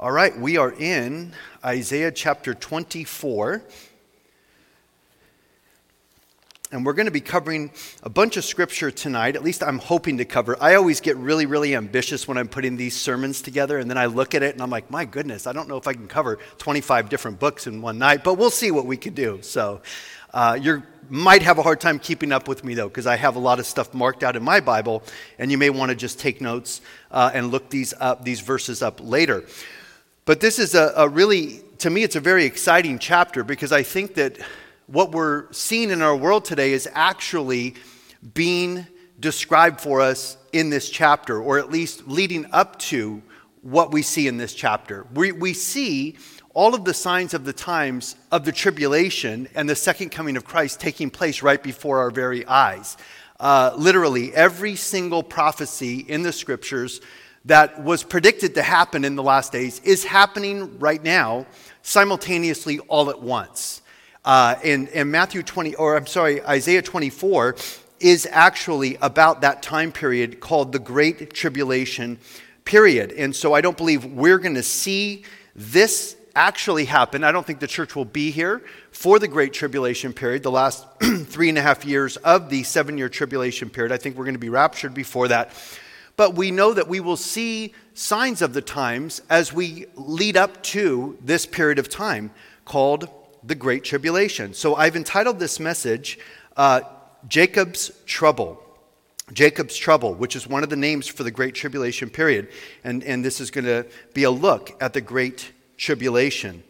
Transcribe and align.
All 0.00 0.12
right, 0.12 0.38
we 0.38 0.58
are 0.58 0.70
in 0.70 1.32
Isaiah 1.64 2.12
chapter 2.12 2.54
24. 2.54 3.64
And 6.70 6.86
we're 6.86 6.92
going 6.92 7.06
to 7.06 7.10
be 7.10 7.20
covering 7.20 7.72
a 8.04 8.08
bunch 8.08 8.36
of 8.36 8.44
scripture 8.44 8.92
tonight. 8.92 9.34
At 9.34 9.42
least 9.42 9.60
I'm 9.60 9.80
hoping 9.80 10.18
to 10.18 10.24
cover. 10.24 10.56
I 10.60 10.76
always 10.76 11.00
get 11.00 11.16
really, 11.16 11.46
really 11.46 11.74
ambitious 11.74 12.28
when 12.28 12.38
I'm 12.38 12.46
putting 12.46 12.76
these 12.76 12.94
sermons 12.94 13.42
together. 13.42 13.78
And 13.78 13.90
then 13.90 13.98
I 13.98 14.06
look 14.06 14.36
at 14.36 14.44
it 14.44 14.54
and 14.54 14.62
I'm 14.62 14.70
like, 14.70 14.88
my 14.88 15.04
goodness, 15.04 15.48
I 15.48 15.52
don't 15.52 15.68
know 15.68 15.78
if 15.78 15.88
I 15.88 15.94
can 15.94 16.06
cover 16.06 16.38
25 16.58 17.08
different 17.08 17.40
books 17.40 17.66
in 17.66 17.82
one 17.82 17.98
night, 17.98 18.22
but 18.22 18.34
we'll 18.34 18.50
see 18.50 18.70
what 18.70 18.86
we 18.86 18.96
can 18.96 19.14
do. 19.14 19.40
So 19.42 19.80
uh, 20.32 20.56
you 20.62 20.84
might 21.10 21.42
have 21.42 21.58
a 21.58 21.62
hard 21.62 21.80
time 21.80 21.98
keeping 21.98 22.30
up 22.30 22.46
with 22.46 22.62
me, 22.62 22.74
though, 22.74 22.86
because 22.86 23.08
I 23.08 23.16
have 23.16 23.34
a 23.34 23.40
lot 23.40 23.58
of 23.58 23.66
stuff 23.66 23.92
marked 23.92 24.22
out 24.22 24.36
in 24.36 24.44
my 24.44 24.60
Bible. 24.60 25.02
And 25.40 25.50
you 25.50 25.58
may 25.58 25.70
want 25.70 25.90
to 25.90 25.96
just 25.96 26.20
take 26.20 26.40
notes 26.40 26.82
uh, 27.10 27.32
and 27.34 27.50
look 27.50 27.68
these, 27.68 27.94
up, 27.98 28.24
these 28.24 28.42
verses 28.42 28.80
up 28.80 29.00
later. 29.02 29.42
But 30.28 30.40
this 30.40 30.58
is 30.58 30.74
a, 30.74 30.92
a 30.94 31.08
really, 31.08 31.62
to 31.78 31.88
me, 31.88 32.02
it's 32.02 32.14
a 32.14 32.20
very 32.20 32.44
exciting 32.44 32.98
chapter 32.98 33.42
because 33.42 33.72
I 33.72 33.82
think 33.82 34.12
that 34.16 34.36
what 34.86 35.12
we're 35.12 35.50
seeing 35.54 35.88
in 35.88 36.02
our 36.02 36.14
world 36.14 36.44
today 36.44 36.72
is 36.72 36.86
actually 36.92 37.76
being 38.34 38.86
described 39.18 39.80
for 39.80 40.02
us 40.02 40.36
in 40.52 40.68
this 40.68 40.90
chapter, 40.90 41.40
or 41.40 41.58
at 41.58 41.70
least 41.70 42.08
leading 42.08 42.44
up 42.52 42.78
to 42.80 43.22
what 43.62 43.90
we 43.90 44.02
see 44.02 44.28
in 44.28 44.36
this 44.36 44.52
chapter. 44.52 45.06
We, 45.14 45.32
we 45.32 45.54
see 45.54 46.18
all 46.52 46.74
of 46.74 46.84
the 46.84 46.92
signs 46.92 47.32
of 47.32 47.46
the 47.46 47.54
times 47.54 48.14
of 48.30 48.44
the 48.44 48.52
tribulation 48.52 49.48
and 49.54 49.66
the 49.66 49.74
second 49.74 50.10
coming 50.10 50.36
of 50.36 50.44
Christ 50.44 50.78
taking 50.78 51.08
place 51.08 51.40
right 51.40 51.62
before 51.62 52.00
our 52.00 52.10
very 52.10 52.44
eyes. 52.44 52.98
Uh, 53.40 53.72
literally, 53.78 54.34
every 54.34 54.76
single 54.76 55.22
prophecy 55.22 56.00
in 56.00 56.22
the 56.22 56.32
scriptures 56.34 57.00
that 57.44 57.82
was 57.82 58.02
predicted 58.02 58.54
to 58.54 58.62
happen 58.62 59.04
in 59.04 59.16
the 59.16 59.22
last 59.22 59.52
days 59.52 59.80
is 59.84 60.04
happening 60.04 60.78
right 60.78 61.02
now, 61.02 61.46
simultaneously, 61.82 62.78
all 62.80 63.10
at 63.10 63.20
once. 63.20 63.82
Uh, 64.24 64.56
and, 64.64 64.88
and 64.90 65.10
Matthew 65.10 65.42
20, 65.42 65.74
or 65.76 65.96
I'm 65.96 66.06
sorry, 66.06 66.42
Isaiah 66.42 66.82
24 66.82 67.56
is 68.00 68.28
actually 68.30 68.96
about 69.00 69.40
that 69.40 69.62
time 69.62 69.92
period 69.92 70.40
called 70.40 70.72
the 70.72 70.78
Great 70.78 71.32
Tribulation 71.32 72.18
period. 72.64 73.12
And 73.12 73.34
so 73.34 73.54
I 73.54 73.60
don't 73.60 73.76
believe 73.76 74.04
we're 74.04 74.38
going 74.38 74.54
to 74.54 74.62
see 74.62 75.24
this 75.54 76.16
actually 76.36 76.84
happen. 76.84 77.24
I 77.24 77.32
don't 77.32 77.46
think 77.46 77.58
the 77.58 77.66
church 77.66 77.96
will 77.96 78.04
be 78.04 78.30
here 78.30 78.62
for 78.92 79.18
the 79.18 79.26
Great 79.26 79.52
Tribulation 79.52 80.12
period, 80.12 80.42
the 80.42 80.50
last 80.50 80.86
three 81.00 81.48
and 81.48 81.58
a 81.58 81.62
half 81.62 81.84
years 81.84 82.16
of 82.18 82.48
the 82.48 82.62
seven 82.62 82.96
year 82.96 83.08
tribulation 83.08 83.70
period. 83.70 83.92
I 83.92 83.96
think 83.96 84.16
we're 84.16 84.24
going 84.24 84.34
to 84.34 84.38
be 84.38 84.48
raptured 84.48 84.94
before 84.94 85.28
that. 85.28 85.50
But 86.18 86.34
we 86.34 86.50
know 86.50 86.74
that 86.74 86.88
we 86.88 86.98
will 86.98 87.16
see 87.16 87.72
signs 87.94 88.42
of 88.42 88.52
the 88.52 88.60
times 88.60 89.22
as 89.30 89.52
we 89.52 89.86
lead 89.94 90.36
up 90.36 90.64
to 90.64 91.16
this 91.20 91.46
period 91.46 91.78
of 91.78 91.88
time 91.88 92.32
called 92.64 93.08
the 93.44 93.54
Great 93.54 93.84
Tribulation. 93.84 94.52
So 94.52 94.74
I've 94.74 94.96
entitled 94.96 95.38
this 95.38 95.60
message, 95.60 96.18
uh, 96.56 96.80
Jacob's 97.28 97.92
Trouble. 98.04 98.60
Jacob's 99.32 99.76
Trouble, 99.76 100.12
which 100.12 100.34
is 100.34 100.48
one 100.48 100.64
of 100.64 100.70
the 100.70 100.76
names 100.76 101.06
for 101.06 101.22
the 101.22 101.30
Great 101.30 101.54
Tribulation 101.54 102.10
period. 102.10 102.48
And, 102.82 103.04
and 103.04 103.24
this 103.24 103.40
is 103.40 103.52
going 103.52 103.66
to 103.66 103.86
be 104.12 104.24
a 104.24 104.30
look 104.30 104.76
at 104.82 104.94
the 104.94 105.00
Great 105.00 105.52
Tribulation. 105.76 106.64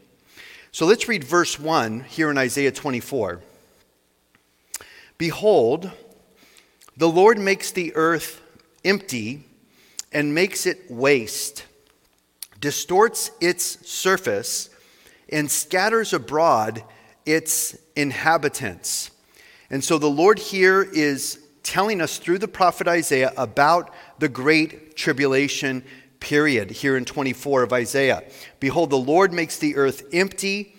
So 0.73 0.85
let's 0.85 1.09
read 1.09 1.25
verse 1.25 1.59
1 1.59 2.01
here 2.01 2.31
in 2.31 2.37
Isaiah 2.37 2.71
24. 2.71 3.41
Behold, 5.17 5.91
the 6.99 7.09
Lord 7.09 7.39
makes 7.39 7.71
the 7.71 7.97
earth 7.97 8.43
empty 8.85 9.45
and 10.13 10.35
makes 10.35 10.67
it 10.67 10.91
waste, 10.91 11.65
distorts 12.61 13.31
its 13.41 13.89
surface, 13.89 14.71
and 15.31 15.51
scatters 15.51 16.13
abroad 16.13 16.83
its 17.27 17.77
inhabitants. 17.95 19.11
And 19.71 19.85
so 19.85 19.99
the 19.99 20.11
Lord 20.11 20.39
here 20.39 20.83
is 20.83 21.41
telling 21.63 22.01
us 22.01 22.19
through 22.19 22.39
the 22.39 22.49
prophet 22.49 22.89
Isaiah 22.89 23.33
about 23.37 23.93
the 24.19 24.29
great 24.29 24.97
tribulation 24.97 25.85
period 26.21 26.71
here 26.71 26.97
in 26.97 27.05
24 27.05 27.65
of 27.65 27.73
Isaiah. 27.73 28.25
Behold, 28.61 28.91
the 28.91 28.97
Lord 28.97 29.33
makes 29.33 29.59
the 29.59 29.77
earth 29.77 30.03
empty 30.13 30.75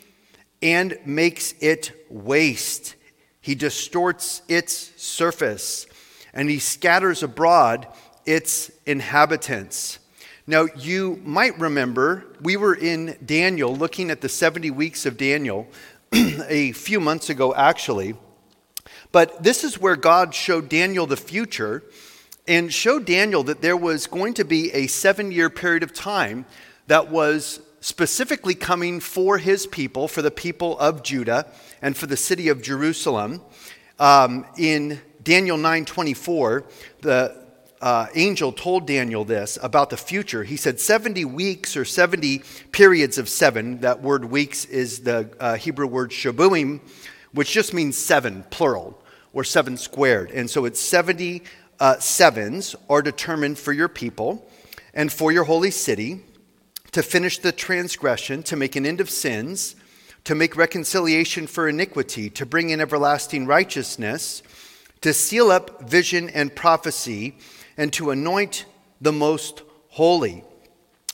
and 0.61 0.97
makes 1.05 1.53
it 1.61 1.91
waste. 2.09 2.95
He 3.41 3.55
distorts 3.55 4.41
its 4.47 4.73
surface 5.01 5.85
and 6.33 6.49
he 6.49 6.59
scatters 6.59 7.23
abroad 7.23 7.87
its 8.25 8.71
inhabitants. 8.89 9.99
Now, 10.47 10.65
you 10.75 11.21
might 11.23 11.57
remember 11.59 12.25
we 12.41 12.57
were 12.57 12.73
in 12.73 13.15
Daniel 13.23 13.75
looking 13.75 14.09
at 14.09 14.21
the 14.21 14.29
70 14.29 14.71
weeks 14.71 15.05
of 15.05 15.15
Daniel 15.15 15.67
a 16.11 16.71
few 16.71 16.99
months 16.99 17.29
ago, 17.29 17.53
actually. 17.53 18.15
But 19.11 19.43
this 19.43 19.63
is 19.63 19.79
where 19.79 19.95
God 19.95 20.33
showed 20.33 20.69
Daniel 20.69 21.05
the 21.05 21.17
future 21.17 21.83
and 22.47 22.73
showed 22.73 23.05
Daniel 23.05 23.43
that 23.43 23.61
there 23.61 23.77
was 23.77 24.07
going 24.07 24.33
to 24.33 24.43
be 24.43 24.71
a 24.71 24.87
seven 24.87 25.31
year 25.31 25.51
period 25.51 25.83
of 25.83 25.93
time 25.93 26.47
that 26.87 27.11
was 27.11 27.61
specifically 27.79 28.55
coming 28.55 28.99
for 28.99 29.37
his 29.37 29.67
people, 29.67 30.07
for 30.07 30.23
the 30.23 30.31
people 30.31 30.79
of 30.79 31.03
Judah, 31.03 31.45
and 31.79 31.95
for 31.95 32.07
the 32.07 32.17
city 32.17 32.49
of 32.49 32.63
Jerusalem. 32.63 33.41
Um, 33.99 34.45
in 34.57 34.99
Daniel 35.21 35.57
9:24, 35.57 36.63
the 37.01 37.38
uh, 37.81 38.07
angel 38.15 38.51
told 38.51 38.85
Daniel 38.85 39.23
this 39.23 39.57
about 39.61 39.89
the 39.89 39.97
future. 39.97 40.43
He 40.43 40.57
said, 40.57 40.79
70 40.79 41.25
weeks 41.25 41.77
or 41.77 41.85
70 41.85 42.43
periods 42.71 43.17
of 43.17 43.29
seven. 43.29 43.79
That 43.79 44.01
word 44.01 44.25
weeks 44.25 44.65
is 44.65 45.01
the 45.01 45.29
uh, 45.39 45.55
Hebrew 45.55 45.87
word 45.87 46.11
shabuim, 46.11 46.81
which 47.31 47.51
just 47.51 47.73
means 47.73 47.97
seven, 47.97 48.43
plural, 48.49 49.01
or 49.33 49.43
seven 49.43 49.77
squared. 49.77 50.31
And 50.31 50.49
so 50.49 50.65
it's 50.65 50.79
70 50.79 51.43
uh, 51.79 51.99
sevens 51.99 52.75
are 52.89 53.01
determined 53.01 53.57
for 53.57 53.71
your 53.71 53.87
people 53.87 54.49
and 54.93 55.11
for 55.11 55.31
your 55.31 55.45
holy 55.45 55.71
city 55.71 56.21
to 56.91 57.03
finish 57.03 57.39
the 57.39 57.51
transgression, 57.51 58.43
to 58.43 58.55
make 58.55 58.75
an 58.75 58.85
end 58.85 58.99
of 58.99 59.09
sins, 59.09 59.75
to 60.25 60.35
make 60.35 60.57
reconciliation 60.57 61.47
for 61.47 61.69
iniquity, 61.69 62.29
to 62.31 62.45
bring 62.45 62.71
in 62.71 62.81
everlasting 62.81 63.45
righteousness 63.45 64.43
to 65.01 65.13
seal 65.13 65.51
up 65.51 65.89
vision 65.89 66.29
and 66.29 66.55
prophecy, 66.55 67.37
and 67.79 67.91
to 67.93 68.11
anoint 68.11 68.65
the 69.01 69.11
most 69.11 69.63
holy. 69.87 70.43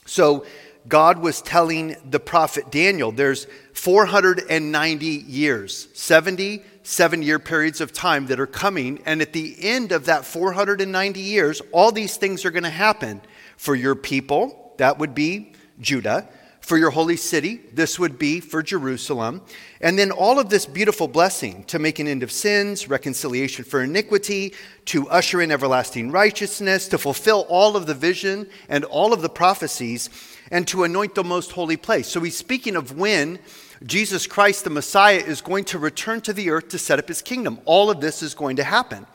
So, 0.04 0.44
God 0.88 1.18
was 1.18 1.42
telling 1.42 1.96
the 2.08 2.20
prophet 2.20 2.70
Daniel 2.70 3.10
there's 3.10 3.46
490 3.72 5.06
years, 5.06 5.88
70 5.94 6.62
seven 6.86 7.20
year 7.20 7.40
periods 7.40 7.80
of 7.80 7.92
time 7.92 8.26
that 8.26 8.38
are 8.38 8.46
coming. 8.46 9.02
And 9.04 9.20
at 9.20 9.32
the 9.32 9.56
end 9.60 9.90
of 9.90 10.06
that 10.06 10.24
490 10.24 11.20
years, 11.20 11.60
all 11.72 11.90
these 11.90 12.16
things 12.16 12.44
are 12.44 12.52
going 12.52 12.62
to 12.62 12.70
happen 12.70 13.20
for 13.56 13.74
your 13.74 13.96
people. 13.96 14.74
That 14.78 14.98
would 14.98 15.14
be 15.14 15.52
Judah 15.80 16.28
for 16.66 16.76
your 16.76 16.90
holy 16.90 17.16
city. 17.16 17.60
This 17.72 17.96
would 17.96 18.18
be 18.18 18.40
for 18.40 18.60
Jerusalem. 18.60 19.40
And 19.80 19.96
then 19.96 20.10
all 20.10 20.40
of 20.40 20.48
this 20.48 20.66
beautiful 20.66 21.06
blessing 21.06 21.62
to 21.68 21.78
make 21.78 22.00
an 22.00 22.08
end 22.08 22.24
of 22.24 22.32
sins, 22.32 22.88
reconciliation 22.88 23.64
for 23.64 23.84
iniquity, 23.84 24.52
to 24.86 25.08
usher 25.08 25.40
in 25.40 25.52
everlasting 25.52 26.10
righteousness, 26.10 26.88
to 26.88 26.98
fulfill 26.98 27.46
all 27.48 27.76
of 27.76 27.86
the 27.86 27.94
vision 27.94 28.50
and 28.68 28.84
all 28.84 29.12
of 29.12 29.22
the 29.22 29.28
prophecies, 29.28 30.10
and 30.50 30.66
to 30.66 30.82
anoint 30.82 31.14
the 31.14 31.22
most 31.22 31.52
holy 31.52 31.76
place. 31.76 32.08
So 32.08 32.18
he's 32.18 32.36
speaking 32.36 32.74
of 32.74 32.98
when 32.98 33.38
Jesus 33.84 34.26
Christ, 34.26 34.64
the 34.64 34.70
Messiah, 34.70 35.22
is 35.24 35.40
going 35.40 35.66
to 35.66 35.78
return 35.78 36.20
to 36.22 36.32
the 36.32 36.50
earth 36.50 36.66
to 36.70 36.80
set 36.80 36.98
up 36.98 37.06
his 37.06 37.22
kingdom. 37.22 37.60
All 37.64 37.90
of 37.90 38.00
this 38.00 38.24
is 38.24 38.34
going 38.34 38.56
to 38.56 38.64
happen. 38.64 39.06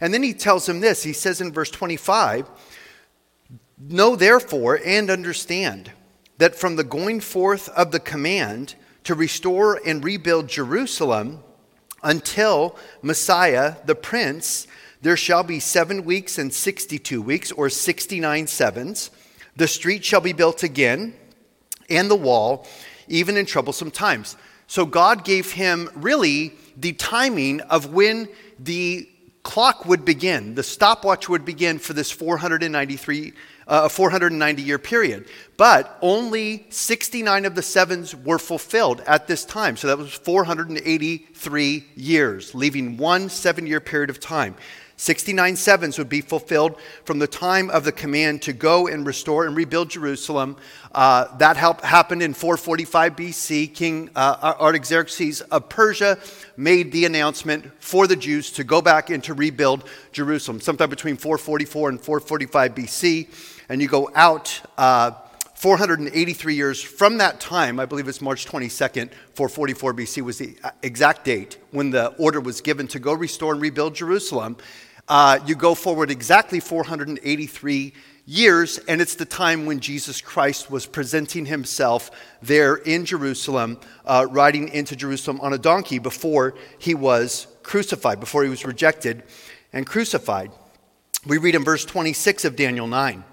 And 0.00 0.14
then 0.14 0.22
he 0.22 0.32
tells 0.32 0.66
him 0.66 0.80
this 0.80 1.02
he 1.02 1.12
says 1.12 1.42
in 1.42 1.52
verse 1.52 1.70
25, 1.70 2.48
Know 3.78 4.16
therefore 4.16 4.80
and 4.82 5.10
understand 5.10 5.90
that 6.38 6.54
from 6.54 6.76
the 6.76 6.84
going 6.84 7.20
forth 7.20 7.68
of 7.70 7.92
the 7.92 8.00
command 8.00 8.74
to 9.04 9.14
restore 9.14 9.80
and 9.86 10.04
rebuild 10.04 10.48
Jerusalem 10.48 11.42
until 12.02 12.76
Messiah, 13.02 13.76
the 13.86 13.94
Prince, 13.94 14.66
there 15.02 15.16
shall 15.16 15.42
be 15.42 15.60
seven 15.60 16.04
weeks 16.04 16.38
and 16.38 16.52
62 16.52 17.20
weeks, 17.20 17.52
or 17.52 17.68
69 17.68 18.46
sevens. 18.46 19.10
The 19.56 19.68
street 19.68 20.04
shall 20.04 20.20
be 20.20 20.32
built 20.32 20.62
again, 20.62 21.14
and 21.90 22.10
the 22.10 22.16
wall, 22.16 22.66
even 23.06 23.36
in 23.36 23.46
troublesome 23.46 23.90
times. 23.90 24.36
So 24.66 24.86
God 24.86 25.24
gave 25.24 25.52
him 25.52 25.90
really 25.94 26.54
the 26.76 26.94
timing 26.94 27.60
of 27.62 27.92
when 27.92 28.28
the 28.58 29.08
clock 29.42 29.84
would 29.84 30.04
begin, 30.04 30.54
the 30.54 30.62
stopwatch 30.62 31.28
would 31.28 31.44
begin 31.44 31.78
for 31.78 31.92
this 31.92 32.10
493 32.10 33.34
a 33.66 33.88
490 33.88 34.62
year 34.62 34.78
period. 34.78 35.26
But 35.56 35.96
only 36.02 36.66
69 36.70 37.44
of 37.44 37.54
the 37.54 37.62
sevens 37.62 38.14
were 38.14 38.38
fulfilled 38.38 39.02
at 39.06 39.26
this 39.26 39.44
time. 39.44 39.76
So 39.76 39.86
that 39.88 39.98
was 39.98 40.12
483 40.12 41.84
years, 41.94 42.54
leaving 42.54 42.96
one 42.96 43.28
seven 43.28 43.66
year 43.66 43.80
period 43.80 44.10
of 44.10 44.20
time. 44.20 44.56
69 44.96 45.56
sevens 45.56 45.98
would 45.98 46.08
be 46.08 46.20
fulfilled 46.20 46.76
from 47.04 47.18
the 47.18 47.26
time 47.26 47.68
of 47.70 47.84
the 47.84 47.90
command 47.90 48.42
to 48.42 48.52
go 48.52 48.86
and 48.86 49.04
restore 49.04 49.44
and 49.44 49.56
rebuild 49.56 49.90
Jerusalem. 49.90 50.56
Uh, 50.92 51.36
that 51.38 51.56
happened 51.56 52.22
in 52.22 52.32
445 52.32 53.16
BC. 53.16 53.74
King 53.74 54.10
uh, 54.14 54.54
Artaxerxes 54.60 55.40
of 55.40 55.68
Persia 55.68 56.18
made 56.56 56.92
the 56.92 57.06
announcement 57.06 57.70
for 57.80 58.06
the 58.06 58.14
Jews 58.14 58.52
to 58.52 58.62
go 58.62 58.80
back 58.80 59.10
and 59.10 59.22
to 59.24 59.34
rebuild 59.34 59.84
Jerusalem, 60.12 60.60
sometime 60.60 60.90
between 60.90 61.16
444 61.16 61.88
and 61.88 62.00
445 62.00 62.74
BC. 62.74 63.53
And 63.68 63.80
you 63.80 63.88
go 63.88 64.10
out. 64.14 64.60
Uh, 64.76 65.12
483 65.54 66.54
years 66.54 66.82
from 66.82 67.16
that 67.18 67.40
time, 67.40 67.80
I 67.80 67.86
believe 67.86 68.06
it's 68.06 68.20
March 68.20 68.44
22nd, 68.44 69.10
444 69.34 69.94
BC 69.94 70.20
was 70.20 70.36
the 70.36 70.58
exact 70.82 71.24
date 71.24 71.56
when 71.70 71.88
the 71.90 72.08
order 72.18 72.38
was 72.38 72.60
given 72.60 72.86
to 72.88 72.98
go 72.98 73.14
restore 73.14 73.54
and 73.54 73.62
rebuild 73.62 73.94
Jerusalem. 73.94 74.58
Uh, 75.08 75.38
you 75.46 75.54
go 75.54 75.74
forward 75.74 76.10
exactly 76.10 76.60
483 76.60 77.94
years, 78.26 78.78
and 78.88 79.00
it's 79.00 79.14
the 79.14 79.24
time 79.24 79.66
when 79.66 79.80
Jesus 79.80 80.20
Christ 80.20 80.70
was 80.70 80.86
presenting 80.86 81.46
himself 81.46 82.10
there 82.42 82.76
in 82.76 83.04
Jerusalem, 83.04 83.78
uh, 84.04 84.26
riding 84.30 84.68
into 84.68 84.96
Jerusalem 84.96 85.40
on 85.40 85.52
a 85.52 85.58
donkey 85.58 85.98
before 85.98 86.54
he 86.78 86.94
was 86.94 87.46
crucified, 87.62 88.20
before 88.20 88.42
he 88.42 88.50
was 88.50 88.64
rejected 88.64 89.22
and 89.72 89.86
crucified. 89.86 90.50
We 91.26 91.38
read 91.38 91.54
in 91.54 91.64
verse 91.64 91.84
26 91.84 92.44
of 92.44 92.56
Daniel 92.56 92.86
9. 92.86 93.24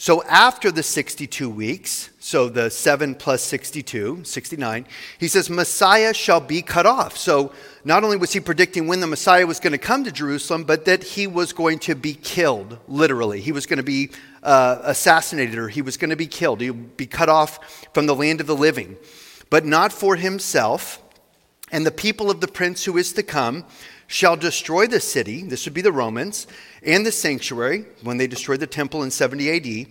So 0.00 0.22
after 0.24 0.70
the 0.70 0.84
62 0.84 1.50
weeks, 1.50 2.10
so 2.20 2.48
the 2.48 2.70
7 2.70 3.16
plus 3.16 3.42
62, 3.42 4.22
69, 4.22 4.86
he 5.18 5.26
says, 5.26 5.50
Messiah 5.50 6.14
shall 6.14 6.40
be 6.40 6.62
cut 6.62 6.86
off. 6.86 7.16
So 7.16 7.52
not 7.84 8.04
only 8.04 8.16
was 8.16 8.32
he 8.32 8.38
predicting 8.38 8.86
when 8.86 9.00
the 9.00 9.08
Messiah 9.08 9.44
was 9.44 9.58
going 9.58 9.72
to 9.72 9.78
come 9.78 10.04
to 10.04 10.12
Jerusalem, 10.12 10.62
but 10.62 10.84
that 10.84 11.02
he 11.02 11.26
was 11.26 11.52
going 11.52 11.80
to 11.80 11.96
be 11.96 12.14
killed, 12.14 12.78
literally. 12.86 13.40
He 13.40 13.50
was 13.50 13.66
going 13.66 13.78
to 13.78 13.82
be 13.82 14.10
uh, 14.44 14.78
assassinated 14.84 15.58
or 15.58 15.68
he 15.68 15.82
was 15.82 15.96
going 15.96 16.10
to 16.10 16.16
be 16.16 16.28
killed. 16.28 16.60
He 16.60 16.70
would 16.70 16.96
be 16.96 17.06
cut 17.06 17.28
off 17.28 17.88
from 17.92 18.06
the 18.06 18.14
land 18.14 18.40
of 18.40 18.46
the 18.46 18.56
living, 18.56 18.96
but 19.50 19.66
not 19.66 19.92
for 19.92 20.14
himself. 20.14 21.02
And 21.72 21.84
the 21.84 21.90
people 21.90 22.30
of 22.30 22.40
the 22.40 22.48
prince 22.48 22.84
who 22.84 22.96
is 22.98 23.12
to 23.14 23.24
come 23.24 23.64
shall 24.08 24.36
destroy 24.36 24.86
the 24.86 24.98
city, 24.98 25.44
this 25.44 25.66
would 25.66 25.74
be 25.74 25.82
the 25.82 25.92
Romans, 25.92 26.48
and 26.82 27.06
the 27.06 27.12
sanctuary 27.12 27.84
when 28.02 28.16
they 28.16 28.26
destroyed 28.26 28.58
the 28.58 28.66
temple 28.66 29.02
in 29.04 29.10
70 29.10 29.50
AD. 29.50 29.86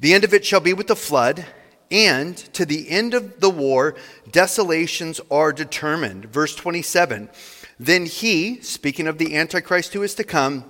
The 0.00 0.12
end 0.12 0.24
of 0.24 0.34
it 0.34 0.44
shall 0.44 0.60
be 0.60 0.74
with 0.74 0.88
the 0.88 0.96
flood, 0.96 1.46
and 1.90 2.36
to 2.54 2.66
the 2.66 2.90
end 2.90 3.14
of 3.14 3.38
the 3.40 3.48
war, 3.48 3.94
desolations 4.30 5.20
are 5.30 5.52
determined. 5.52 6.26
Verse 6.26 6.56
27 6.56 7.30
Then 7.78 8.06
he, 8.06 8.60
speaking 8.60 9.06
of 9.06 9.18
the 9.18 9.36
Antichrist 9.36 9.94
who 9.94 10.02
is 10.02 10.16
to 10.16 10.24
come, 10.24 10.64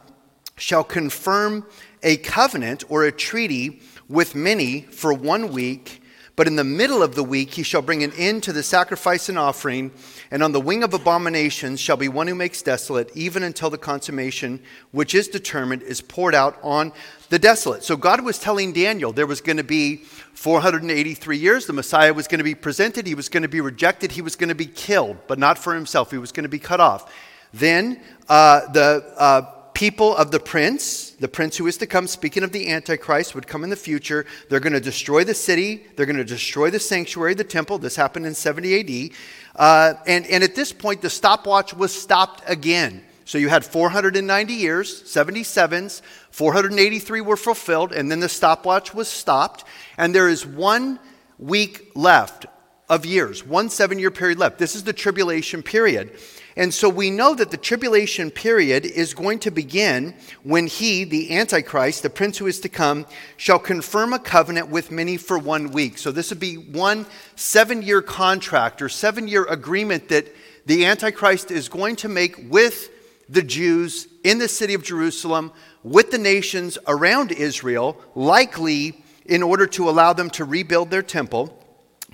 shall 0.57 0.85
confirm 0.85 1.67
a 2.03 2.19
covenant 2.19 2.85
or 2.91 3.05
a 3.05 3.13
treaty 3.13 3.81
with 4.07 4.35
many 4.35 4.83
for 4.83 5.15
one 5.15 5.51
week 5.51 6.02
but 6.35 6.47
in 6.47 6.57
the 6.57 6.65
middle 6.65 7.03
of 7.03 7.15
the 7.15 7.23
week 7.23 7.55
he 7.55 7.63
shall 7.63 7.83
bring 7.83 8.03
an 8.03 8.13
end 8.17 8.43
to 8.45 8.53
the 8.53 8.63
sacrifice 8.63 9.29
and 9.29 9.39
offering, 9.39 9.93
and 10.31 10.43
on 10.43 10.53
the 10.53 10.61
wing 10.61 10.83
of 10.83 10.95
abominations 10.95 11.79
shall 11.79 11.97
be 11.97 12.09
one 12.09 12.27
who 12.27 12.35
makes 12.35 12.63
desolate, 12.63 13.11
even 13.15 13.43
until 13.43 13.69
the 13.69 13.79
consummation 13.79 14.61
which 14.91 15.15
is 15.15 15.29
determined 15.29 15.83
is 15.83 16.01
poured 16.01 16.35
out 16.35 16.59
on 16.63 16.93
the 17.29 17.39
desolate. 17.39 17.85
So 17.85 17.97
God 17.97 18.25
was 18.25 18.39
telling 18.39 18.73
Daniel 18.73 19.13
there 19.13 19.27
was 19.27 19.41
going 19.41 19.59
to 19.59 19.65
be 19.65 19.97
483 20.35 21.37
years. 21.37 21.67
The 21.67 21.73
Messiah 21.73 22.15
was 22.15 22.27
going 22.27 22.39
to 22.39 22.45
be 22.45 22.55
presented. 22.55 23.07
He 23.07 23.15
was 23.15 23.29
going 23.29 23.43
to 23.43 23.49
be 23.49 23.61
rejected. 23.61 24.13
He 24.13 24.23
was 24.23 24.37
going 24.37 24.49
to 24.49 24.55
be 24.55 24.67
killed, 24.67 25.19
but 25.27 25.39
not 25.39 25.59
for 25.59 25.75
himself. 25.75 26.11
He 26.11 26.19
was 26.19 26.33
going 26.33 26.45
to 26.45 26.49
be 26.49 26.59
cut 26.59 26.81
off. 26.81 27.13
Then 27.53 28.01
uh, 28.29 28.73
the 28.73 29.05
uh, 29.17 29.62
people 29.83 30.15
of 30.15 30.31
the 30.31 30.39
prince, 30.39 31.11
the 31.11 31.27
prince 31.27 31.57
who 31.57 31.67
is 31.67 31.77
to 31.77 31.89
come, 31.89 32.07
speaking 32.07 32.45
of 32.45 32.53
the 32.53 32.71
Antichrist, 32.71 33.35
would 33.35 33.49
come 33.49 33.65
in 33.65 33.71
the 33.71 33.75
future. 33.75 34.25
They're 34.49 34.61
going 34.61 34.75
to 34.75 34.81
destroy 34.81 35.25
the 35.25 35.35
city, 35.35 35.83
they're 35.97 36.07
going 36.07 36.19
to 36.19 36.25
destroy 36.25 36.71
the 36.71 36.79
sanctuary, 36.79 37.35
the 37.35 37.43
temple. 37.43 37.79
This 37.79 37.97
happened 37.97 38.25
in 38.25 38.33
70 38.33 39.11
AD. 39.11 39.17
Uh, 39.57 39.95
and, 40.07 40.25
and 40.27 40.45
at 40.45 40.55
this 40.55 40.73
point, 40.73 41.03
the 41.03 41.11
stopwatch 41.11 41.75
was 41.75 41.93
stopped 41.93 42.45
again. 42.47 43.03
So 43.25 43.39
you 43.39 43.49
had 43.49 43.65
490 43.65 44.55
years, 44.55 45.03
77s, 45.03 46.01
483 46.31 47.21
were 47.21 47.37
fulfilled, 47.37 47.91
and 47.91 48.09
then 48.09 48.21
the 48.21 48.29
stopwatch 48.29 48.95
was 48.95 49.09
stopped. 49.09 49.65
And 49.99 50.15
there 50.15 50.29
is 50.29 50.47
one 50.47 51.01
week 51.41 51.91
left 51.97 52.47
of 52.89 53.05
years, 53.05 53.45
one 53.45 53.69
seven 53.69 53.99
year 53.99 54.13
period 54.13 54.39
left. 54.39 54.59
This 54.59 54.77
is 54.77 54.85
the 54.85 54.93
tribulation 54.93 55.61
period. 55.61 56.13
And 56.57 56.73
so 56.73 56.89
we 56.89 57.11
know 57.11 57.35
that 57.35 57.51
the 57.51 57.57
tribulation 57.57 58.31
period 58.31 58.85
is 58.85 59.15
going 59.15 59.39
to 59.41 59.51
begin 59.51 60.15
when 60.43 60.67
he, 60.67 61.05
the 61.05 61.37
Antichrist, 61.37 62.03
the 62.03 62.11
prince 62.11 62.39
who 62.39 62.47
is 62.47 62.61
to 62.61 62.69
come, 62.69 63.07
shall 63.37 63.59
confirm 63.59 64.13
a 64.13 64.19
covenant 64.19 64.69
with 64.69 64.91
many 64.91 65.17
for 65.17 65.39
one 65.39 65.73
week. 65.73 65.97
So 65.97 66.13
this 66.13 66.31
would 66.31 66.41
be 66.41 66.57
one 66.57 67.07
seven 67.37 67.81
year 67.83 68.03
contract 68.03 68.83
or 68.83 68.89
seven 68.89 69.29
year 69.29 69.45
agreement 69.45 70.09
that 70.09 70.35
the 70.67 70.85
Antichrist 70.85 71.51
is 71.51 71.69
going 71.69 71.97
to 71.97 72.09
make 72.09 72.51
with 72.51 72.91
the 73.29 73.43
Jews 73.43 74.07
in 74.23 74.39
the 74.39 74.49
city 74.49 74.75
of 74.75 74.83
Jerusalem, 74.83 75.53
with 75.83 76.11
the 76.11 76.19
nations 76.19 76.77
around 76.87 77.33
Israel, 77.33 77.99
likely 78.15 79.03
in 79.25 79.43
order 79.43 79.67
to 79.69 79.89
allow 79.89 80.13
them 80.13 80.29
to 80.31 80.45
rebuild 80.45 80.91
their 80.91 81.03
temple. 81.03 81.59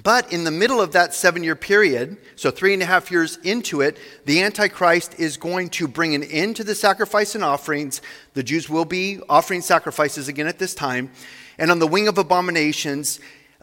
But 0.02 0.32
in 0.32 0.44
the 0.44 0.50
middle 0.50 0.80
of 0.80 0.92
that 0.92 1.14
seven 1.14 1.42
year 1.42 1.56
period, 1.56 2.18
so 2.36 2.50
three 2.50 2.72
and 2.72 2.82
a 2.82 2.86
half 2.86 3.10
years 3.10 3.36
into 3.42 3.80
it, 3.80 3.98
the 4.24 4.42
Antichrist 4.42 5.18
is 5.18 5.36
going 5.36 5.70
to 5.70 5.88
bring 5.88 6.14
an 6.14 6.22
end 6.24 6.56
to 6.56 6.64
the 6.64 6.74
sacrifice 6.74 7.34
and 7.34 7.42
offerings. 7.42 8.00
The 8.34 8.42
Jews 8.42 8.68
will 8.68 8.84
be 8.84 9.20
offering 9.28 9.60
sacrifices 9.60 10.28
again 10.28 10.46
at 10.46 10.58
this 10.58 10.74
time. 10.74 11.10
And 11.58 11.70
on 11.70 11.80
the 11.80 11.86
wing 11.86 12.06
of 12.06 12.18
abominations, 12.18 13.18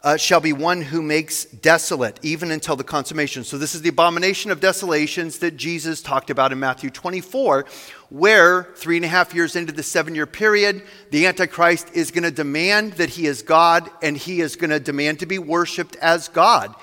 uh, 0.06 0.16
shall 0.16 0.40
be 0.40 0.52
one 0.52 0.82
who 0.82 1.02
makes 1.02 1.46
desolate, 1.46 2.20
even 2.22 2.50
until 2.50 2.76
the 2.76 2.84
consummation. 2.84 3.42
So, 3.42 3.58
this 3.58 3.74
is 3.74 3.82
the 3.82 3.88
abomination 3.88 4.50
of 4.50 4.60
desolations 4.60 5.38
that 5.38 5.56
Jesus 5.56 6.00
talked 6.02 6.30
about 6.30 6.52
in 6.52 6.60
Matthew 6.60 6.90
24, 6.90 7.66
where 8.08 8.64
three 8.76 8.96
and 8.96 9.04
a 9.04 9.08
half 9.08 9.34
years 9.34 9.56
into 9.56 9.72
the 9.72 9.82
seven 9.82 10.14
year 10.14 10.26
period, 10.26 10.82
the 11.10 11.26
Antichrist 11.26 11.90
is 11.94 12.10
going 12.10 12.24
to 12.24 12.30
demand 12.30 12.94
that 12.94 13.10
he 13.10 13.26
is 13.26 13.42
God 13.42 13.90
and 14.02 14.16
he 14.16 14.40
is 14.40 14.56
going 14.56 14.70
to 14.70 14.80
demand 14.80 15.20
to 15.20 15.26
be 15.26 15.38
worshiped 15.38 15.96
as 15.96 16.28
God 16.28 16.74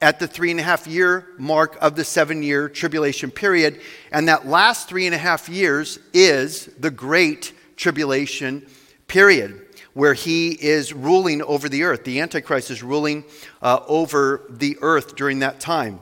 at 0.00 0.20
the 0.20 0.28
three 0.28 0.50
and 0.50 0.60
a 0.60 0.62
half 0.62 0.86
year 0.86 1.26
mark 1.38 1.76
of 1.80 1.96
the 1.96 2.04
seven 2.04 2.42
year 2.42 2.68
tribulation 2.68 3.30
period. 3.30 3.80
And 4.12 4.28
that 4.28 4.46
last 4.46 4.88
three 4.88 5.06
and 5.06 5.14
a 5.14 5.18
half 5.18 5.48
years 5.48 5.98
is 6.12 6.66
the 6.78 6.90
great 6.90 7.52
tribulation 7.76 8.66
period 9.08 9.64
where 9.94 10.14
he 10.14 10.50
is 10.50 10.92
ruling 10.92 11.42
over 11.42 11.68
the 11.68 11.82
earth. 11.82 12.04
The 12.04 12.20
Antichrist 12.20 12.70
is 12.70 12.82
ruling 12.82 13.24
uh, 13.60 13.80
over 13.88 14.44
the 14.48 14.78
earth 14.80 15.16
during 15.16 15.40
that 15.40 15.58
time. 15.58 16.00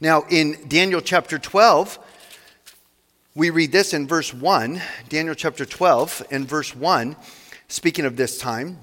Now, 0.00 0.24
in 0.28 0.56
Daniel 0.66 1.00
chapter 1.00 1.38
12, 1.38 1.98
we 3.34 3.50
read 3.50 3.70
this 3.70 3.94
in 3.94 4.08
verse 4.08 4.34
1, 4.34 4.82
Daniel 5.08 5.36
chapter 5.36 5.64
12 5.64 6.26
and 6.32 6.48
verse 6.48 6.74
1, 6.74 7.14
speaking 7.68 8.04
of 8.04 8.16
this 8.16 8.38
time. 8.38 8.78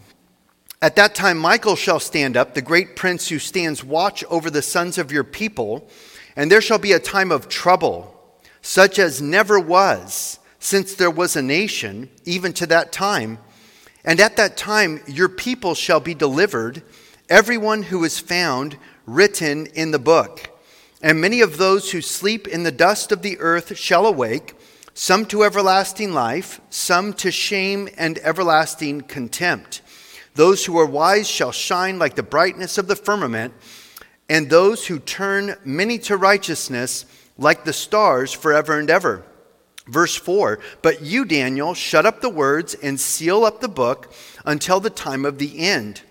At 0.81 0.95
that 0.95 1.15
time, 1.15 1.37
Michael 1.37 1.75
shall 1.75 1.99
stand 1.99 2.37
up, 2.37 2.53
the 2.53 2.61
great 2.61 2.95
prince 2.95 3.27
who 3.27 3.39
stands 3.39 3.83
watch 3.83 4.23
over 4.25 4.49
the 4.49 4.61
sons 4.61 4.97
of 4.97 5.11
your 5.11 5.25
people, 5.25 5.89
and 6.37 6.49
there 6.49 6.61
shall 6.61 6.77
be 6.77 6.93
a 6.93 6.99
time 6.99 7.29
of 7.29 7.49
trouble, 7.49 8.13
such 8.61 8.99
as 8.99 9.21
never 9.21 9.59
was 9.59 10.39
since 10.59 10.95
there 10.95 11.11
was 11.11 11.35
a 11.35 11.41
nation, 11.41 12.09
even 12.23 12.53
to 12.53 12.65
that 12.67 12.93
time. 12.93 13.39
And 14.05 14.19
at 14.21 14.37
that 14.37 14.55
time, 14.55 15.01
your 15.07 15.29
people 15.29 15.75
shall 15.75 15.99
be 15.99 16.13
delivered, 16.13 16.83
everyone 17.27 17.83
who 17.83 18.05
is 18.05 18.17
found 18.17 18.77
written 19.05 19.65
in 19.67 19.91
the 19.91 19.99
book. 19.99 20.56
And 21.01 21.21
many 21.21 21.41
of 21.41 21.57
those 21.57 21.91
who 21.91 22.01
sleep 22.01 22.47
in 22.47 22.63
the 22.63 22.71
dust 22.71 23.11
of 23.11 23.21
the 23.21 23.39
earth 23.39 23.77
shall 23.77 24.05
awake, 24.05 24.55
some 24.93 25.25
to 25.27 25.43
everlasting 25.43 26.11
life, 26.11 26.59
some 26.69 27.13
to 27.13 27.31
shame 27.31 27.87
and 27.97 28.17
everlasting 28.19 29.01
contempt. 29.01 29.81
Those 30.33 30.65
who 30.65 30.77
are 30.79 30.85
wise 30.85 31.27
shall 31.27 31.51
shine 31.51 31.99
like 31.99 32.15
the 32.15 32.23
brightness 32.23 32.77
of 32.77 32.87
the 32.87 32.95
firmament, 32.95 33.53
and 34.29 34.49
those 34.49 34.87
who 34.87 34.99
turn 34.99 35.55
many 35.63 35.99
to 35.99 36.17
righteousness 36.17 37.05
like 37.37 37.63
the 37.63 37.73
stars 37.73 38.33
forever 38.33 38.79
and 38.79 38.89
ever. 38.89 39.23
Verse 39.87 40.15
4 40.15 40.59
But 40.81 41.01
you, 41.01 41.25
Daniel, 41.25 41.73
shut 41.73 42.05
up 42.05 42.21
the 42.21 42.29
words 42.29 42.73
and 42.73 42.99
seal 42.99 43.45
up 43.45 43.61
the 43.61 43.67
book 43.67 44.11
until 44.45 44.79
the 44.79 44.89
time 44.89 45.25
of 45.25 45.37
the 45.37 45.59
end. 45.59 46.01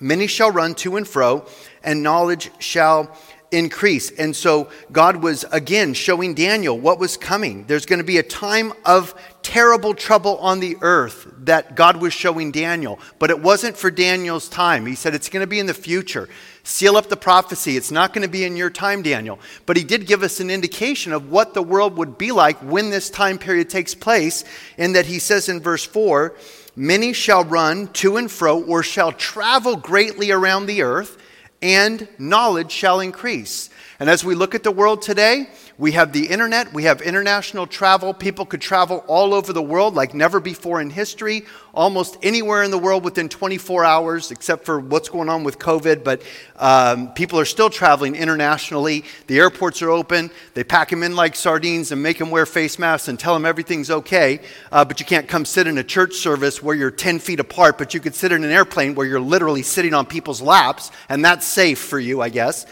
Many 0.00 0.26
shall 0.26 0.50
run 0.50 0.74
to 0.76 0.96
and 0.96 1.06
fro, 1.06 1.46
and 1.82 2.02
knowledge 2.02 2.50
shall 2.58 3.16
increase. 3.54 4.10
And 4.10 4.34
so 4.34 4.68
God 4.92 5.16
was 5.16 5.44
again 5.52 5.94
showing 5.94 6.34
Daniel 6.34 6.78
what 6.78 6.98
was 6.98 7.16
coming. 7.16 7.64
There's 7.66 7.86
going 7.86 7.98
to 8.00 8.04
be 8.04 8.18
a 8.18 8.22
time 8.22 8.72
of 8.84 9.14
terrible 9.42 9.94
trouble 9.94 10.38
on 10.38 10.60
the 10.60 10.76
earth 10.80 11.26
that 11.40 11.74
God 11.76 11.98
was 11.98 12.12
showing 12.12 12.50
Daniel, 12.50 12.98
but 13.18 13.30
it 13.30 13.40
wasn't 13.40 13.76
for 13.76 13.90
Daniel's 13.90 14.48
time. 14.48 14.86
He 14.86 14.94
said 14.94 15.14
it's 15.14 15.28
going 15.28 15.42
to 15.42 15.46
be 15.46 15.58
in 15.58 15.66
the 15.66 15.74
future. 15.74 16.28
Seal 16.62 16.96
up 16.96 17.08
the 17.08 17.16
prophecy. 17.16 17.76
It's 17.76 17.90
not 17.90 18.14
going 18.14 18.22
to 18.22 18.30
be 18.30 18.44
in 18.44 18.56
your 18.56 18.70
time, 18.70 19.02
Daniel. 19.02 19.38
But 19.66 19.76
he 19.76 19.84
did 19.84 20.06
give 20.06 20.22
us 20.22 20.40
an 20.40 20.50
indication 20.50 21.12
of 21.12 21.30
what 21.30 21.52
the 21.52 21.62
world 21.62 21.98
would 21.98 22.16
be 22.16 22.32
like 22.32 22.56
when 22.58 22.90
this 22.90 23.10
time 23.10 23.38
period 23.38 23.68
takes 23.68 23.94
place, 23.94 24.44
in 24.78 24.92
that 24.94 25.06
he 25.06 25.18
says 25.18 25.48
in 25.48 25.60
verse 25.60 25.84
4 25.84 26.34
Many 26.76 27.12
shall 27.12 27.44
run 27.44 27.88
to 27.88 28.16
and 28.16 28.30
fro, 28.30 28.60
or 28.60 28.82
shall 28.82 29.12
travel 29.12 29.76
greatly 29.76 30.32
around 30.32 30.66
the 30.66 30.82
earth 30.82 31.18
and 31.64 32.06
knowledge 32.18 32.70
shall 32.70 33.00
increase. 33.00 33.70
And 33.98 34.10
as 34.10 34.22
we 34.22 34.34
look 34.34 34.54
at 34.54 34.64
the 34.64 34.70
world 34.70 35.00
today, 35.00 35.48
we 35.76 35.92
have 35.92 36.12
the 36.12 36.26
internet, 36.26 36.72
we 36.72 36.84
have 36.84 37.02
international 37.02 37.66
travel. 37.66 38.14
People 38.14 38.46
could 38.46 38.60
travel 38.60 39.04
all 39.08 39.34
over 39.34 39.52
the 39.52 39.62
world 39.62 39.94
like 39.94 40.14
never 40.14 40.38
before 40.38 40.80
in 40.80 40.88
history, 40.88 41.46
almost 41.72 42.16
anywhere 42.22 42.62
in 42.62 42.70
the 42.70 42.78
world 42.78 43.02
within 43.02 43.28
24 43.28 43.84
hours, 43.84 44.30
except 44.30 44.64
for 44.64 44.78
what's 44.78 45.08
going 45.08 45.28
on 45.28 45.42
with 45.42 45.58
COVID. 45.58 46.04
But 46.04 46.22
um, 46.56 47.12
people 47.14 47.40
are 47.40 47.44
still 47.44 47.70
traveling 47.70 48.14
internationally. 48.14 49.04
The 49.26 49.38
airports 49.40 49.82
are 49.82 49.90
open. 49.90 50.30
They 50.54 50.62
pack 50.62 50.90
them 50.90 51.02
in 51.02 51.16
like 51.16 51.34
sardines 51.34 51.90
and 51.90 52.00
make 52.00 52.18
them 52.18 52.30
wear 52.30 52.46
face 52.46 52.78
masks 52.78 53.08
and 53.08 53.18
tell 53.18 53.34
them 53.34 53.44
everything's 53.44 53.90
okay. 53.90 54.40
Uh, 54.70 54.84
but 54.84 55.00
you 55.00 55.06
can't 55.06 55.26
come 55.26 55.44
sit 55.44 55.66
in 55.66 55.76
a 55.78 55.84
church 55.84 56.14
service 56.14 56.62
where 56.62 56.76
you're 56.76 56.92
10 56.92 57.18
feet 57.18 57.40
apart, 57.40 57.78
but 57.78 57.94
you 57.94 57.98
could 57.98 58.14
sit 58.14 58.30
in 58.30 58.44
an 58.44 58.50
airplane 58.50 58.94
where 58.94 59.06
you're 59.06 59.18
literally 59.18 59.62
sitting 59.62 59.92
on 59.92 60.06
people's 60.06 60.40
laps, 60.40 60.92
and 61.08 61.24
that's 61.24 61.44
safe 61.44 61.80
for 61.80 61.98
you, 61.98 62.22
I 62.22 62.28
guess. 62.28 62.64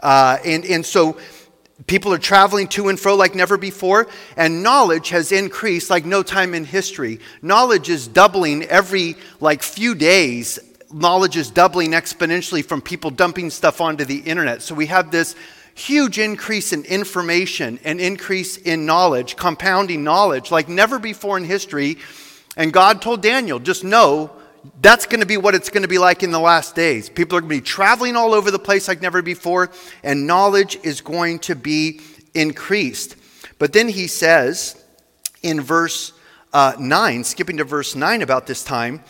Uh, 0.00 0.38
and, 0.44 0.64
and 0.64 0.86
so 0.86 1.18
people 1.86 2.12
are 2.12 2.18
traveling 2.18 2.68
to 2.68 2.88
and 2.88 2.98
fro 2.98 3.14
like 3.14 3.34
never 3.34 3.56
before, 3.56 4.08
and 4.36 4.62
knowledge 4.62 5.10
has 5.10 5.32
increased 5.32 5.90
like 5.90 6.04
no 6.04 6.22
time 6.22 6.54
in 6.54 6.64
history. 6.64 7.20
Knowledge 7.40 7.88
is 7.88 8.08
doubling 8.08 8.64
every 8.64 9.16
like 9.40 9.62
few 9.62 9.94
days. 9.94 10.58
Knowledge 10.92 11.36
is 11.36 11.50
doubling 11.50 11.92
exponentially 11.92 12.64
from 12.64 12.80
people 12.80 13.10
dumping 13.10 13.50
stuff 13.50 13.80
onto 13.80 14.04
the 14.04 14.18
internet. 14.18 14.62
So 14.62 14.74
we 14.74 14.86
have 14.86 15.10
this 15.10 15.36
huge 15.74 16.18
increase 16.18 16.72
in 16.72 16.84
information 16.84 17.78
and 17.84 18.00
increase 18.00 18.56
in 18.56 18.84
knowledge, 18.84 19.36
compounding 19.36 20.02
knowledge 20.02 20.50
like 20.50 20.68
never 20.68 20.98
before 20.98 21.36
in 21.36 21.44
history. 21.44 21.98
And 22.56 22.72
God 22.72 23.00
told 23.00 23.22
Daniel, 23.22 23.60
just 23.60 23.84
know 23.84 24.32
that's 24.80 25.06
going 25.06 25.20
to 25.20 25.26
be 25.26 25.36
what 25.36 25.54
it's 25.54 25.70
going 25.70 25.82
to 25.82 25.88
be 25.88 25.98
like 25.98 26.22
in 26.22 26.30
the 26.30 26.40
last 26.40 26.74
days. 26.74 27.08
People 27.08 27.38
are 27.38 27.40
going 27.40 27.50
to 27.50 27.56
be 27.56 27.60
traveling 27.60 28.16
all 28.16 28.34
over 28.34 28.50
the 28.50 28.58
place 28.58 28.88
like 28.88 29.00
never 29.00 29.22
before, 29.22 29.70
and 30.02 30.26
knowledge 30.26 30.78
is 30.82 31.00
going 31.00 31.38
to 31.40 31.54
be 31.54 32.00
increased. 32.34 33.16
But 33.58 33.72
then 33.72 33.88
he 33.88 34.06
says 34.06 34.82
in 35.42 35.60
verse 35.60 36.12
uh, 36.52 36.74
9, 36.78 37.24
skipping 37.24 37.58
to 37.58 37.64
verse 37.64 37.94
9 37.94 38.22
about 38.22 38.46
this 38.46 38.64
time, 38.64 39.02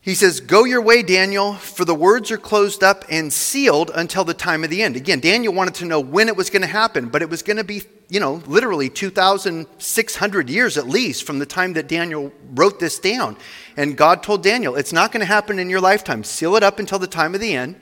he 0.00 0.14
says, 0.14 0.40
Go 0.40 0.64
your 0.64 0.82
way, 0.82 1.02
Daniel, 1.02 1.54
for 1.54 1.84
the 1.84 1.94
words 1.94 2.30
are 2.32 2.36
closed 2.36 2.82
up 2.82 3.04
and 3.08 3.32
sealed 3.32 3.90
until 3.94 4.24
the 4.24 4.34
time 4.34 4.64
of 4.64 4.70
the 4.70 4.82
end. 4.82 4.96
Again, 4.96 5.20
Daniel 5.20 5.54
wanted 5.54 5.74
to 5.74 5.84
know 5.84 6.00
when 6.00 6.28
it 6.28 6.36
was 6.36 6.50
going 6.50 6.62
to 6.62 6.68
happen, 6.68 7.08
but 7.08 7.22
it 7.22 7.30
was 7.30 7.42
going 7.42 7.56
to 7.56 7.64
be, 7.64 7.82
you 8.12 8.20
know, 8.20 8.42
literally 8.46 8.90
2,600 8.90 10.50
years 10.50 10.76
at 10.76 10.86
least 10.86 11.24
from 11.24 11.38
the 11.38 11.46
time 11.46 11.72
that 11.72 11.88
Daniel 11.88 12.30
wrote 12.52 12.78
this 12.78 12.98
down. 12.98 13.38
And 13.74 13.96
God 13.96 14.22
told 14.22 14.42
Daniel, 14.42 14.76
It's 14.76 14.92
not 14.92 15.12
going 15.12 15.22
to 15.22 15.26
happen 15.26 15.58
in 15.58 15.70
your 15.70 15.80
lifetime. 15.80 16.22
Seal 16.22 16.54
it 16.56 16.62
up 16.62 16.78
until 16.78 16.98
the 16.98 17.06
time 17.06 17.34
of 17.34 17.40
the 17.40 17.54
end. 17.54 17.80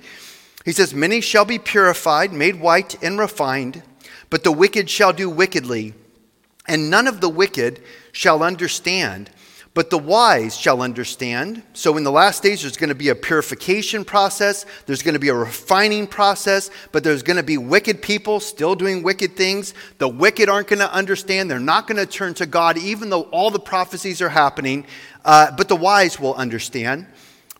He 0.64 0.70
says, 0.70 0.94
Many 0.94 1.20
shall 1.20 1.44
be 1.44 1.58
purified, 1.58 2.32
made 2.32 2.60
white, 2.60 3.02
and 3.02 3.18
refined, 3.18 3.82
but 4.30 4.44
the 4.44 4.52
wicked 4.52 4.88
shall 4.88 5.12
do 5.12 5.28
wickedly, 5.28 5.94
and 6.68 6.88
none 6.88 7.08
of 7.08 7.20
the 7.20 7.28
wicked 7.28 7.82
shall 8.12 8.44
understand. 8.44 9.30
But 9.72 9.90
the 9.90 9.98
wise 9.98 10.56
shall 10.56 10.82
understand. 10.82 11.62
So, 11.74 11.96
in 11.96 12.02
the 12.02 12.10
last 12.10 12.42
days, 12.42 12.62
there's 12.62 12.76
going 12.76 12.88
to 12.88 12.96
be 12.96 13.10
a 13.10 13.14
purification 13.14 14.04
process, 14.04 14.66
there's 14.86 15.02
going 15.02 15.14
to 15.14 15.20
be 15.20 15.28
a 15.28 15.34
refining 15.34 16.08
process, 16.08 16.70
but 16.90 17.04
there's 17.04 17.22
going 17.22 17.36
to 17.36 17.44
be 17.44 17.56
wicked 17.56 18.02
people 18.02 18.40
still 18.40 18.74
doing 18.74 19.04
wicked 19.04 19.36
things. 19.36 19.72
The 19.98 20.08
wicked 20.08 20.48
aren't 20.48 20.66
going 20.66 20.80
to 20.80 20.92
understand. 20.92 21.48
They're 21.48 21.60
not 21.60 21.86
going 21.86 21.98
to 21.98 22.06
turn 22.06 22.34
to 22.34 22.46
God, 22.46 22.78
even 22.78 23.10
though 23.10 23.22
all 23.24 23.52
the 23.52 23.60
prophecies 23.60 24.20
are 24.20 24.28
happening. 24.28 24.86
Uh, 25.24 25.52
but 25.56 25.68
the 25.68 25.76
wise 25.76 26.18
will 26.18 26.34
understand. 26.34 27.06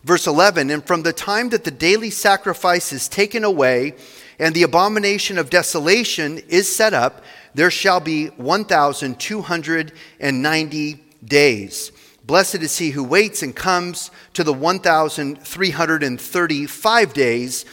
Verse 0.03 0.27
11 0.27 0.69
And 0.69 0.85
from 0.85 1.03
the 1.03 1.13
time 1.13 1.47
that 1.49 1.63
the 1.63 1.71
daily 1.71 2.09
sacrifice 2.09 2.91
is 2.91 3.07
taken 3.07 3.45
away, 3.45 3.93
and 4.37 4.53
the 4.53 4.63
abomination 4.63 5.37
of 5.37 5.49
desolation 5.49 6.39
is 6.49 6.75
set 6.75 6.93
up, 6.93 7.23
there 7.53 7.71
shall 7.71 8.01
be 8.01 8.27
1,290 8.27 11.03
days. 11.23 11.91
Blessed 12.31 12.63
is 12.63 12.77
he 12.77 12.91
who 12.91 13.03
waits 13.03 13.43
and 13.43 13.53
comes 13.53 14.09
to 14.35 14.45
the 14.45 14.53
1,335 14.53 17.13
days. 17.13 17.65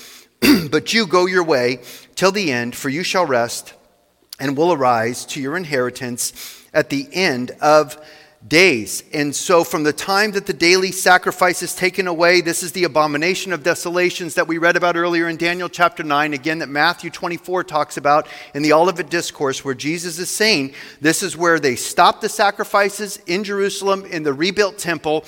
but 0.73 0.93
you 0.93 1.07
go 1.07 1.27
your 1.27 1.45
way 1.45 1.79
till 2.17 2.33
the 2.33 2.51
end, 2.51 2.75
for 2.75 2.89
you 2.89 3.05
shall 3.05 3.25
rest 3.25 3.75
and 4.41 4.57
will 4.57 4.73
arise 4.73 5.25
to 5.27 5.41
your 5.41 5.57
inheritance 5.57 6.67
at 6.75 6.91
the 6.91 7.07
end 7.13 7.53
of 7.61 8.05
days. 8.47 9.03
And 9.13 9.35
so, 9.35 9.65
from 9.65 9.83
the 9.83 9.93
time 9.93 10.33
that 10.33 10.47
the 10.47 10.53
daily 10.53 10.93
sacrifice 10.93 11.63
is 11.63 11.75
taken 11.75 12.07
away, 12.07 12.41
this 12.41 12.63
is 12.63 12.73
the 12.73 12.85
abomination 12.85 13.53
of 13.53 13.65
desolations 13.65 14.35
that 14.35 14.47
we 14.47 14.59
read 14.59 14.77
about 14.77 14.97
earlier 14.97 15.29
in 15.29 15.37
Daniel 15.37 15.69
chapter 15.69 16.05
9, 16.05 16.35
again, 16.35 16.61
that 16.61 16.69
Matthew 16.69 17.11
24 17.11 17.65
talks 17.65 17.97
about 17.97 18.29
in 18.55 18.63
the 18.63 18.73
Olivet 18.73 19.11
Discourse, 19.11 19.65
where 19.65 19.75
Jesus 19.75 20.19
is 20.19 20.31
saying 20.31 20.75
this 21.01 21.23
is 21.23 21.37
where 21.37 21.59
they 21.59 21.75
stop 21.75 22.21
the 22.21 22.29
sacrifices 22.29 23.19
in 23.27 23.43
Jerusalem 23.43 24.05
in 24.05 24.23
the 24.23 24.33
rebuilt 24.33 24.79
temple. 24.79 25.25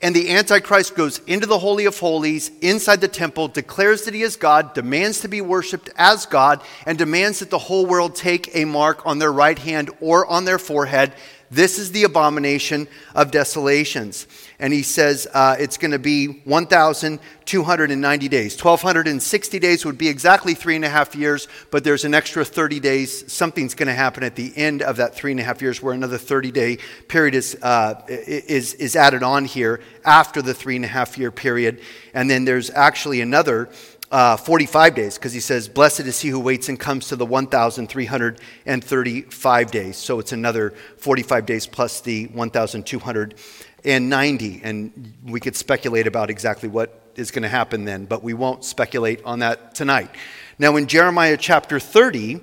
And 0.00 0.14
the 0.14 0.30
Antichrist 0.30 0.96
goes 0.96 1.20
into 1.20 1.46
the 1.46 1.58
Holy 1.58 1.86
of 1.86 1.98
Holies 1.98 2.50
inside 2.60 3.00
the 3.00 3.08
temple, 3.08 3.48
declares 3.48 4.04
that 4.04 4.12
he 4.12 4.22
is 4.22 4.36
God, 4.36 4.74
demands 4.74 5.20
to 5.20 5.28
be 5.28 5.40
worshiped 5.40 5.88
as 5.96 6.26
God, 6.26 6.62
and 6.84 6.98
demands 6.98 7.38
that 7.38 7.48
the 7.48 7.58
whole 7.58 7.86
world 7.86 8.14
take 8.14 8.54
a 8.54 8.66
mark 8.66 9.06
on 9.06 9.18
their 9.18 9.32
right 9.32 9.58
hand 9.58 9.90
or 10.00 10.26
on 10.26 10.44
their 10.44 10.58
forehead 10.58 11.14
this 11.54 11.78
is 11.78 11.92
the 11.92 12.04
abomination 12.04 12.88
of 13.14 13.30
desolations. 13.30 14.26
And 14.58 14.72
he 14.72 14.82
says 14.82 15.26
uh, 15.32 15.56
it's 15.58 15.76
going 15.76 15.90
to 15.90 15.98
be 15.98 16.26
1,290 16.44 18.28
days. 18.28 18.64
1,260 18.64 19.58
days 19.58 19.84
would 19.84 19.98
be 19.98 20.08
exactly 20.08 20.54
three 20.54 20.76
and 20.76 20.84
a 20.84 20.88
half 20.88 21.14
years, 21.14 21.48
but 21.70 21.84
there's 21.84 22.04
an 22.04 22.14
extra 22.14 22.44
30 22.44 22.80
days. 22.80 23.32
Something's 23.32 23.74
going 23.74 23.88
to 23.88 23.94
happen 23.94 24.22
at 24.22 24.36
the 24.36 24.52
end 24.56 24.82
of 24.82 24.96
that 24.96 25.14
three 25.14 25.32
and 25.32 25.40
a 25.40 25.44
half 25.44 25.60
years 25.60 25.82
where 25.82 25.94
another 25.94 26.18
30 26.18 26.50
day 26.52 26.78
period 27.08 27.34
is, 27.34 27.56
uh, 27.62 28.00
is, 28.08 28.74
is 28.74 28.96
added 28.96 29.22
on 29.22 29.44
here 29.44 29.80
after 30.04 30.40
the 30.40 30.54
three 30.54 30.76
and 30.76 30.84
a 30.84 30.88
half 30.88 31.18
year 31.18 31.30
period. 31.30 31.80
And 32.12 32.30
then 32.30 32.44
there's 32.44 32.70
actually 32.70 33.20
another 33.20 33.68
uh, 34.10 34.36
45 34.36 34.94
days 34.94 35.16
because 35.18 35.32
he 35.32 35.40
says, 35.40 35.68
Blessed 35.68 36.00
is 36.00 36.20
he 36.20 36.28
who 36.28 36.40
waits 36.40 36.68
and 36.68 36.78
comes 36.78 37.08
to 37.08 37.16
the 37.16 37.24
1,335 37.26 39.70
days. 39.70 39.96
So 39.96 40.18
it's 40.18 40.32
another 40.32 40.74
45 40.98 41.46
days 41.46 41.66
plus 41.66 42.00
the 42.00 42.26
1,290. 42.26 44.60
And 44.62 45.14
we 45.24 45.40
could 45.40 45.56
speculate 45.56 46.06
about 46.06 46.30
exactly 46.30 46.68
what 46.68 47.00
is 47.16 47.30
going 47.30 47.42
to 47.42 47.48
happen 47.48 47.84
then, 47.84 48.06
but 48.06 48.22
we 48.22 48.34
won't 48.34 48.64
speculate 48.64 49.22
on 49.24 49.40
that 49.40 49.74
tonight. 49.74 50.10
Now, 50.58 50.76
in 50.76 50.86
Jeremiah 50.86 51.36
chapter 51.36 51.80
30, 51.80 52.40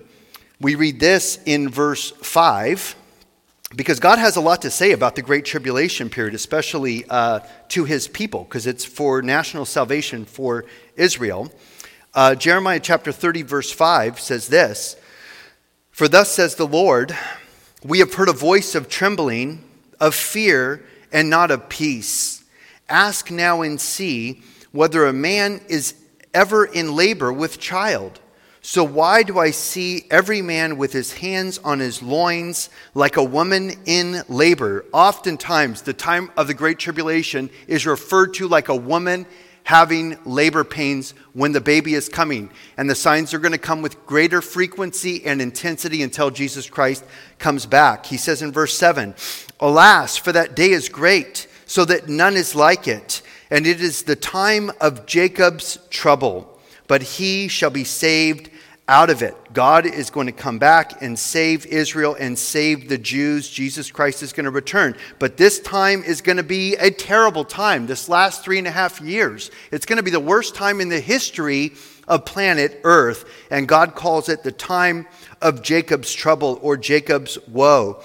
we 0.60 0.76
read 0.76 1.00
this 1.00 1.40
in 1.46 1.70
verse 1.70 2.12
5 2.12 2.98
because 3.76 4.02
God 4.02 4.20
has 4.20 4.36
a 4.36 4.42
lot 4.42 4.64
to 4.64 4.70
say 4.70 4.92
about 4.92 5.16
the 5.16 5.22
Great 5.22 5.46
Tribulation 5.46 6.10
period, 6.10 6.34
especially 6.34 7.06
uh, 7.10 7.40
to 7.70 7.86
his 7.86 8.08
people, 8.08 8.44
because 8.44 8.68
it's 8.68 8.84
for 8.84 9.22
national 9.22 9.66
salvation 9.66 10.26
for 10.26 10.66
Israel. 11.02 11.52
Uh, 12.14 12.36
Jeremiah 12.36 12.80
chapter 12.80 13.12
30, 13.12 13.42
verse 13.42 13.72
5 13.72 14.20
says 14.20 14.48
this 14.48 14.96
For 15.90 16.08
thus 16.08 16.32
says 16.32 16.56
the 16.56 16.68
Lord, 16.68 17.18
we 17.84 18.00
have 18.00 18.14
heard 18.14 18.30
a 18.30 18.34
voice 18.34 18.76
of 18.76 18.88
trembling, 18.88 19.64
of 20.00 20.14
fear, 20.14 20.86
and 21.12 21.30
not 21.30 21.52
of 21.52 21.70
peace. 21.70 22.44
Ask 22.88 23.32
now 23.32 23.62
and 23.62 23.82
see 23.82 24.44
whether 24.72 25.06
a 25.06 25.14
man 25.14 25.62
is 25.68 25.96
ever 26.34 26.66
in 26.66 26.96
labor 26.96 27.34
with 27.34 27.60
child 27.60 28.20
so 28.64 28.84
why 28.84 29.24
do 29.24 29.40
I 29.40 29.50
see 29.50 30.06
every 30.12 30.44
man 30.44 30.78
with 30.78 30.94
his 30.94 31.14
hands 31.14 31.58
on 31.58 31.80
his 31.80 32.04
loins 32.04 32.70
like 32.94 33.18
a 33.18 33.24
woman 33.24 33.72
in 33.86 34.22
labor? 34.30 34.86
Oftentimes, 34.94 35.82
the 35.82 35.94
time 35.94 36.30
of 36.38 36.46
the 36.46 36.54
Great 36.54 36.78
Tribulation 36.78 37.50
is 37.66 37.88
referred 37.88 38.36
to 38.36 38.48
like 38.48 38.70
a 38.70 38.76
woman 38.76 39.26
having 39.64 40.18
labor 40.26 40.64
pains 40.64 41.14
when 41.34 41.52
the 41.52 41.62
baby 41.62 41.94
is 41.94 42.10
coming. 42.10 42.50
And 42.78 42.90
the 42.90 42.96
signs 42.96 43.34
are 43.34 43.40
going 43.40 43.52
to 43.52 43.58
come 43.58 43.82
with 43.82 44.06
greater 44.06 44.42
frequency 44.42 45.26
and 45.26 45.42
intensity 45.42 46.04
until 46.04 46.30
Jesus 46.30 46.70
Christ 46.70 47.06
comes 47.40 47.66
back. 47.66 48.06
He 48.06 48.18
says 48.18 48.42
in 48.42 48.52
verse 48.52 48.78
7 48.78 49.16
Alas, 49.60 50.18
for 50.18 50.32
that 50.32 50.56
day 50.56 50.72
is 50.72 50.90
great, 50.90 51.48
so 51.66 51.86
that 51.86 52.10
none 52.10 52.36
is 52.36 52.56
like 52.56 52.88
it. 52.88 53.22
And 53.50 53.68
it 53.68 53.82
is 53.82 54.04
the 54.04 54.16
time 54.16 54.72
of 54.80 55.06
Jacob's 55.06 55.78
trouble, 55.90 56.60
but 56.88 57.02
he 57.02 57.48
shall 57.48 57.70
be 57.70 57.84
saved 57.84 58.50
out 58.88 59.10
of 59.10 59.22
it. 59.22 59.36
God 59.54 59.86
is 59.86 60.10
going 60.10 60.28
to 60.28 60.34
come 60.34 60.60
back 60.60 61.02
and 61.02 61.18
save 61.18 61.66
Israel 61.66 62.16
and 62.18 62.38
save 62.38 62.88
the 62.88 62.98
Jews. 62.98 63.50
Jesus 63.50 63.92
Christ 63.92 64.24
is 64.24 64.34
going 64.34 64.46
to 64.46 64.52
return. 64.52 64.96
But 65.20 65.38
this 65.38 65.60
time 65.60 66.04
is 66.04 66.22
going 66.22 66.38
to 66.38 66.44
be 66.44 66.76
a 66.76 66.92
terrible 66.92 67.44
time. 67.44 67.88
This 67.88 68.08
last 68.08 68.44
three 68.44 68.58
and 68.58 68.68
a 68.68 68.72
half 68.72 69.02
years, 69.02 69.52
it's 69.72 69.86
going 69.86 69.98
to 69.98 70.04
be 70.04 70.12
the 70.12 70.20
worst 70.20 70.56
time 70.56 70.80
in 70.80 70.90
the 70.90 71.00
history 71.00 71.74
of 72.08 72.26
planet 72.26 72.80
Earth. 72.84 73.26
And 73.50 73.68
God 73.68 73.96
calls 73.96 74.30
it 74.30 74.44
the 74.44 74.52
time 74.52 75.08
of 75.42 75.62
Jacob's 75.64 76.14
trouble 76.14 76.60
or 76.62 76.78
Jacob's 76.78 77.38
woe. 77.48 78.02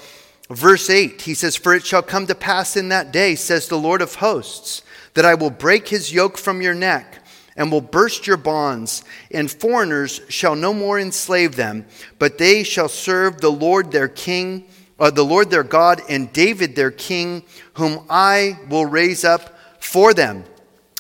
Verse 0.51 0.91
8, 0.91 1.23
he 1.23 1.35
says, 1.35 1.57
For 1.57 1.75
it 1.75 1.85
shall 1.85 2.03
come 2.03 2.27
to 2.27 2.35
pass 2.35 2.77
in 2.77 2.89
that 2.89 3.13
day, 3.13 3.35
says 3.35 3.69
the 3.69 3.79
Lord 3.79 4.01
of 4.01 4.17
hosts, 4.17 4.83
that 5.15 5.25
I 5.25 5.35
will 5.35 5.51
break 5.51 5.89
his 5.89 6.13
yoke 6.13 6.39
from 6.39 6.63
your 6.63 6.75
neck 6.75 7.21
and 7.57 7.73
will 7.73 7.81
burst 7.81 8.27
your 8.27 8.37
bonds, 8.37 9.03
and 9.31 9.51
foreigners 9.51 10.21
shall 10.29 10.55
no 10.55 10.75
more 10.75 10.99
enslave 10.99 11.57
them, 11.57 11.87
but 12.19 12.39
they 12.39 12.63
shall 12.63 12.89
serve 12.89 13.41
the 13.41 13.51
Lord 13.51 13.91
their 13.91 14.09
king, 14.09 14.65
uh, 14.99 15.11
the 15.11 15.25
Lord 15.25 15.51
their 15.51 15.63
God, 15.63 16.01
and 16.09 16.33
David 16.33 16.77
their 16.77 16.91
king, 16.91 17.43
whom 17.75 18.05
I 18.11 18.59
will 18.69 18.87
raise 18.87 19.25
up 19.25 19.59
for 19.81 20.13
them. 20.15 20.45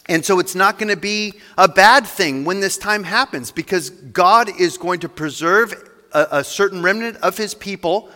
And 0.09 0.25
so 0.25 0.39
it's 0.39 0.55
not 0.55 0.79
going 0.79 0.89
to 0.89 0.97
be 0.97 1.35
a 1.59 1.69
bad 1.69 2.07
thing 2.07 2.45
when 2.45 2.61
this 2.61 2.79
time 2.79 3.03
happens 3.03 3.51
because 3.51 3.91
God 3.91 4.49
is 4.61 4.79
going 4.79 5.01
to 5.01 5.09
preserve 5.09 5.75
a, 6.13 6.27
a 6.31 6.45
certain 6.45 6.83
remnant 6.83 7.17
of 7.19 7.37
his 7.37 7.55
people 7.55 8.09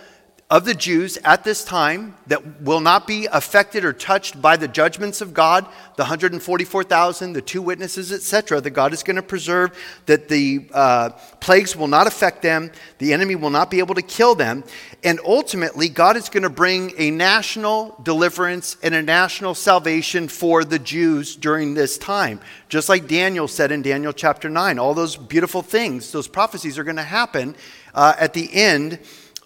of 0.50 0.64
the 0.64 0.74
Jews 0.74 1.16
at 1.18 1.44
this 1.44 1.62
time 1.62 2.16
that 2.26 2.60
will 2.60 2.80
not 2.80 3.06
be 3.06 3.26
affected 3.26 3.84
or 3.84 3.92
touched 3.92 4.42
by 4.42 4.56
the 4.56 4.66
judgments 4.66 5.20
of 5.20 5.32
God, 5.32 5.64
the 5.94 6.02
144,000, 6.02 7.32
the 7.32 7.40
two 7.40 7.62
witnesses, 7.62 8.10
etc., 8.10 8.60
that 8.60 8.70
God 8.70 8.92
is 8.92 9.04
going 9.04 9.14
to 9.14 9.22
preserve, 9.22 9.78
that 10.06 10.28
the 10.28 10.68
uh, 10.74 11.10
plagues 11.38 11.76
will 11.76 11.86
not 11.86 12.08
affect 12.08 12.42
them, 12.42 12.72
the 12.98 13.12
enemy 13.12 13.36
will 13.36 13.50
not 13.50 13.70
be 13.70 13.78
able 13.78 13.94
to 13.94 14.02
kill 14.02 14.34
them, 14.34 14.64
and 15.04 15.20
ultimately, 15.24 15.88
God 15.88 16.16
is 16.16 16.28
going 16.28 16.42
to 16.42 16.50
bring 16.50 16.92
a 16.98 17.12
national 17.12 17.96
deliverance 18.02 18.76
and 18.82 18.92
a 18.92 19.02
national 19.02 19.54
salvation 19.54 20.26
for 20.26 20.64
the 20.64 20.80
Jews 20.80 21.36
during 21.36 21.74
this 21.74 21.96
time. 21.96 22.40
Just 22.68 22.88
like 22.88 23.06
Daniel 23.06 23.46
said 23.46 23.70
in 23.70 23.82
Daniel 23.82 24.12
chapter 24.12 24.50
9, 24.50 24.80
all 24.80 24.94
those 24.94 25.16
beautiful 25.16 25.62
things, 25.62 26.10
those 26.10 26.26
prophecies 26.26 26.76
are 26.76 26.84
going 26.84 26.96
to 26.96 27.02
happen 27.02 27.54
uh, 27.94 28.14
at 28.18 28.34
the 28.34 28.52
end 28.52 28.98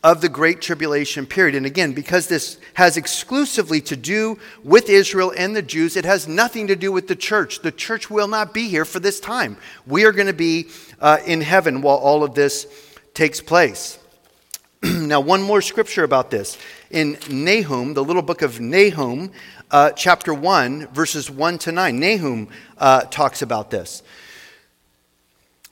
of 0.04 0.20
the 0.20 0.28
Great 0.28 0.60
Tribulation 0.60 1.24
period. 1.24 1.54
And 1.54 1.64
again, 1.64 1.94
because 1.94 2.28
this 2.28 2.58
has 2.74 2.98
exclusively 2.98 3.80
to 3.80 3.96
do 3.96 4.38
with 4.62 4.90
Israel 4.90 5.32
and 5.36 5.56
the 5.56 5.62
Jews, 5.62 5.96
it 5.96 6.04
has 6.04 6.28
nothing 6.28 6.66
to 6.66 6.76
do 6.76 6.92
with 6.92 7.08
the 7.08 7.16
church. 7.16 7.62
The 7.62 7.72
church 7.72 8.10
will 8.10 8.28
not 8.28 8.52
be 8.52 8.68
here 8.68 8.84
for 8.84 9.00
this 9.00 9.18
time. 9.18 9.56
We 9.86 10.04
are 10.04 10.12
going 10.12 10.26
to 10.26 10.34
be 10.34 10.68
uh, 11.00 11.18
in 11.26 11.40
heaven 11.40 11.80
while 11.80 11.96
all 11.96 12.22
of 12.22 12.34
this 12.34 12.66
takes 13.14 13.40
place. 13.40 13.98
now, 14.82 15.20
one 15.20 15.40
more 15.40 15.62
scripture 15.62 16.04
about 16.04 16.30
this. 16.30 16.58
In 16.90 17.16
Nahum, 17.30 17.94
the 17.94 18.04
little 18.04 18.20
book 18.20 18.42
of 18.42 18.60
Nahum, 18.60 19.32
uh, 19.70 19.92
chapter 19.92 20.34
1, 20.34 20.88
verses 20.88 21.30
1 21.30 21.56
to 21.60 21.72
9, 21.72 21.98
Nahum 21.98 22.48
uh, 22.76 23.00
talks 23.02 23.40
about 23.40 23.70
this. 23.70 24.02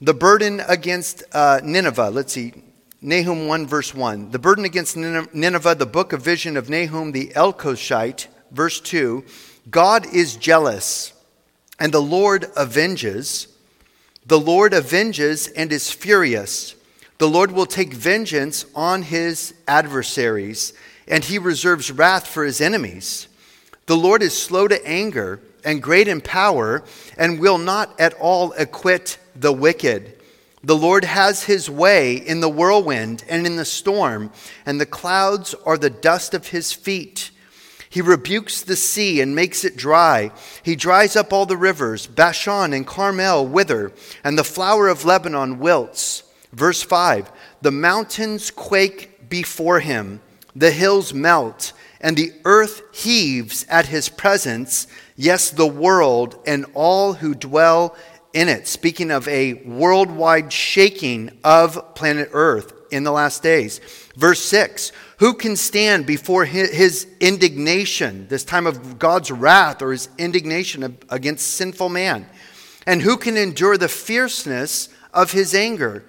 The 0.01 0.15
burden 0.15 0.63
against 0.67 1.23
uh, 1.33 1.61
Nineveh, 1.63 2.09
let's 2.09 2.33
see, 2.33 2.55
Nahum 3.05 3.49
1, 3.49 3.67
verse 3.67 3.93
1. 3.93 4.31
The 4.31 4.39
burden 4.39 4.65
against 4.65 4.97
Nineveh, 4.97 5.75
the 5.75 5.87
book 5.87 6.13
of 6.13 6.23
vision 6.23 6.57
of 6.57 6.71
Nahum 6.71 7.11
the 7.11 7.33
Elkoshite, 7.35 8.29
verse 8.53 8.81
2. 8.81 9.25
God 9.69 10.07
is 10.15 10.37
jealous, 10.37 11.13
and 11.81 11.93
the 11.93 12.01
Lord 12.01 12.47
avenges. 12.57 13.49
The 14.25 14.39
Lord 14.39 14.73
avenges 14.73 15.49
and 15.49 15.73
is 15.73 15.91
furious. 15.91 16.77
The 17.19 17.29
Lord 17.29 17.51
will 17.51 17.67
take 17.67 17.93
vengeance 17.93 18.67
on 18.73 19.03
his 19.03 19.53
adversaries, 19.67 20.73
and 21.09 21.25
he 21.25 21.39
reserves 21.39 21.91
wrath 21.91 22.29
for 22.29 22.45
his 22.45 22.61
enemies. 22.61 23.27
The 23.87 23.97
Lord 23.97 24.23
is 24.23 24.41
slow 24.41 24.69
to 24.69 24.87
anger 24.87 25.41
and 25.65 25.83
great 25.83 26.07
in 26.07 26.21
power, 26.21 26.85
and 27.19 27.41
will 27.41 27.59
not 27.59 27.99
at 27.99 28.15
all 28.15 28.53
acquit 28.53 29.19
the 29.35 29.53
wicked. 29.53 30.21
The 30.65 30.77
Lord 30.77 31.05
has 31.05 31.45
his 31.45 31.69
way 31.69 32.15
in 32.15 32.41
the 32.41 32.49
whirlwind 32.49 33.25
and 33.29 33.47
in 33.47 33.57
the 33.57 33.65
storm, 33.65 34.31
and 34.65 34.81
the 34.81 34.87
clouds 34.87 35.55
are 35.67 35.77
the 35.77 35.91
dust 35.91 36.35
of 36.35 36.49
his 36.49 36.73
feet. 36.73 37.31
He 37.91 38.01
rebukes 38.01 38.63
the 38.63 38.77
sea 38.77 39.21
and 39.21 39.35
makes 39.35 39.65
it 39.65 39.77
dry. 39.77 40.31
He 40.63 40.77
dries 40.77 41.17
up 41.17 41.33
all 41.33 41.47
the 41.47 41.57
rivers. 41.57 42.07
Bashan 42.07 42.73
and 42.73 42.87
Carmel 42.87 43.47
wither, 43.47 43.93
and 44.25 44.39
the 44.39 44.45
flower 44.45 44.89
of 44.89 45.05
Lebanon 45.05 45.59
wilts. 45.59 46.23
Verse 46.53 46.83
5 46.83 47.31
The 47.61 47.71
mountains 47.71 48.51
quake 48.51 49.29
before 49.29 49.81
him, 49.81 50.21
the 50.55 50.71
hills 50.71 51.13
melt, 51.13 51.73
and 52.01 52.17
the 52.17 52.33
earth 52.45 52.83
heaves 52.93 53.67
at 53.69 53.87
his 53.87 54.09
presence. 54.09 54.87
Yes, 55.17 55.51
the 55.51 55.67
world 55.67 56.39
and 56.47 56.67
all 56.75 57.15
who 57.15 57.35
dwell 57.35 57.97
in 58.33 58.49
it, 58.49 58.67
speaking 58.67 59.11
of 59.11 59.29
a 59.29 59.55
worldwide 59.65 60.53
shaking 60.53 61.39
of 61.45 61.95
planet 61.95 62.31
Earth 62.33 62.73
in 62.91 63.05
the 63.05 63.13
last 63.13 63.43
days. 63.43 63.81
Verse 64.17 64.41
6 64.41 64.93
Who 65.19 65.35
can 65.35 65.57
stand 65.57 66.07
before 66.07 66.45
his 66.45 67.07
indignation, 67.21 68.29
this 68.29 68.45
time 68.45 68.67
of 68.67 68.99
God's 68.99 69.31
wrath 69.31 69.83
or 69.83 69.93
his 69.93 70.09
indignation 70.19 70.99
against 71.09 71.55
sinful 71.55 71.89
man? 71.89 72.27
And 72.87 73.03
who 73.03 73.17
can 73.17 73.37
endure 73.37 73.77
the 73.77 73.89
fierceness 73.89 74.89
of 75.15 75.33
his 75.33 75.55
anger? 75.55 76.05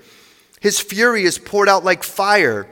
His 0.60 0.80
fury 0.80 1.24
is 1.24 1.38
poured 1.38 1.70
out 1.70 1.84
like 1.84 2.04
fire, 2.04 2.68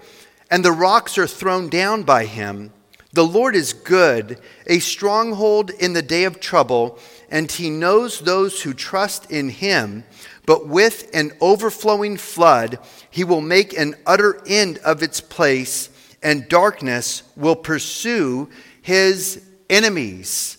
and 0.50 0.64
the 0.64 0.72
rocks 0.72 1.18
are 1.18 1.28
thrown 1.28 1.70
down 1.70 2.04
by 2.04 2.26
him. 2.26 2.72
The 3.14 3.26
Lord 3.26 3.56
is 3.56 3.74
good, 3.74 4.40
a 4.68 4.80
stronghold 4.80 5.70
in 5.70 5.92
the 5.92 6.02
day 6.02 6.24
of 6.24 6.40
trouble 6.40 6.98
and 7.32 7.50
he 7.50 7.70
knows 7.70 8.20
those 8.20 8.62
who 8.62 8.74
trust 8.74 9.32
in 9.32 9.50
him. 9.50 10.04
But 10.46 10.68
with 10.68 11.10
an 11.14 11.32
overflowing 11.40 12.18
flood, 12.18 12.78
he 13.10 13.24
will 13.24 13.42
make 13.42 13.76
an 13.78 13.96
utter 14.06 14.42
end 14.46 14.78
of 14.80 15.02
its 15.02 15.22
place, 15.22 15.90
and 16.22 16.50
darkness 16.50 17.24
will 17.36 17.56
pursue 17.56 18.50
his 18.82 19.44
enemies. 19.70 20.58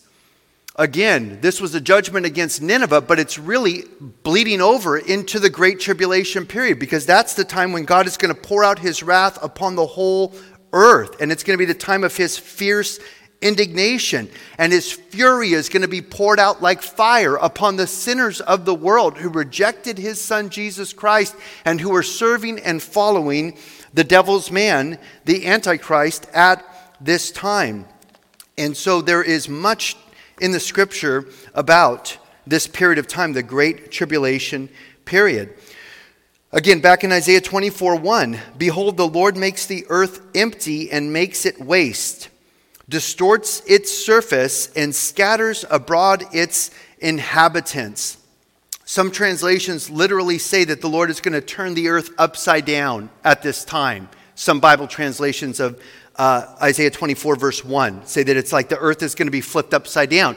Again, 0.76 1.38
this 1.42 1.60
was 1.60 1.74
a 1.74 1.80
judgment 1.80 2.24
against 2.24 2.62
Nineveh, 2.62 3.02
but 3.02 3.18
it's 3.18 3.38
really 3.38 3.84
bleeding 4.22 4.62
over 4.62 4.96
into 4.96 5.38
the 5.38 5.50
Great 5.50 5.80
Tribulation 5.80 6.46
period 6.46 6.78
because 6.78 7.04
that's 7.04 7.34
the 7.34 7.44
time 7.44 7.72
when 7.72 7.84
God 7.84 8.06
is 8.06 8.16
going 8.16 8.34
to 8.34 8.40
pour 8.40 8.64
out 8.64 8.78
his 8.78 9.02
wrath 9.02 9.38
upon 9.42 9.76
the 9.76 9.84
whole 9.84 10.34
earth. 10.72 11.20
And 11.20 11.30
it's 11.30 11.42
going 11.42 11.58
to 11.58 11.58
be 11.58 11.70
the 11.70 11.78
time 11.78 12.04
of 12.04 12.16
his 12.16 12.38
fierce 12.38 12.98
indignation, 13.42 14.30
and 14.56 14.72
his 14.72 14.92
fury 14.92 15.52
is 15.52 15.68
going 15.68 15.82
to 15.82 15.88
be 15.88 16.00
poured 16.00 16.38
out 16.38 16.62
like 16.62 16.80
fire 16.80 17.36
upon 17.36 17.76
the 17.76 17.86
sinners 17.86 18.40
of 18.40 18.64
the 18.64 18.74
world 18.74 19.18
who 19.18 19.28
rejected 19.28 19.98
his 19.98 20.20
son 20.20 20.48
Jesus 20.48 20.92
Christ 20.92 21.36
and 21.64 21.80
who 21.80 21.94
are 21.94 22.02
serving 22.02 22.60
and 22.60 22.82
following 22.82 23.58
the 23.92 24.04
devil's 24.04 24.50
man, 24.50 24.98
the 25.24 25.46
Antichrist, 25.46 26.26
at 26.32 26.64
this 27.00 27.30
time. 27.30 27.86
And 28.56 28.76
so 28.76 29.02
there 29.02 29.22
is 29.22 29.48
much 29.48 29.96
in 30.40 30.52
the 30.52 30.60
scripture 30.60 31.26
about 31.54 32.16
this 32.46 32.66
period 32.66 32.98
of 32.98 33.06
time, 33.06 33.32
the 33.32 33.42
Great 33.42 33.90
Tribulation 33.90 34.68
period. 35.04 35.54
Again, 36.52 36.80
back 36.80 37.02
in 37.02 37.12
Isaiah 37.12 37.40
24 37.40 37.96
1, 37.96 38.38
behold, 38.58 38.96
the 38.96 39.08
Lord 39.08 39.36
makes 39.36 39.66
the 39.66 39.86
earth 39.88 40.20
empty 40.34 40.90
and 40.90 41.12
makes 41.12 41.46
it 41.46 41.60
waste 41.60 42.28
distorts 42.92 43.62
its 43.66 43.90
surface, 43.90 44.70
and 44.76 44.94
scatters 44.94 45.64
abroad 45.70 46.24
its 46.32 46.70
inhabitants. 47.00 48.18
Some 48.84 49.10
translations 49.10 49.88
literally 49.88 50.36
say 50.36 50.64
that 50.64 50.82
the 50.82 50.90
Lord 50.90 51.08
is 51.08 51.22
going 51.22 51.32
to 51.32 51.40
turn 51.40 51.72
the 51.72 51.88
earth 51.88 52.10
upside 52.18 52.66
down 52.66 53.08
at 53.24 53.42
this 53.42 53.64
time. 53.64 54.10
Some 54.34 54.60
Bible 54.60 54.86
translations 54.86 55.58
of 55.58 55.82
uh, 56.16 56.54
Isaiah 56.60 56.90
24, 56.90 57.36
verse 57.36 57.64
1, 57.64 58.04
say 58.04 58.22
that 58.24 58.36
it's 58.36 58.52
like 58.52 58.68
the 58.68 58.78
earth 58.78 59.02
is 59.02 59.14
going 59.14 59.26
to 59.26 59.32
be 59.32 59.40
flipped 59.40 59.72
upside 59.72 60.10
down. 60.10 60.36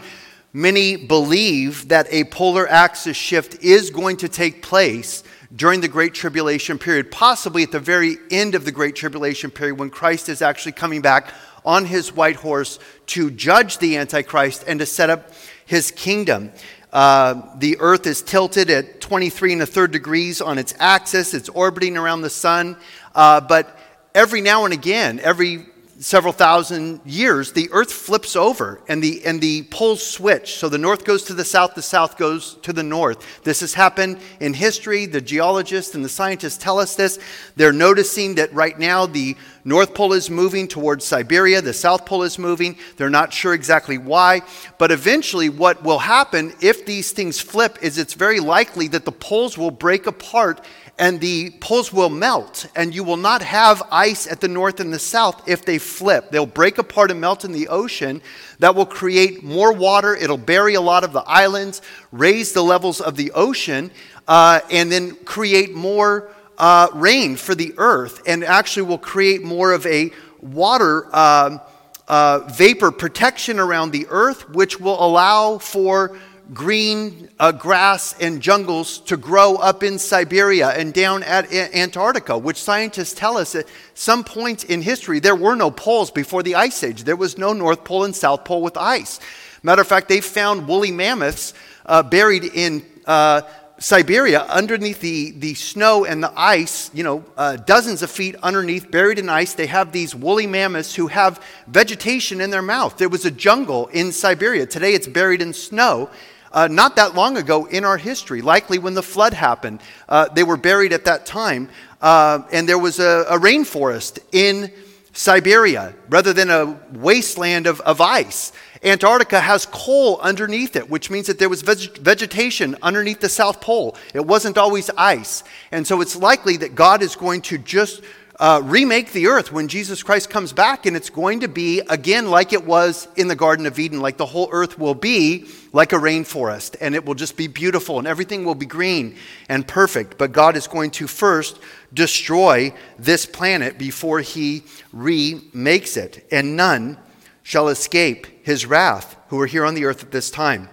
Many 0.54 0.96
believe 0.96 1.90
that 1.90 2.08
a 2.10 2.24
polar 2.24 2.66
axis 2.66 3.18
shift 3.18 3.62
is 3.62 3.90
going 3.90 4.16
to 4.18 4.30
take 4.30 4.62
place 4.62 5.26
during 5.54 5.82
the 5.82 5.90
Great 5.90 6.14
Tribulation 6.14 6.80
period, 6.80 7.12
possibly 7.12 7.64
at 7.64 7.74
the 7.74 7.80
very 7.82 8.16
end 8.32 8.56
of 8.56 8.64
the 8.64 8.72
Great 8.72 8.96
Tribulation 8.96 9.52
period 9.52 9.78
when 9.78 9.90
Christ 9.90 10.30
is 10.30 10.42
actually 10.42 10.72
coming 10.72 11.02
back 11.02 11.34
on 11.66 11.86
his 11.86 12.14
white 12.14 12.38
horse 12.38 12.80
to 13.08 13.32
judge 13.32 13.80
the 13.80 13.98
Antichrist 13.98 14.64
and 14.68 14.80
to 14.80 14.86
set 14.86 15.10
up 15.10 15.32
his 15.66 15.92
kingdom. 15.92 16.52
Uh, 16.94 17.42
the 17.58 17.78
earth 17.80 18.08
is 18.08 18.22
tilted 18.22 18.70
at 18.70 19.02
23 19.02 19.54
and 19.54 19.62
a 19.62 19.66
third 19.66 19.92
degrees 19.92 20.40
on 20.40 20.58
its 20.58 20.74
axis. 20.80 21.34
It's 21.34 21.50
orbiting 21.50 21.98
around 21.98 22.22
the 22.22 22.30
sun. 22.30 22.78
Uh, 23.14 23.42
but 23.42 23.78
every 24.14 24.42
now 24.42 24.64
and 24.64 24.74
again, 24.74 25.20
every 25.20 25.66
several 26.00 26.34
thousand 26.34 27.00
years, 27.06 27.54
the 27.54 27.70
earth 27.72 27.92
flips 27.92 28.36
over 28.36 28.82
and 28.88 29.02
the, 29.02 29.26
and 29.26 29.40
the 29.40 29.64
poles 29.64 30.06
switch. 30.06 30.56
So 30.56 30.68
the 30.68 30.78
north 30.78 31.06
goes 31.06 31.24
to 31.24 31.34
the 31.34 31.46
south, 31.46 31.74
the 31.74 31.82
south 31.82 32.18
goes 32.18 32.56
to 32.64 32.74
the 32.74 32.84
north. 32.84 33.44
This 33.44 33.62
has 33.62 33.74
happened 33.74 34.20
in 34.40 34.54
history. 34.54 35.06
The 35.06 35.22
geologists 35.22 35.96
and 35.96 36.04
the 36.04 36.10
scientists 36.10 36.58
tell 36.58 36.80
us 36.80 36.96
this. 36.96 37.18
They're 37.56 37.72
noticing 37.72 38.36
that 38.36 38.54
right 38.54 38.78
now 38.78 39.06
the 39.06 39.38
north 39.64 39.94
pole 39.94 40.14
is 40.14 40.30
moving 40.30 40.68
towards 40.68 41.06
Siberia, 41.06 41.62
the 41.62 41.74
south 41.74 42.06
pole 42.06 42.24
is 42.24 42.38
moving. 42.38 42.78
They're 42.98 43.10
not 43.10 43.34
sure 43.34 43.54
exactly 43.54 43.98
why. 43.98 44.42
But 44.78 44.92
eventually, 44.92 45.50
what 45.50 45.84
will 45.84 46.00
happen 46.00 46.54
if 46.62 46.86
these 46.86 47.12
things 47.12 47.40
flip 47.40 47.78
is 47.82 47.98
it's 47.98 48.14
very 48.14 48.40
likely 48.40 48.88
that 48.90 49.06
the 49.06 49.12
poles 49.12 49.58
will 49.58 49.72
break 49.72 50.08
apart 50.08 50.62
and 50.98 51.20
the 51.20 51.52
poles 51.60 51.92
will 51.92 52.10
melt, 52.10 52.68
and 52.76 52.96
you 52.96 53.04
will 53.04 53.18
not 53.18 53.42
have 53.42 53.84
ice 53.92 54.28
at 54.28 54.40
the 54.40 54.48
north 54.48 54.80
and 54.80 54.94
the 54.94 55.00
south 55.00 55.48
if 55.48 55.66
they 55.66 55.78
flip. 55.78 56.32
They'll 56.32 56.46
break 56.46 56.78
apart 56.78 57.12
and 57.12 57.20
melt 57.20 57.44
in 57.44 57.52
the 57.52 57.68
ocean. 57.68 58.22
That 58.60 58.76
will 58.76 58.86
create 58.86 59.44
more 59.44 59.74
water. 59.74 60.16
It'll 60.16 60.38
bury 60.38 60.76
a 60.76 60.82
lot 60.82 61.04
of 61.04 61.12
the 61.12 61.24
islands, 61.24 61.82
raise 62.12 62.54
the 62.54 62.64
levels 62.64 63.02
of 63.02 63.18
the 63.18 63.32
ocean, 63.32 63.92
uh, 64.28 64.62
and 64.72 64.90
then 64.90 65.16
create 65.26 65.76
more 65.76 66.30
uh, 66.58 66.88
rain 66.94 67.36
for 67.36 67.56
the 67.56 67.74
earth, 67.78 68.22
and 68.26 68.44
actually 68.44 68.84
will 68.84 68.98
create 68.98 69.44
more 69.44 69.74
of 69.74 69.86
a 69.86 70.12
water. 70.42 71.14
Um, 71.16 71.60
uh, 72.08 72.40
vapor 72.52 72.92
protection 72.92 73.60
around 73.60 73.92
the 73.92 74.06
earth, 74.10 74.48
which 74.50 74.80
will 74.80 75.04
allow 75.04 75.58
for 75.58 76.16
green 76.54 77.30
uh, 77.40 77.52
grass 77.52 78.16
and 78.20 78.42
jungles 78.42 79.00
to 79.00 79.18
grow 79.18 79.56
up 79.56 79.84
in 79.84 79.98
Siberia 79.98 80.70
and 80.70 80.94
down 80.94 81.24
at 81.24 81.52
Antarctica, 81.54 82.38
which 82.38 82.62
scientists 82.62 83.14
tell 83.14 83.38
us 83.38 83.56
at 83.56 83.66
some 83.94 84.24
point 84.24 84.64
in 84.66 84.82
history 84.82 85.20
there 85.20 85.36
were 85.36 85.56
no 85.56 85.72
poles 85.72 86.12
before 86.12 86.44
the 86.44 86.56
Ice 86.56 86.84
Age. 86.84 87.04
There 87.04 87.16
was 87.16 87.38
no 87.38 87.54
North 87.54 87.84
Pole 87.84 88.04
and 88.04 88.16
South 88.16 88.46
Pole 88.46 88.62
with 88.62 88.78
ice. 88.78 89.20
Matter 89.64 89.82
of 89.82 89.88
fact, 89.88 90.10
they 90.10 90.22
found 90.22 90.68
woolly 90.68 90.92
mammoths 90.92 91.54
uh, 91.86 92.04
buried 92.04 92.44
in 92.44 92.86
uh, 93.06 93.42
Siberia 93.78 94.44
underneath 94.44 95.02
the, 95.02 95.32
the 95.32 95.54
snow 95.54 96.06
and 96.06 96.24
the 96.24 96.32
ice, 96.36 96.90
you 96.94 97.04
know, 97.04 97.26
uh, 97.36 97.58
dozens 97.58 98.02
of 98.02 98.10
feet 98.10 98.36
underneath, 98.42 98.90
buried 98.90 99.20
in 99.20 99.28
ice. 99.28 99.54
They 99.54 99.66
have 99.66 99.92
these 99.92 100.16
woolly 100.16 100.48
mammoths 100.48 100.96
who 100.96 101.08
have 101.08 101.44
vegetation 101.68 102.40
in 102.40 102.52
their 102.52 102.62
mouth. 102.62 102.98
There 102.98 103.10
was 103.10 103.26
a 103.26 103.32
jungle 103.32 103.88
in 103.88 104.12
Siberia. 104.12 104.66
Today 104.66 104.94
it's 104.94 105.08
buried 105.08 105.42
in 105.42 105.52
snow 105.52 106.10
uh, 106.56 106.70
not 106.70 106.96
that 106.96 107.14
long 107.14 107.38
ago 107.38 107.66
in 107.66 107.84
our 107.84 107.98
history, 107.98 108.42
likely 108.42 108.80
when 108.80 108.94
the 108.94 109.04
flood 109.04 109.34
happened. 109.34 109.82
Uh, 110.08 110.30
they 110.30 110.44
were 110.44 110.58
buried 110.58 110.94
at 110.94 111.06
that 111.06 111.26
time, 111.26 111.70
uh, 112.02 112.42
and 112.52 112.68
there 112.68 112.80
was 112.80 112.98
a, 113.00 113.26
a, 113.30 113.38
rainforest 113.38 114.20
in 114.32 114.72
Siberia 115.12 115.94
rather 116.10 116.32
than 116.32 116.50
a 116.50 116.80
wasteland 116.94 117.68
of, 117.68 117.82
of 117.82 118.00
ice. 118.00 118.54
Antarctica 118.84 119.42
has 119.42 119.66
coal 119.66 120.20
underneath 120.20 120.76
it, 120.76 120.90
which 120.90 121.10
means 121.10 121.28
that 121.28 121.40
there 121.40 121.50
was 121.50 121.62
veg- 121.62 121.98
vegetation 121.98 122.78
underneath 122.82 123.20
the 123.20 123.30
South 123.30 123.60
Pole. 123.60 123.98
It 124.14 124.26
wasn't 124.26 124.58
always 124.58 124.90
ice. 124.92 125.44
And 125.72 125.86
so 125.86 126.02
it's 126.02 126.16
likely 126.16 126.58
that 126.58 126.76
God 126.76 127.02
is 127.02 127.16
going 127.16 127.42
to 127.44 127.58
just 127.58 128.02
uh, 128.38 128.62
remake 128.64 129.14
the 129.14 129.28
earth 129.28 129.52
when 129.52 129.70
Jesus 129.70 130.04
Christ 130.04 130.30
comes 130.30 130.52
back, 130.52 130.86
and 130.86 130.98
it's 130.98 131.10
going 131.10 131.40
to 131.40 131.48
be 131.48 131.80
again 131.80 132.30
like 132.30 132.52
it 132.52 132.66
was 132.66 133.08
in 133.16 133.30
the 133.30 133.36
Garden 133.36 133.66
of 133.66 133.80
Eden, 133.80 134.02
like 134.02 134.18
the 134.18 134.26
whole 134.26 134.50
earth 134.52 134.78
will 134.78 134.94
be 134.94 135.48
like 135.72 135.94
a 135.94 135.98
rainforest, 135.98 136.76
and 136.82 136.96
it 136.96 137.06
will 137.06 137.14
just 137.16 137.38
be 137.38 137.48
beautiful, 137.48 137.98
and 137.98 138.08
everything 138.08 138.44
will 138.44 138.56
be 138.56 138.66
green 138.66 139.16
and 139.48 139.66
perfect. 139.66 140.18
But 140.18 140.34
God 140.34 140.58
is 140.58 140.68
going 140.68 140.92
to 140.92 141.08
first 141.08 141.60
destroy 141.94 142.74
this 143.00 143.26
planet 143.26 143.78
before 143.78 144.20
he 144.20 144.64
remakes 144.92 145.96
it, 145.96 146.28
and 146.30 146.58
none 146.58 146.98
shall 147.42 147.70
escape 147.70 148.28
his 148.46 148.66
wrath 148.66 149.16
who 149.30 149.40
are 149.40 149.48
here 149.48 149.64
on 149.64 149.76
the 149.76 149.86
earth 149.86 150.04
at 150.04 150.12
this 150.12 150.30
time. 150.30 150.68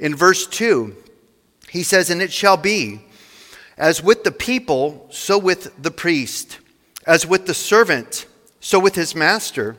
In 0.00 0.16
verse 0.16 0.48
2, 0.48 0.96
he 1.70 1.84
says, 1.84 2.10
And 2.10 2.20
it 2.20 2.32
shall 2.32 2.56
be, 2.56 3.02
as 3.76 4.02
with 4.02 4.24
the 4.24 4.32
people, 4.32 5.06
so 5.10 5.38
with 5.38 5.80
the 5.80 5.90
priest 5.92 6.58
as 7.08 7.26
with 7.26 7.46
the 7.46 7.54
servant, 7.54 8.26
so 8.60 8.78
with 8.78 8.94
his 8.94 9.14
master. 9.14 9.76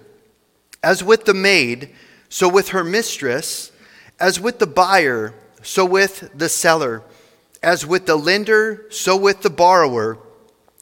As 0.84 1.04
with 1.04 1.26
the 1.26 1.34
maid, 1.34 1.94
so 2.28 2.50
with 2.50 2.70
her 2.70 2.84
mistress. 2.84 3.72
As 4.20 4.40
with 4.40 4.58
the 4.58 4.68
buyer, 4.68 5.36
so 5.62 5.86
with 5.86 6.32
the 6.34 6.50
seller. 6.50 7.04
As 7.62 7.86
with 7.86 8.08
the 8.08 8.16
lender, 8.16 8.88
so 8.90 9.16
with 9.16 9.44
the 9.44 9.50
borrower. 9.52 10.18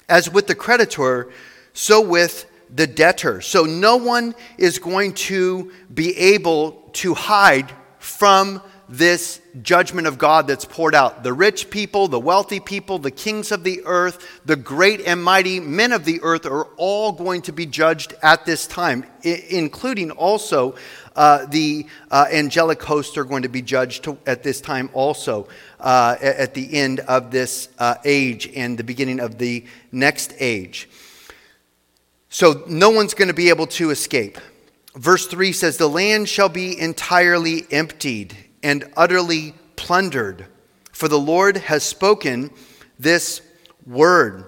As 0.08 0.32
with 0.32 0.48
the 0.48 0.56
creditor, 0.56 1.30
so 1.74 2.00
with 2.00 2.50
the 2.74 2.88
debtor. 2.88 3.42
So 3.42 3.66
no 3.66 3.98
one 3.98 4.34
is 4.58 4.80
going 4.80 5.16
to 5.16 5.74
be 5.94 6.16
able 6.18 6.90
to 6.94 7.14
hide 7.14 7.74
from 8.00 8.62
this 8.89 9.41
judgment 9.62 10.08
of 10.08 10.17
God 10.17 10.47
that's 10.47 10.65
poured 10.65 10.95
out. 10.95 11.23
The 11.23 11.34
rich 11.34 11.69
people, 11.69 12.08
the 12.08 12.19
wealthy 12.19 12.60
people, 12.60 13.00
the 13.00 13.12
kings 13.12 13.52
of 13.52 13.63
the 13.63 13.82
earth, 13.86 14.41
the 14.45 14.56
great 14.56 15.02
and 15.02 15.21
mighty 15.21 15.60
men 15.60 15.91
of 15.91 16.06
the 16.06 16.21
earth 16.21 16.45
are 16.45 16.65
all 16.78 17.12
going 17.12 17.41
to 17.43 17.52
be 17.52 17.65
judged 17.65 18.13
at 18.21 18.45
this 18.45 18.65
time, 18.65 19.06
I- 19.26 19.43
including 19.50 20.12
also 20.12 20.76
uh, 21.15 21.45
the 21.47 21.88
uh, 22.12 22.28
angelic 22.32 22.82
hosts 22.82 23.17
are 23.17 23.26
going 23.26 23.43
to 23.43 23.50
be 23.50 23.62
judged 23.62 24.04
to, 24.06 24.17
at 24.26 24.43
this 24.43 24.62
time 24.62 24.89
also, 24.93 25.47
uh, 25.80 26.15
at 26.21 26.54
the 26.54 26.78
end 26.78 27.02
of 27.02 27.32
this 27.32 27.69
uh, 27.80 27.95
age 28.06 28.50
and 28.56 28.78
the 28.78 28.84
beginning 28.84 29.19
of 29.19 29.38
the 29.38 29.65
next 29.91 30.34
age. 30.39 30.88
So 32.30 32.63
no 32.67 32.89
one's 32.91 33.13
going 33.13 33.30
to 33.30 33.34
be 33.34 33.50
able 33.50 33.67
to 33.67 33.89
escape. 33.89 34.38
Verse 34.95 35.28
3 35.28 35.52
says, 35.52 35.78
The 35.78 35.89
land 35.89 36.30
shall 36.30 36.50
be 36.50 36.80
entirely 36.80 37.65
emptied 37.71 38.38
and 38.63 38.89
utterly 38.96 39.54
plundered. 39.76 40.46
For 40.91 41.08
the 41.08 41.20
Lord 41.20 41.58
has 41.58 41.84
spoken 41.84 42.52
this 43.00 43.41
word. 43.86 44.46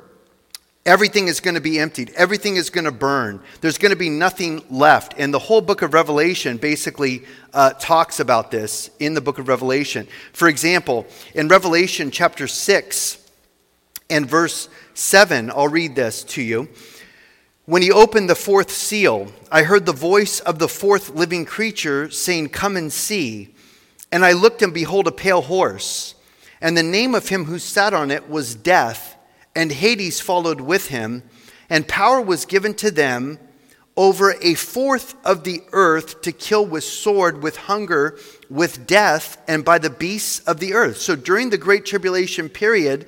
Everything 0.86 1.28
is 1.28 1.40
going 1.40 1.56
to 1.56 1.62
be 1.62 1.78
emptied. 1.78 2.12
Everything 2.16 2.56
is 2.56 2.70
going 2.70 2.86
to 2.86 2.92
burn. 2.92 3.42
There's 3.62 3.78
going 3.78 3.92
to 3.92 3.98
be 3.98 4.10
nothing 4.10 4.64
left. 4.72 5.14
And 5.18 5.34
the 5.34 5.40
whole 5.40 5.62
book 5.62 5.82
of 5.82 5.94
Revelation 5.94 6.58
basically 6.58 7.26
uh, 7.54 7.74
talks 7.74 8.20
about 8.20 8.50
this 8.50 8.90
in 9.00 9.14
the 9.14 9.22
book 9.22 9.38
of 9.38 9.48
Revelation. 9.48 10.08
For 10.34 10.48
example, 10.48 11.06
in 11.36 11.48
Revelation 11.48 12.10
chapter 12.10 12.48
6 12.48 13.30
and 14.10 14.28
verse 14.28 14.70
7, 14.96 15.52
I'll 15.52 15.68
read 15.68 15.96
this 15.96 16.24
to 16.24 16.42
you. 16.42 16.70
When 17.66 17.84
he 17.84 17.92
opened 17.92 18.28
the 18.28 18.36
fourth 18.36 18.72
seal, 18.72 19.32
I 19.52 19.62
heard 19.62 19.86
the 19.86 19.94
voice 19.94 20.40
of 20.40 20.58
the 20.58 20.68
fourth 20.68 21.12
living 21.12 21.46
creature 21.46 22.10
saying, 22.10 22.50
Come 22.50 22.76
and 22.76 22.92
see. 22.92 23.54
And 24.12 24.26
I 24.26 24.34
looked, 24.34 24.62
and 24.62 24.74
behold, 24.74 25.08
a 25.08 25.12
pale 25.12 25.42
horse. 25.42 26.16
And 26.62 26.78
the 26.78 26.84
name 26.84 27.16
of 27.16 27.30
him 27.30 27.46
who 27.46 27.60
sat 27.60 27.94
on 27.94 28.12
it 28.12 28.30
was 28.30 28.56
Death, 28.56 29.16
and 29.56 29.72
Hades 29.72 30.20
followed 30.20 30.62
with 30.62 30.88
him. 30.88 31.24
And 31.70 31.88
power 31.88 32.20
was 32.20 32.46
given 32.46 32.74
to 32.76 32.92
them 32.92 33.40
over 34.00 34.34
a 34.42 34.54
fourth 34.54 35.14
of 35.26 35.44
the 35.44 35.62
earth 35.74 36.22
to 36.22 36.32
kill 36.32 36.66
with 36.66 36.86
sword, 36.86 37.44
with 37.44 37.58
hunger, 37.58 38.18
with 38.50 38.88
death, 38.88 39.38
and 39.46 39.66
by 39.66 39.78
the 39.78 39.90
beasts 39.90 40.40
of 40.48 40.62
the 40.62 40.74
earth. 40.74 40.98
So 40.98 41.18
during 41.18 41.50
the 41.50 41.58
Great 41.58 41.86
Tribulation 41.86 42.48
period, 42.48 43.08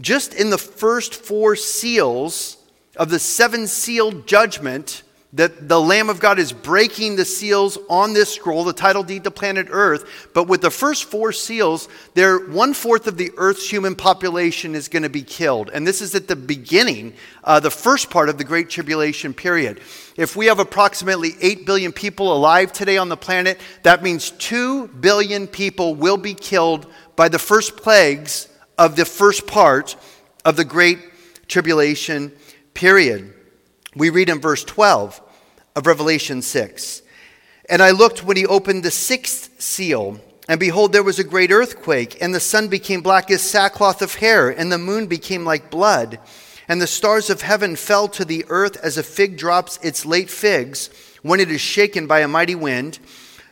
just 0.00 0.34
in 0.34 0.50
the 0.50 0.58
first 0.58 1.14
four 1.14 1.54
seals 1.54 2.56
of 2.96 3.08
the 3.08 3.20
seven 3.20 3.68
sealed 3.68 4.26
judgment, 4.26 5.04
that 5.34 5.66
the 5.66 5.80
Lamb 5.80 6.10
of 6.10 6.20
God 6.20 6.38
is 6.38 6.52
breaking 6.52 7.16
the 7.16 7.24
seals 7.24 7.78
on 7.88 8.12
this 8.12 8.34
scroll, 8.34 8.64
the 8.64 8.72
title 8.74 9.02
deed 9.02 9.24
to 9.24 9.30
planet 9.30 9.68
Earth. 9.70 10.28
But 10.34 10.46
with 10.46 10.60
the 10.60 10.70
first 10.70 11.04
four 11.04 11.32
seals, 11.32 11.88
there 12.12 12.38
one 12.38 12.74
fourth 12.74 13.06
of 13.06 13.16
the 13.16 13.30
Earth's 13.38 13.68
human 13.68 13.94
population 13.94 14.74
is 14.74 14.88
going 14.88 15.04
to 15.04 15.08
be 15.08 15.22
killed, 15.22 15.70
and 15.72 15.86
this 15.86 16.02
is 16.02 16.14
at 16.14 16.28
the 16.28 16.36
beginning, 16.36 17.14
uh, 17.44 17.60
the 17.60 17.70
first 17.70 18.10
part 18.10 18.28
of 18.28 18.36
the 18.36 18.44
Great 18.44 18.68
Tribulation 18.68 19.32
period. 19.32 19.80
If 20.16 20.36
we 20.36 20.46
have 20.46 20.58
approximately 20.58 21.32
eight 21.40 21.64
billion 21.64 21.92
people 21.92 22.36
alive 22.36 22.70
today 22.70 22.98
on 22.98 23.08
the 23.08 23.16
planet, 23.16 23.58
that 23.84 24.02
means 24.02 24.32
two 24.32 24.88
billion 24.88 25.46
people 25.46 25.94
will 25.94 26.18
be 26.18 26.34
killed 26.34 26.86
by 27.16 27.30
the 27.30 27.38
first 27.38 27.76
plagues 27.76 28.48
of 28.76 28.96
the 28.96 29.06
first 29.06 29.46
part 29.46 29.96
of 30.44 30.56
the 30.56 30.64
Great 30.64 30.98
Tribulation 31.48 32.32
period. 32.74 33.32
We 33.94 34.08
read 34.08 34.30
in 34.30 34.40
verse 34.40 34.64
12 34.64 35.20
of 35.76 35.86
Revelation 35.86 36.40
6. 36.40 37.02
And 37.68 37.82
I 37.82 37.90
looked 37.90 38.24
when 38.24 38.36
he 38.36 38.46
opened 38.46 38.82
the 38.82 38.90
sixth 38.90 39.60
seal, 39.60 40.18
and 40.48 40.58
behold, 40.58 40.92
there 40.92 41.02
was 41.02 41.18
a 41.18 41.24
great 41.24 41.50
earthquake, 41.50 42.20
and 42.20 42.34
the 42.34 42.40
sun 42.40 42.68
became 42.68 43.02
black 43.02 43.30
as 43.30 43.42
sackcloth 43.42 44.02
of 44.02 44.16
hair, 44.16 44.48
and 44.48 44.72
the 44.72 44.78
moon 44.78 45.06
became 45.06 45.44
like 45.44 45.70
blood. 45.70 46.18
And 46.68 46.80
the 46.80 46.86
stars 46.86 47.28
of 47.28 47.42
heaven 47.42 47.76
fell 47.76 48.08
to 48.08 48.24
the 48.24 48.46
earth 48.48 48.78
as 48.82 48.96
a 48.96 49.02
fig 49.02 49.36
drops 49.36 49.78
its 49.82 50.06
late 50.06 50.30
figs 50.30 50.88
when 51.22 51.38
it 51.38 51.50
is 51.50 51.60
shaken 51.60 52.06
by 52.06 52.20
a 52.20 52.28
mighty 52.28 52.54
wind. 52.54 52.98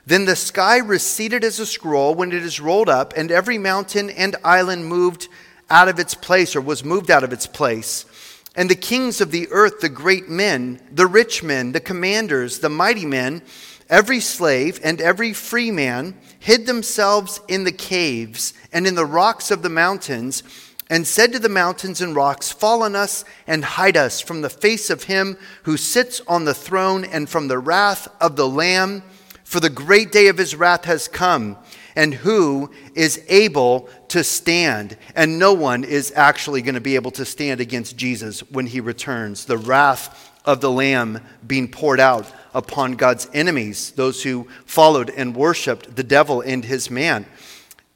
Then 0.06 0.24
the 0.24 0.36
sky 0.36 0.78
receded 0.78 1.44
as 1.44 1.60
a 1.60 1.66
scroll 1.66 2.14
when 2.14 2.32
it 2.32 2.42
is 2.42 2.60
rolled 2.60 2.88
up, 2.88 3.12
and 3.14 3.30
every 3.30 3.58
mountain 3.58 4.08
and 4.10 4.36
island 4.42 4.86
moved 4.86 5.28
out 5.68 5.88
of 5.88 5.98
its 5.98 6.14
place, 6.14 6.56
or 6.56 6.60
was 6.60 6.82
moved 6.82 7.10
out 7.10 7.22
of 7.22 7.32
its 7.32 7.46
place. 7.46 8.06
And 8.56 8.68
the 8.68 8.74
kings 8.74 9.20
of 9.20 9.30
the 9.30 9.48
earth, 9.50 9.80
the 9.80 9.88
great 9.88 10.28
men, 10.28 10.80
the 10.90 11.06
rich 11.06 11.42
men, 11.42 11.72
the 11.72 11.80
commanders, 11.80 12.58
the 12.58 12.68
mighty 12.68 13.06
men, 13.06 13.42
every 13.88 14.20
slave 14.20 14.80
and 14.82 15.00
every 15.00 15.32
free 15.32 15.70
man, 15.70 16.16
hid 16.38 16.66
themselves 16.66 17.40
in 17.48 17.64
the 17.64 17.72
caves 17.72 18.52
and 18.72 18.86
in 18.86 18.94
the 18.94 19.06
rocks 19.06 19.50
of 19.50 19.62
the 19.62 19.68
mountains, 19.68 20.42
and 20.88 21.06
said 21.06 21.32
to 21.32 21.38
the 21.38 21.48
mountains 21.48 22.00
and 22.00 22.16
rocks, 22.16 22.50
Fall 22.50 22.82
on 22.82 22.96
us 22.96 23.24
and 23.46 23.64
hide 23.64 23.96
us 23.96 24.20
from 24.20 24.42
the 24.42 24.50
face 24.50 24.90
of 24.90 25.04
him 25.04 25.38
who 25.62 25.76
sits 25.76 26.20
on 26.26 26.44
the 26.44 26.54
throne 26.54 27.04
and 27.04 27.28
from 27.28 27.46
the 27.46 27.58
wrath 27.58 28.08
of 28.20 28.34
the 28.34 28.48
Lamb. 28.48 29.04
For 29.50 29.58
the 29.58 29.68
great 29.68 30.12
day 30.12 30.28
of 30.28 30.38
his 30.38 30.54
wrath 30.54 30.84
has 30.84 31.08
come 31.08 31.56
and 31.96 32.14
who 32.14 32.70
is 32.94 33.20
able 33.26 33.88
to 34.06 34.22
stand. 34.22 34.96
And 35.16 35.40
no 35.40 35.54
one 35.54 35.82
is 35.82 36.12
actually 36.14 36.62
going 36.62 36.76
to 36.76 36.80
be 36.80 36.94
able 36.94 37.10
to 37.10 37.24
stand 37.24 37.60
against 37.60 37.96
Jesus 37.96 38.48
when 38.52 38.66
he 38.66 38.78
returns. 38.78 39.46
The 39.46 39.58
wrath 39.58 40.30
of 40.44 40.60
the 40.60 40.70
Lamb 40.70 41.18
being 41.44 41.66
poured 41.66 41.98
out 41.98 42.32
upon 42.54 42.92
God's 42.92 43.28
enemies, 43.34 43.90
those 43.90 44.22
who 44.22 44.46
followed 44.66 45.10
and 45.10 45.34
worshiped 45.34 45.96
the 45.96 46.04
devil 46.04 46.42
and 46.42 46.64
his 46.64 46.88
man. 46.88 47.26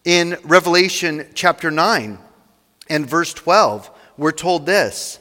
In 0.05 0.37
Revelation 0.43 1.29
chapter 1.35 1.71
9 1.71 2.19
and 2.89 3.09
verse 3.09 3.33
12, 3.33 3.91
we're 4.17 4.33
told 4.33 4.67
this. 4.67 5.21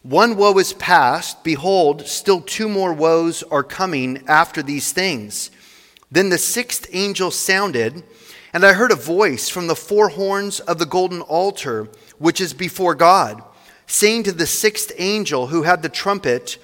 One 0.00 0.36
woe 0.36 0.56
is 0.56 0.72
past. 0.72 1.44
Behold, 1.44 2.06
still 2.06 2.40
two 2.40 2.70
more 2.70 2.94
woes 2.94 3.42
are 3.42 3.62
coming 3.62 4.24
after 4.26 4.62
these 4.62 4.92
things. 4.92 5.50
Then 6.10 6.28
the 6.28 6.38
sixth 6.38 6.88
angel 6.92 7.30
sounded, 7.30 8.02
and 8.52 8.64
I 8.64 8.72
heard 8.72 8.92
a 8.92 8.96
voice 8.96 9.48
from 9.48 9.66
the 9.66 9.76
four 9.76 10.10
horns 10.10 10.60
of 10.60 10.78
the 10.78 10.86
golden 10.86 11.20
altar, 11.22 11.88
which 12.18 12.40
is 12.40 12.54
before 12.54 12.94
God, 12.94 13.42
saying 13.86 14.24
to 14.24 14.32
the 14.32 14.46
sixth 14.46 14.92
angel 14.98 15.48
who 15.48 15.62
had 15.62 15.82
the 15.82 15.88
trumpet, 15.88 16.58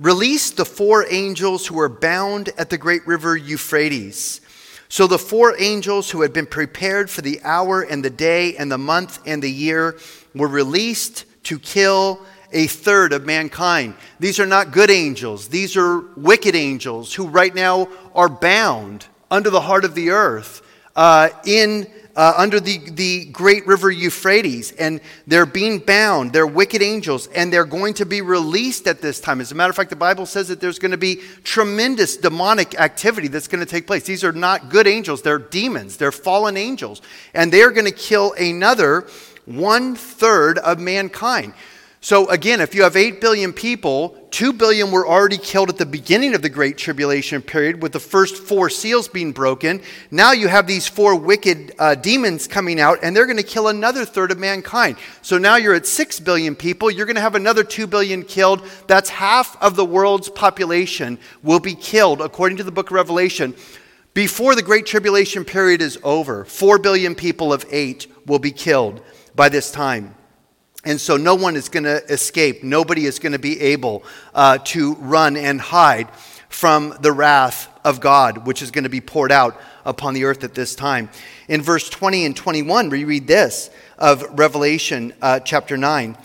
Release 0.00 0.50
the 0.50 0.64
four 0.64 1.04
angels 1.10 1.66
who 1.66 1.78
are 1.78 1.88
bound 1.88 2.48
at 2.56 2.70
the 2.70 2.78
great 2.78 3.06
river 3.06 3.36
Euphrates. 3.36 4.40
So 4.88 5.06
the 5.06 5.18
four 5.18 5.54
angels 5.58 6.10
who 6.10 6.22
had 6.22 6.32
been 6.32 6.46
prepared 6.46 7.10
for 7.10 7.20
the 7.20 7.38
hour 7.44 7.82
and 7.82 8.02
the 8.02 8.10
day 8.10 8.56
and 8.56 8.72
the 8.72 8.78
month 8.78 9.20
and 9.26 9.42
the 9.42 9.50
year 9.50 9.98
were 10.34 10.48
released 10.48 11.26
to 11.44 11.58
kill 11.58 12.24
a 12.52 12.66
third 12.66 13.12
of 13.12 13.26
mankind. 13.26 13.94
These 14.18 14.40
are 14.40 14.46
not 14.46 14.72
good 14.72 14.90
angels, 14.90 15.48
these 15.48 15.76
are 15.76 16.00
wicked 16.16 16.54
angels 16.54 17.14
who 17.14 17.26
right 17.28 17.54
now 17.54 17.88
are 18.14 18.28
bound 18.28 19.06
under 19.30 19.50
the 19.50 19.60
heart 19.60 19.84
of 19.84 19.94
the 19.94 20.10
earth 20.10 20.62
uh, 20.96 21.30
in. 21.44 21.86
Uh, 22.16 22.34
under 22.36 22.58
the, 22.58 22.90
the 22.90 23.26
great 23.26 23.64
river 23.68 23.88
Euphrates, 23.88 24.72
and 24.72 25.00
they're 25.28 25.46
being 25.46 25.78
bound. 25.78 26.32
They're 26.32 26.46
wicked 26.46 26.82
angels, 26.82 27.28
and 27.28 27.52
they're 27.52 27.64
going 27.64 27.94
to 27.94 28.04
be 28.04 28.20
released 28.20 28.88
at 28.88 29.00
this 29.00 29.20
time. 29.20 29.40
As 29.40 29.52
a 29.52 29.54
matter 29.54 29.70
of 29.70 29.76
fact, 29.76 29.90
the 29.90 29.96
Bible 29.96 30.26
says 30.26 30.48
that 30.48 30.60
there's 30.60 30.80
going 30.80 30.90
to 30.90 30.98
be 30.98 31.20
tremendous 31.44 32.16
demonic 32.16 32.78
activity 32.78 33.28
that's 33.28 33.46
going 33.46 33.64
to 33.64 33.70
take 33.70 33.86
place. 33.86 34.02
These 34.02 34.24
are 34.24 34.32
not 34.32 34.70
good 34.70 34.88
angels, 34.88 35.22
they're 35.22 35.38
demons, 35.38 35.98
they're 35.98 36.10
fallen 36.10 36.56
angels, 36.56 37.00
and 37.32 37.52
they're 37.52 37.70
going 37.70 37.86
to 37.86 37.92
kill 37.92 38.32
another 38.32 39.06
one 39.46 39.94
third 39.94 40.58
of 40.58 40.80
mankind. 40.80 41.54
So, 42.02 42.30
again, 42.30 42.62
if 42.62 42.74
you 42.74 42.82
have 42.84 42.96
8 42.96 43.20
billion 43.20 43.52
people, 43.52 44.16
2 44.30 44.54
billion 44.54 44.90
were 44.90 45.06
already 45.06 45.36
killed 45.36 45.68
at 45.68 45.76
the 45.76 45.84
beginning 45.84 46.34
of 46.34 46.40
the 46.40 46.48
Great 46.48 46.78
Tribulation 46.78 47.42
period 47.42 47.82
with 47.82 47.92
the 47.92 48.00
first 48.00 48.42
four 48.42 48.70
seals 48.70 49.06
being 49.06 49.32
broken. 49.32 49.82
Now 50.10 50.32
you 50.32 50.48
have 50.48 50.66
these 50.66 50.88
four 50.88 51.14
wicked 51.14 51.74
uh, 51.78 51.96
demons 51.96 52.46
coming 52.46 52.80
out, 52.80 53.00
and 53.02 53.14
they're 53.14 53.26
going 53.26 53.36
to 53.36 53.42
kill 53.42 53.68
another 53.68 54.06
third 54.06 54.30
of 54.30 54.38
mankind. 54.38 54.96
So 55.20 55.36
now 55.36 55.56
you're 55.56 55.74
at 55.74 55.86
6 55.86 56.20
billion 56.20 56.54
people. 56.54 56.90
You're 56.90 57.04
going 57.04 57.16
to 57.16 57.22
have 57.22 57.34
another 57.34 57.64
2 57.64 57.86
billion 57.86 58.22
killed. 58.22 58.66
That's 58.86 59.10
half 59.10 59.62
of 59.62 59.76
the 59.76 59.84
world's 59.84 60.30
population 60.30 61.18
will 61.42 61.60
be 61.60 61.74
killed, 61.74 62.22
according 62.22 62.56
to 62.58 62.64
the 62.64 62.72
book 62.72 62.88
of 62.88 62.94
Revelation. 62.94 63.54
Before 64.14 64.54
the 64.54 64.62
Great 64.62 64.86
Tribulation 64.86 65.44
period 65.44 65.82
is 65.82 65.98
over, 66.02 66.46
4 66.46 66.78
billion 66.78 67.14
people 67.14 67.52
of 67.52 67.66
8 67.70 68.06
will 68.24 68.38
be 68.38 68.52
killed 68.52 69.02
by 69.34 69.50
this 69.50 69.70
time. 69.70 70.14
And 70.84 71.00
so 71.00 71.16
no 71.16 71.34
one 71.34 71.56
is 71.56 71.68
going 71.68 71.84
to 71.84 72.04
escape. 72.10 72.62
Nobody 72.62 73.04
is 73.04 73.18
going 73.18 73.32
to 73.32 73.38
be 73.38 73.60
able 73.60 74.02
uh, 74.34 74.58
to 74.64 74.94
run 74.94 75.36
and 75.36 75.60
hide 75.60 76.10
from 76.48 76.96
the 77.00 77.12
wrath 77.12 77.68
of 77.84 78.00
God, 78.00 78.46
which 78.46 78.62
is 78.62 78.70
going 78.70 78.84
to 78.84 78.90
be 78.90 79.00
poured 79.00 79.30
out 79.30 79.60
upon 79.84 80.14
the 80.14 80.24
earth 80.24 80.42
at 80.42 80.54
this 80.54 80.74
time. 80.74 81.10
In 81.48 81.62
verse 81.62 81.88
20 81.88 82.24
and 82.26 82.36
21, 82.36 82.90
we 82.90 83.04
read 83.04 83.26
this 83.26 83.70
of 83.98 84.22
Revelation 84.38 85.12
uh, 85.20 85.40
chapter 85.40 85.76
9. 85.76 86.16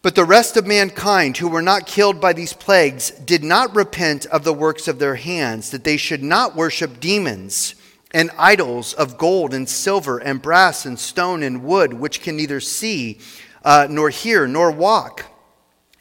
But 0.00 0.14
the 0.14 0.24
rest 0.24 0.56
of 0.56 0.66
mankind 0.66 1.36
who 1.36 1.48
were 1.48 1.62
not 1.62 1.86
killed 1.86 2.20
by 2.20 2.32
these 2.32 2.52
plagues 2.52 3.10
did 3.10 3.44
not 3.44 3.74
repent 3.74 4.26
of 4.26 4.44
the 4.44 4.52
works 4.52 4.88
of 4.88 4.98
their 4.98 5.16
hands, 5.16 5.70
that 5.70 5.84
they 5.84 5.96
should 5.96 6.22
not 6.22 6.56
worship 6.56 7.00
demons 7.00 7.74
and 8.12 8.30
idols 8.38 8.94
of 8.94 9.18
gold 9.18 9.52
and 9.52 9.68
silver 9.68 10.18
and 10.18 10.40
brass 10.40 10.86
and 10.86 10.98
stone 10.98 11.42
and 11.42 11.62
wood, 11.62 11.92
which 11.92 12.22
can 12.22 12.36
neither 12.36 12.60
see 12.60 13.18
uh, 13.64 13.86
nor 13.90 14.10
hear, 14.10 14.46
nor 14.46 14.70
walk. 14.70 15.24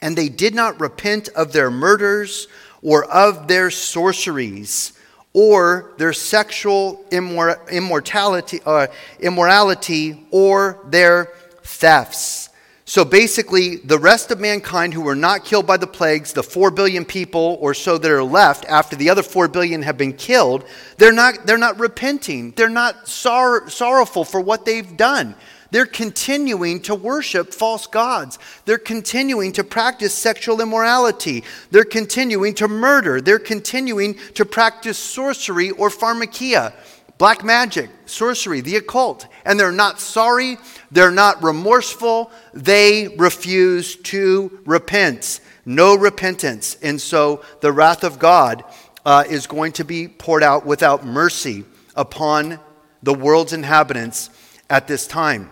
And 0.02 0.16
they 0.16 0.30
did 0.30 0.54
not 0.54 0.80
repent 0.80 1.30
of 1.30 1.54
their 1.54 1.72
murders 1.72 2.48
or 2.82 3.06
of 3.06 3.48
their 3.48 3.72
sorceries 3.72 4.94
or 5.34 5.94
their 5.98 6.14
sexual 6.14 7.06
immor- 7.12 7.70
immortality, 7.70 8.60
uh, 8.66 8.88
immorality 9.20 10.26
or 10.32 10.80
their 10.90 11.32
thefts. 11.64 12.50
So 12.86 13.04
basically, 13.04 13.76
the 13.76 14.00
rest 14.00 14.32
of 14.32 14.40
mankind 14.40 14.94
who 14.94 15.02
were 15.02 15.16
not 15.16 15.44
killed 15.44 15.68
by 15.68 15.76
the 15.76 15.86
plagues, 15.86 16.32
the 16.32 16.42
4 16.42 16.72
billion 16.72 17.04
people 17.04 17.58
or 17.60 17.74
so 17.74 17.98
that 17.98 18.10
are 18.10 18.24
left 18.24 18.64
after 18.66 18.96
the 18.96 19.10
other 19.10 19.22
4 19.22 19.50
billion 19.50 19.82
have 19.82 19.98
been 19.98 20.14
killed, 20.14 20.64
they're 20.98 21.12
not, 21.12 21.46
they're 21.46 21.58
not 21.58 21.78
repenting. 21.80 22.52
They're 22.52 22.70
not 22.70 23.08
sor- 23.08 23.70
sorrowful 23.70 24.24
for 24.24 24.40
what 24.40 24.64
they've 24.64 24.96
done. 24.96 25.36
They're 25.72 25.86
continuing 25.86 26.82
to 26.82 26.96
worship 26.96 27.54
false 27.54 27.88
gods. 27.88 28.40
They're 28.66 28.78
continuing 28.78 29.52
to 29.54 29.64
practice 29.64 30.14
sexual 30.14 30.62
immorality. 30.62 31.44
They're 31.72 31.84
continuing 31.84 32.54
to 32.56 32.68
murder. 32.68 33.20
They're 33.22 33.40
continuing 33.40 34.16
to 34.36 34.46
practice 34.46 34.98
sorcery 34.98 35.72
or 35.72 35.90
pharmakeia, 35.90 36.74
black 37.18 37.44
magic, 37.44 37.90
sorcery, 38.06 38.62
the 38.62 38.78
occult. 38.78 39.28
And 39.46 39.60
they're 39.60 39.72
not 39.72 40.00
sorry. 40.00 40.58
They're 40.92 41.12
not 41.12 41.44
remorseful. 41.44 42.32
They 42.54 43.10
refuse 43.18 43.96
to 43.98 44.60
repent. 44.66 45.42
No 45.66 45.96
repentance. 45.96 46.78
And 46.82 47.02
so 47.02 47.44
the 47.60 47.74
wrath 47.74 48.06
of 48.06 48.20
God 48.20 48.64
uh, 49.06 49.26
is 49.30 49.48
going 49.48 49.74
to 49.74 49.84
be 49.84 50.08
poured 50.08 50.44
out 50.44 50.66
without 50.66 51.06
mercy 51.06 51.66
upon 51.96 52.60
the 53.04 53.14
world's 53.14 53.54
inhabitants 53.54 54.30
at 54.70 54.88
this 54.88 55.08
time. 55.08 55.50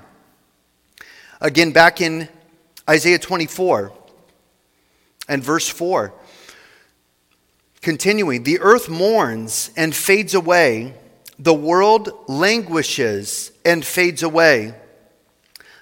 Again, 1.42 1.72
back 1.72 2.00
in 2.00 2.30
Isaiah 2.90 3.20
24 3.20 3.92
and 5.28 5.44
verse 5.44 5.68
4. 5.68 6.14
Continuing, 7.82 8.44
the 8.44 8.60
earth 8.62 8.90
mourns 8.90 9.72
and 9.76 9.96
fades 9.96 10.34
away, 10.34 10.96
the 11.38 11.54
world 11.54 12.10
languishes 12.28 13.52
and 13.66 13.86
fades 13.86 14.24
away. 14.24 14.74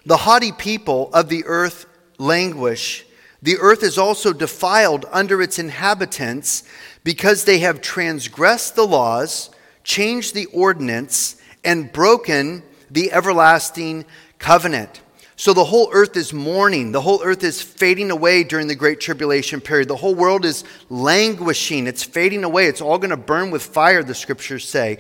The 0.06 0.18
haughty 0.18 0.52
people 0.52 1.10
of 1.14 1.30
the 1.30 1.46
earth 1.46 1.86
languish. 2.18 3.06
The 3.42 3.58
earth 3.58 3.84
is 3.84 3.98
also 3.98 4.34
defiled 4.34 5.06
under 5.12 5.42
its 5.42 5.60
inhabitants 5.60 6.64
because 7.04 7.46
they 7.46 7.60
have 7.60 7.82
transgressed 7.82 8.76
the 8.76 8.88
laws, 8.88 9.50
changed 9.84 10.34
the 10.34 10.48
ordinance, 10.48 11.36
and 11.64 11.92
broken 11.92 12.64
the 12.90 13.12
everlasting 13.12 14.06
covenant. 14.40 15.03
So 15.44 15.52
the 15.54 15.66
whole 15.66 15.90
earth 15.92 16.16
is 16.16 16.32
mourning. 16.32 16.94
The 16.94 17.02
whole 17.02 17.22
earth 17.22 17.44
is 17.44 17.62
fading 17.62 18.12
away 18.12 18.46
during 18.46 18.68
the 18.68 18.76
Great 18.76 19.02
Tribulation 19.02 19.60
period. 19.60 19.90
The 19.90 19.98
whole 19.98 20.16
world 20.16 20.46
is 20.46 20.64
languishing. 20.90 21.86
It's 21.86 22.02
fading 22.02 22.46
away. 22.46 22.68
It's 22.68 22.80
all 22.80 22.98
going 22.98 23.10
to 23.10 23.18
burn 23.18 23.52
with 23.52 23.62
fire, 23.62 24.04
the 24.04 24.16
scriptures 24.16 24.66
say. 24.66 25.00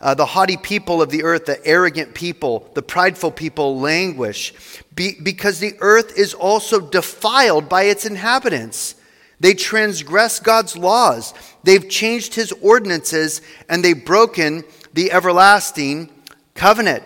Uh, 0.00 0.12
the 0.14 0.26
haughty 0.26 0.56
people 0.56 1.00
of 1.00 1.10
the 1.10 1.22
earth, 1.22 1.46
the 1.46 1.64
arrogant 1.64 2.14
people, 2.14 2.68
the 2.74 2.82
prideful 2.82 3.30
people 3.30 3.78
languish 3.78 4.52
be, 4.96 5.20
because 5.22 5.60
the 5.60 5.74
earth 5.78 6.18
is 6.18 6.34
also 6.34 6.80
defiled 6.80 7.68
by 7.68 7.84
its 7.84 8.04
inhabitants. 8.04 8.96
They 9.38 9.54
transgress 9.54 10.40
God's 10.40 10.76
laws, 10.76 11.32
they've 11.62 11.88
changed 11.88 12.34
his 12.34 12.50
ordinances, 12.60 13.40
and 13.68 13.84
they've 13.84 14.04
broken 14.04 14.64
the 14.94 15.12
everlasting 15.12 16.10
covenant. 16.54 17.04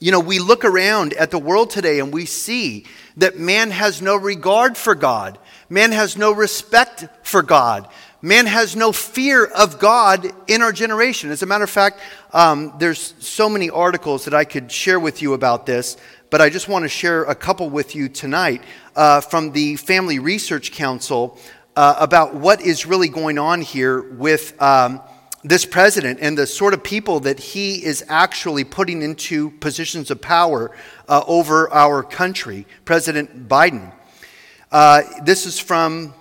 You 0.00 0.12
know, 0.12 0.20
we 0.20 0.38
look 0.38 0.64
around 0.64 1.14
at 1.14 1.30
the 1.30 1.38
world 1.38 1.70
today 1.70 2.00
and 2.00 2.12
we 2.12 2.26
see 2.26 2.84
that 3.16 3.38
man 3.38 3.70
has 3.70 4.02
no 4.02 4.16
regard 4.16 4.76
for 4.76 4.94
God. 4.94 5.38
Man 5.68 5.92
has 5.92 6.16
no 6.16 6.32
respect 6.32 7.06
for 7.22 7.42
God. 7.42 7.88
Man 8.20 8.46
has 8.46 8.74
no 8.74 8.90
fear 8.90 9.44
of 9.44 9.78
God 9.78 10.30
in 10.48 10.62
our 10.62 10.72
generation. 10.72 11.30
As 11.30 11.42
a 11.42 11.46
matter 11.46 11.64
of 11.64 11.70
fact, 11.70 12.00
um, 12.32 12.72
there's 12.78 13.14
so 13.18 13.48
many 13.48 13.70
articles 13.70 14.24
that 14.24 14.34
I 14.34 14.44
could 14.44 14.72
share 14.72 14.98
with 14.98 15.20
you 15.20 15.34
about 15.34 15.66
this, 15.66 15.96
but 16.30 16.40
I 16.40 16.48
just 16.48 16.68
want 16.68 16.84
to 16.84 16.88
share 16.88 17.24
a 17.24 17.34
couple 17.34 17.68
with 17.68 17.94
you 17.94 18.08
tonight 18.08 18.62
uh, 18.96 19.20
from 19.20 19.52
the 19.52 19.76
Family 19.76 20.18
Research 20.18 20.72
Council 20.72 21.38
uh, 21.76 21.96
about 21.98 22.34
what 22.34 22.60
is 22.60 22.86
really 22.86 23.08
going 23.08 23.38
on 23.38 23.60
here 23.60 24.00
with 24.00 24.60
um, 24.60 25.00
this 25.44 25.66
president 25.66 26.18
and 26.22 26.38
the 26.38 26.46
sort 26.46 26.72
of 26.72 26.82
people 26.82 27.20
that 27.20 27.38
he 27.38 27.84
is 27.84 28.02
actually 28.08 28.64
putting 28.64 29.02
into 29.02 29.50
positions 29.50 30.10
of 30.10 30.20
power 30.20 30.70
uh, 31.06 31.22
over 31.26 31.70
our 31.70 32.02
country, 32.02 32.66
President 32.86 33.46
Biden. 33.46 33.92
Uh, 34.72 35.02
this 35.22 35.44
is 35.44 35.60
from 35.60 36.14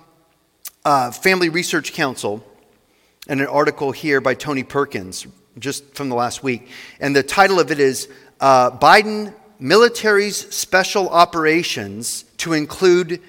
uh, 0.83 1.09
Family 1.11 1.47
Research 1.47 1.93
Council 1.93 2.45
and 3.29 3.39
an 3.39 3.47
article 3.47 3.93
here 3.93 4.19
by 4.19 4.33
Tony 4.33 4.63
Perkins 4.63 5.25
just 5.57 5.95
from 5.95 6.09
the 6.09 6.15
last 6.15 6.43
week. 6.43 6.67
And 6.99 7.15
the 7.15 7.23
title 7.23 7.59
of 7.59 7.71
it 7.71 7.79
is 7.79 8.09
uh, 8.41 8.71
Biden 8.71 9.33
Military's 9.57 10.53
Special 10.53 11.07
Operations 11.07 12.25
to 12.37 12.51
Include 12.51 13.21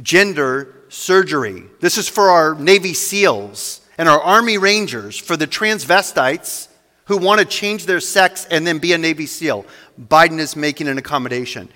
Gender 0.00 0.84
Surgery. 0.88 1.64
This 1.80 1.98
is 1.98 2.08
for 2.08 2.30
our 2.30 2.54
Navy 2.54 2.94
SEALs 2.94 3.79
and 4.00 4.08
our 4.08 4.22
Army 4.22 4.56
Rangers, 4.56 5.18
for 5.18 5.36
the 5.36 5.46
transvestites 5.46 6.68
who 7.04 7.18
want 7.18 7.38
to 7.38 7.44
change 7.44 7.84
their 7.84 8.00
sex 8.00 8.46
and 8.50 8.66
then 8.66 8.78
be 8.78 8.94
a 8.94 8.98
Navy 8.98 9.26
SEAL. 9.26 9.66
Biden 10.00 10.38
is 10.38 10.56
making 10.56 10.88
an 10.88 10.96
accommodation. 10.96 11.68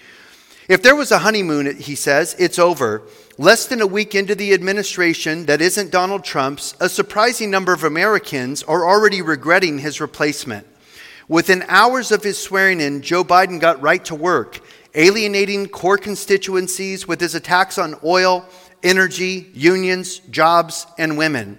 If 0.66 0.82
there 0.82 0.96
was 0.96 1.12
a 1.12 1.18
honeymoon, 1.18 1.76
he 1.76 1.94
says, 1.94 2.34
it's 2.38 2.58
over. 2.58 3.02
Less 3.36 3.66
than 3.66 3.82
a 3.82 3.86
week 3.86 4.14
into 4.14 4.34
the 4.34 4.54
administration 4.54 5.44
that 5.44 5.60
isn't 5.60 5.90
Donald 5.90 6.24
Trump's, 6.24 6.74
a 6.80 6.88
surprising 6.88 7.50
number 7.50 7.74
of 7.74 7.84
Americans 7.84 8.62
are 8.62 8.86
already 8.86 9.20
regretting 9.20 9.80
his 9.80 10.00
replacement. 10.00 10.66
Within 11.28 11.62
hours 11.68 12.10
of 12.10 12.22
his 12.22 12.42
swearing 12.42 12.80
in, 12.80 13.02
Joe 13.02 13.22
Biden 13.22 13.60
got 13.60 13.82
right 13.82 14.02
to 14.06 14.14
work, 14.14 14.60
alienating 14.94 15.68
core 15.68 15.98
constituencies 15.98 17.06
with 17.06 17.20
his 17.20 17.34
attacks 17.34 17.76
on 17.76 17.96
oil, 18.02 18.48
energy, 18.82 19.50
unions, 19.52 20.20
jobs, 20.30 20.86
and 20.96 21.18
women. 21.18 21.58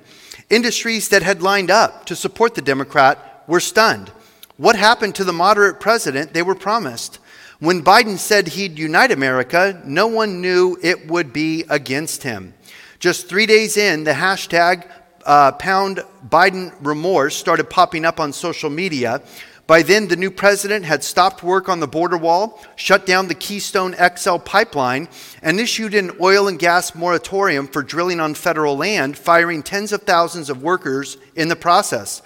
Industries 0.49 1.09
that 1.09 1.23
had 1.23 1.41
lined 1.41 1.71
up 1.71 2.05
to 2.05 2.15
support 2.15 2.53
the 2.53 2.61
Democrat 2.61 3.43
were 3.47 3.59
stunned. 3.59 4.11
What 4.57 4.75
happened 4.75 5.15
to 5.15 5.23
the 5.23 5.33
moderate 5.33 5.79
president 5.79 6.33
they 6.33 6.43
were 6.43 6.55
promised? 6.55 7.19
When 7.59 7.83
Biden 7.83 8.17
said 8.17 8.49
he'd 8.49 8.77
unite 8.77 9.11
America, 9.11 9.81
no 9.85 10.07
one 10.07 10.41
knew 10.41 10.77
it 10.83 11.07
would 11.07 11.33
be 11.33 11.65
against 11.69 12.23
him. 12.23 12.53
Just 12.99 13.27
three 13.27 13.45
days 13.45 13.75
in, 13.77 14.03
the 14.03 14.11
hashtag 14.13 14.89
uh, 15.25 15.51
pound 15.53 16.03
Biden 16.27 16.73
remorse 16.81 17.35
started 17.35 17.69
popping 17.69 18.05
up 18.05 18.19
on 18.19 18.31
social 18.31 18.69
media. 18.69 19.21
By 19.67 19.81
then, 19.81 20.07
the 20.07 20.15
new 20.15 20.29
president 20.29 20.85
had 20.85 21.03
stopped 21.03 21.41
work 21.41 21.67
on 21.67 21.79
the 21.79 21.87
border 21.87 22.17
wall, 22.17 22.61
shut 22.75 23.05
down 23.05 23.27
the 23.27 23.33
Keystone 23.33 23.95
XL 23.95 24.37
pipeline, 24.37 25.09
and 25.41 25.59
issued 25.59 25.95
an 25.95 26.11
oil 26.21 26.47
and 26.47 26.59
gas 26.59 26.93
moratorium 26.93 27.67
for 27.67 27.81
drilling 27.81 28.19
on 28.19 28.35
federal 28.35 28.77
land, 28.77 29.17
firing 29.17 29.63
tens 29.63 29.91
of 29.91 30.03
thousands 30.03 30.51
of 30.51 30.61
workers 30.61 31.17
in 31.35 31.47
the 31.47 31.55
process. 31.55 32.21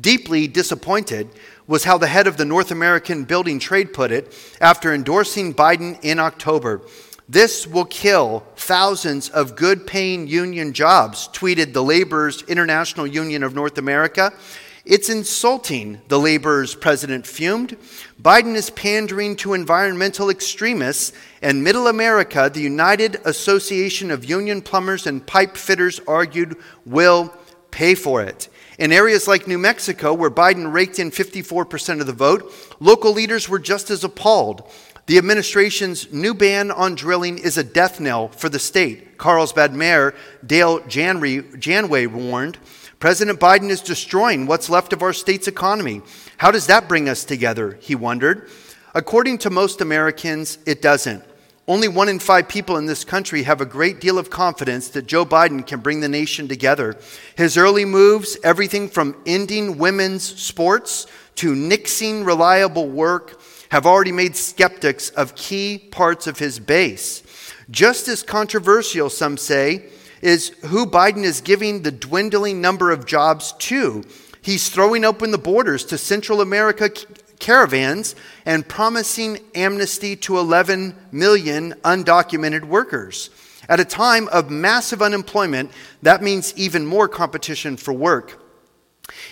Deeply 0.00 0.46
disappointed, 0.48 1.28
was 1.68 1.84
how 1.84 1.98
the 1.98 2.06
head 2.06 2.26
of 2.26 2.38
the 2.38 2.44
North 2.46 2.70
American 2.70 3.24
Building 3.24 3.58
Trade 3.60 3.92
put 3.92 4.10
it 4.10 4.34
after 4.60 4.92
endorsing 4.92 5.54
Biden 5.54 6.02
in 6.02 6.18
October. 6.18 6.80
This 7.28 7.66
will 7.66 7.84
kill 7.84 8.42
thousands 8.56 9.28
of 9.28 9.54
good 9.54 9.86
paying 9.86 10.26
union 10.26 10.72
jobs, 10.72 11.28
tweeted 11.34 11.74
the 11.74 11.84
Laborers 11.84 12.42
International 12.44 13.06
Union 13.06 13.42
of 13.42 13.54
North 13.54 13.76
America. 13.76 14.32
It's 14.88 15.10
insulting, 15.10 16.00
the 16.08 16.18
laborers 16.18 16.74
president 16.74 17.26
fumed. 17.26 17.76
Biden 18.22 18.54
is 18.54 18.70
pandering 18.70 19.36
to 19.36 19.52
environmental 19.52 20.30
extremists, 20.30 21.12
and 21.42 21.62
Middle 21.62 21.88
America, 21.88 22.50
the 22.50 22.62
United 22.62 23.16
Association 23.26 24.10
of 24.10 24.24
Union 24.24 24.62
Plumbers 24.62 25.06
and 25.06 25.26
Pipe 25.26 25.58
Fitters, 25.58 26.00
argued, 26.08 26.56
will 26.86 27.34
pay 27.70 27.94
for 27.94 28.22
it. 28.22 28.48
In 28.78 28.90
areas 28.90 29.28
like 29.28 29.46
New 29.46 29.58
Mexico, 29.58 30.14
where 30.14 30.30
Biden 30.30 30.72
raked 30.72 30.98
in 30.98 31.10
54% 31.10 32.00
of 32.00 32.06
the 32.06 32.14
vote, 32.14 32.50
local 32.80 33.12
leaders 33.12 33.46
were 33.46 33.58
just 33.58 33.90
as 33.90 34.04
appalled. 34.04 34.62
The 35.04 35.18
administration's 35.18 36.10
new 36.10 36.32
ban 36.32 36.70
on 36.70 36.94
drilling 36.94 37.36
is 37.36 37.58
a 37.58 37.64
death 37.64 38.00
knell 38.00 38.28
for 38.28 38.48
the 38.48 38.58
state. 38.58 39.18
Carlsbad 39.18 39.74
Mayor 39.74 40.14
Dale 40.46 40.80
Janway 40.80 42.06
warned. 42.06 42.56
President 43.00 43.38
Biden 43.38 43.70
is 43.70 43.80
destroying 43.80 44.46
what's 44.46 44.68
left 44.68 44.92
of 44.92 45.02
our 45.02 45.12
state's 45.12 45.46
economy. 45.46 46.02
How 46.36 46.50
does 46.50 46.66
that 46.66 46.88
bring 46.88 47.08
us 47.08 47.24
together? 47.24 47.78
He 47.80 47.94
wondered. 47.94 48.50
According 48.92 49.38
to 49.38 49.50
most 49.50 49.80
Americans, 49.80 50.58
it 50.66 50.82
doesn't. 50.82 51.22
Only 51.68 51.86
one 51.86 52.08
in 52.08 52.18
five 52.18 52.48
people 52.48 52.76
in 52.76 52.86
this 52.86 53.04
country 53.04 53.44
have 53.44 53.60
a 53.60 53.66
great 53.66 54.00
deal 54.00 54.18
of 54.18 54.30
confidence 54.30 54.88
that 54.88 55.06
Joe 55.06 55.24
Biden 55.24 55.64
can 55.64 55.80
bring 55.80 56.00
the 56.00 56.08
nation 56.08 56.48
together. 56.48 56.96
His 57.36 57.56
early 57.56 57.84
moves, 57.84 58.36
everything 58.42 58.88
from 58.88 59.14
ending 59.26 59.78
women's 59.78 60.24
sports 60.24 61.06
to 61.36 61.54
nixing 61.54 62.26
reliable 62.26 62.88
work, 62.88 63.40
have 63.68 63.86
already 63.86 64.12
made 64.12 64.34
skeptics 64.34 65.10
of 65.10 65.34
key 65.34 65.78
parts 65.78 66.26
of 66.26 66.38
his 66.38 66.58
base. 66.58 67.22
Just 67.70 68.08
as 68.08 68.22
controversial, 68.22 69.10
some 69.10 69.36
say, 69.36 69.84
is 70.22 70.48
who 70.66 70.86
Biden 70.86 71.24
is 71.24 71.40
giving 71.40 71.82
the 71.82 71.90
dwindling 71.90 72.60
number 72.60 72.90
of 72.90 73.06
jobs 73.06 73.52
to. 73.58 74.04
He's 74.42 74.68
throwing 74.68 75.04
open 75.04 75.30
the 75.30 75.38
borders 75.38 75.84
to 75.86 75.98
Central 75.98 76.40
America 76.40 76.90
caravans 77.38 78.14
and 78.44 78.66
promising 78.68 79.38
amnesty 79.54 80.16
to 80.16 80.38
11 80.38 80.94
million 81.12 81.72
undocumented 81.84 82.64
workers. 82.64 83.30
At 83.68 83.80
a 83.80 83.84
time 83.84 84.28
of 84.28 84.50
massive 84.50 85.02
unemployment, 85.02 85.70
that 86.02 86.22
means 86.22 86.54
even 86.56 86.86
more 86.86 87.08
competition 87.08 87.76
for 87.76 87.92
work. 87.92 88.42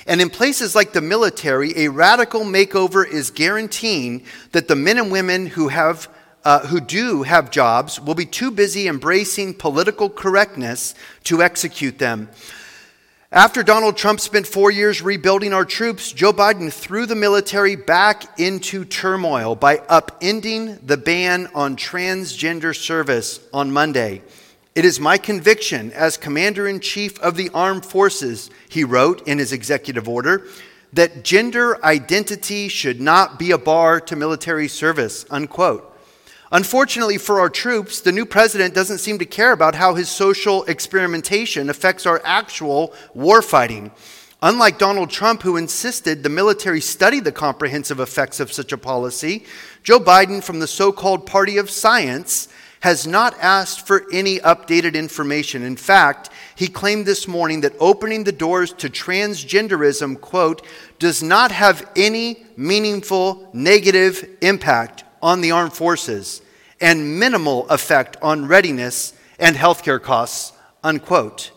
And 0.07 0.21
in 0.21 0.31
places 0.31 0.75
like 0.75 0.93
the 0.93 1.01
military, 1.01 1.73
a 1.77 1.89
radical 1.89 2.43
makeover 2.43 3.07
is 3.07 3.31
guaranteeing 3.31 4.25
that 4.53 4.69
the 4.69 4.77
men 4.77 4.99
and 4.99 5.11
women 5.11 5.47
who 5.47 5.69
have 5.69 6.09
uh, 6.47 6.65
who 6.69 6.81
do 6.81 7.25
have 7.25 7.51
jobs 7.51 8.01
will 8.01 8.15
be 8.15 8.25
too 8.25 8.53
busy 8.53 8.87
embracing 8.87 9.53
political 9.53 10.09
correctness 10.09 10.95
to 11.25 11.43
execute 11.43 11.99
them. 11.99 12.29
After 13.33 13.65
Donald 13.65 13.97
Trump 13.97 14.21
spent 14.21 14.47
four 14.47 14.71
years 14.71 15.03
rebuilding 15.03 15.53
our 15.53 15.65
troops, 15.65 16.13
Joe 16.13 16.33
Biden 16.33 16.73
threw 16.73 17.05
the 17.05 17.17
military 17.17 17.75
back 17.75 18.39
into 18.39 18.85
turmoil 18.85 19.57
by 19.57 19.79
upending 19.79 20.87
the 20.87 20.97
ban 20.97 21.49
on 21.53 21.75
transgender 21.75 22.77
service 22.77 23.41
on 23.53 23.73
Monday. 23.73 24.23
It 24.77 24.85
is 24.85 25.01
my 25.01 25.19
conviction 25.19 25.91
as 25.95 26.17
Commander 26.17 26.69
in 26.69 26.79
Chief 26.79 27.19
of 27.19 27.35
the 27.35 27.51
Armed 27.55 27.85
Forces, 27.85 28.51
he 28.69 28.85
wrote 28.85 29.27
in 29.27 29.39
his 29.39 29.53
executive 29.53 30.09
order, 30.09 30.47
that 30.93 31.25
gender 31.25 31.85
identity 31.85 32.69
should 32.69 33.01
not 33.01 33.37
be 33.37 33.51
a 33.51 33.59
bar 33.59 34.01
to 34.03 34.15
military 34.15 34.69
service, 34.69 35.27
unquote. 35.29 35.95
Unfortunately 36.53 37.19
for 37.19 37.41
our 37.41 37.51
troops, 37.51 38.01
the 38.01 38.13
new 38.13 38.25
president 38.25 38.73
doesn't 38.73 38.99
seem 38.99 39.19
to 39.19 39.27
care 39.27 39.53
about 39.53 39.75
how 39.75 39.95
his 39.95 40.09
social 40.09 40.65
experimentation 40.65 41.69
affects 41.69 42.07
our 42.07 42.23
actual 42.25 42.95
warfighting. 43.17 43.91
Unlike 44.43 44.79
Donald 44.79 45.11
Trump, 45.11 45.43
who 45.43 45.57
insisted 45.57 46.23
the 46.23 46.29
military 46.29 46.81
study 46.81 47.19
the 47.19 47.33
comprehensive 47.33 47.99
effects 47.99 48.39
of 48.39 48.53
such 48.53 48.71
a 48.71 48.79
policy, 48.79 49.45
Joe 49.83 49.99
Biden 49.99 50.45
from 50.45 50.61
the 50.61 50.69
so 50.69 50.93
called 50.93 51.27
Party 51.27 51.57
of 51.57 51.69
Science 51.69 52.49
has 52.81 53.07
not 53.07 53.35
asked 53.41 53.85
for 53.85 54.05
any 54.13 54.39
updated 54.41 54.95
information. 54.95 55.65
In 55.65 55.75
fact, 55.75 56.31
he 56.55 56.69
claimed 56.69 57.07
this 57.07 57.27
morning 57.27 57.63
that 57.63 57.75
opening 57.81 58.23
the 58.23 58.31
doors 58.31 58.73
to 58.75 58.89
transgenderism, 58.89 60.21
quote, 60.21 60.65
does 61.01 61.23
not 61.23 61.51
have 61.51 61.91
any 61.97 62.45
meaningful 62.57 63.49
negative 63.53 64.29
impact 64.43 65.06
on 65.23 65.41
the 65.41 65.51
armed 65.51 65.73
forces 65.73 66.43
and 66.81 67.19
minimal 67.19 67.69
effect 67.69 68.17
on 68.23 68.47
readiness 68.47 69.15
and 69.39 69.57
healthcare 69.57 70.03
costs, 70.03 70.53
unquote. 70.83 71.53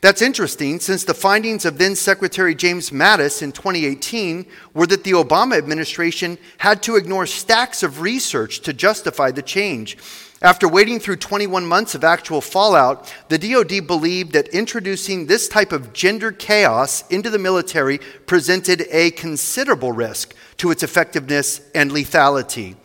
That's 0.00 0.22
interesting 0.22 0.80
since 0.80 1.04
the 1.04 1.12
findings 1.12 1.66
of 1.66 1.76
then 1.76 1.94
Secretary 1.94 2.54
James 2.54 2.88
Mattis 2.88 3.42
in 3.42 3.52
2018 3.52 4.46
were 4.72 4.86
that 4.86 5.04
the 5.04 5.12
Obama 5.12 5.58
administration 5.58 6.38
had 6.56 6.82
to 6.84 6.96
ignore 6.96 7.26
stacks 7.26 7.82
of 7.82 8.00
research 8.00 8.60
to 8.60 8.72
justify 8.72 9.30
the 9.30 9.42
change. 9.42 9.98
After 10.42 10.66
waiting 10.66 11.00
through 11.00 11.16
21 11.16 11.66
months 11.66 11.94
of 11.94 12.02
actual 12.02 12.40
fallout, 12.40 13.14
the 13.28 13.36
DoD 13.36 13.86
believed 13.86 14.32
that 14.32 14.48
introducing 14.48 15.26
this 15.26 15.48
type 15.48 15.70
of 15.70 15.92
gender 15.92 16.32
chaos 16.32 17.06
into 17.08 17.28
the 17.28 17.38
military 17.38 17.98
presented 18.24 18.86
a 18.90 19.10
considerable 19.10 19.92
risk 19.92 20.34
to 20.56 20.70
its 20.70 20.82
effectiveness 20.82 21.60
and 21.74 21.90
lethality. 21.90 22.76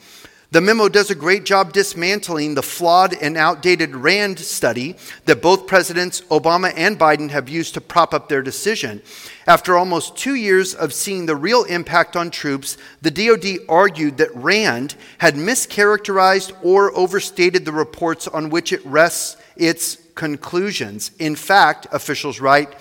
The 0.52 0.62
memo 0.62 0.88
does 0.89 1.10
a 1.10 1.16
great 1.16 1.43
job 1.43 1.74
dismantling 1.74 2.56
the 2.56 2.64
flawed 2.64 3.14
and 3.14 3.36
outdated 3.36 3.96
RAND 3.96 4.39
study 4.39 4.96
that 5.26 5.41
both 5.41 5.68
Presidents 5.68 6.22
Obama 6.30 6.72
and 6.76 6.98
Biden 7.00 7.32
have 7.32 7.50
used 7.50 7.74
to 7.74 7.82
prop 7.82 8.14
up 8.14 8.30
their 8.30 8.41
decision. 8.41 9.02
After 9.48 9.76
almost 9.76 10.18
two 10.18 10.36
years 10.36 10.74
of 10.74 10.93
seeing 10.93 11.26
the 11.26 11.36
real 11.36 11.64
impact 11.64 12.16
on 12.16 12.30
troops, 12.30 12.78
the 13.02 13.12
DoD 13.12 13.66
argued 13.68 14.18
that 14.18 14.36
RAND 14.36 14.96
had 15.18 15.36
mischaracterized 15.36 16.54
or 16.64 16.96
overstated 16.96 17.66
the 17.66 17.72
reports 17.72 18.28
on 18.28 18.50
which 18.50 18.72
it 18.72 18.86
rests 18.86 19.38
its 19.56 19.98
conclusions. 20.16 21.12
In 21.20 21.36
fact, 21.36 21.88
officials 21.91 22.39
write, 22.39 22.76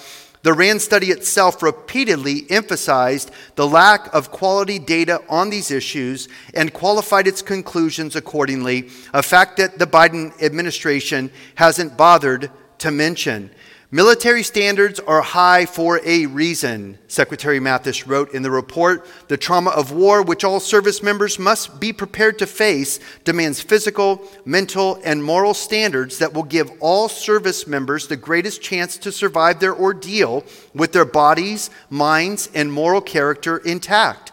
the 0.45 0.53
RAND 0.53 0.83
study 0.83 1.07
itself 1.07 1.63
repeatedly 1.63 2.45
emphasized 2.51 3.31
the 3.55 3.67
lack 3.67 4.13
of 4.15 4.31
quality 4.31 4.79
data 4.79 5.23
on 5.27 5.49
these 5.49 5.71
issues 5.71 6.29
and 6.53 6.71
qualified 6.71 7.27
its 7.27 7.41
conclusions 7.41 8.15
accordingly, 8.15 8.91
a 9.15 9.23
fact 9.23 9.57
that 9.57 9.79
the 9.79 9.87
Biden 9.87 10.39
administration 10.43 11.31
hasn't 11.55 11.97
bothered 11.97 12.51
to 12.77 12.91
mention. 12.91 13.51
Military 13.95 14.43
standards 14.43 14.99
are 14.99 15.23
high 15.23 15.67
for 15.67 16.01
a 16.05 16.27
reason, 16.27 16.99
Secretary 17.07 17.61
Mattis 17.61 18.09
wrote 18.09 18.35
in 18.35 18.43
the 18.43 18.51
report. 18.51 19.07
The 19.29 19.37
trauma 19.37 19.71
of 19.71 19.93
war, 19.93 20.21
which 20.21 20.43
all 20.43 20.59
service 20.59 21.01
members 21.01 21.39
must 21.39 21.79
be 21.79 21.93
prepared 21.93 22.41
to 22.41 22.47
face, 22.49 22.99
demands 23.23 23.61
physical, 23.61 24.21
mental, 24.45 25.01
and 25.05 25.23
moral 25.23 25.55
standards 25.55 26.19
that 26.19 26.35
will 26.35 26.43
give 26.43 26.73
all 26.81 27.09
service 27.09 27.69
members 27.69 28.09
the 28.09 28.17
greatest 28.17 28.61
chance 28.61 28.99
to 28.99 29.13
survive 29.13 29.61
their 29.61 29.77
ordeal 29.77 30.43
with 30.75 30.91
their 30.91 31.05
bodies, 31.05 31.71
minds, 31.89 32.51
and 32.53 32.73
moral 32.73 33.01
character 33.01 33.59
intact. 33.59 34.33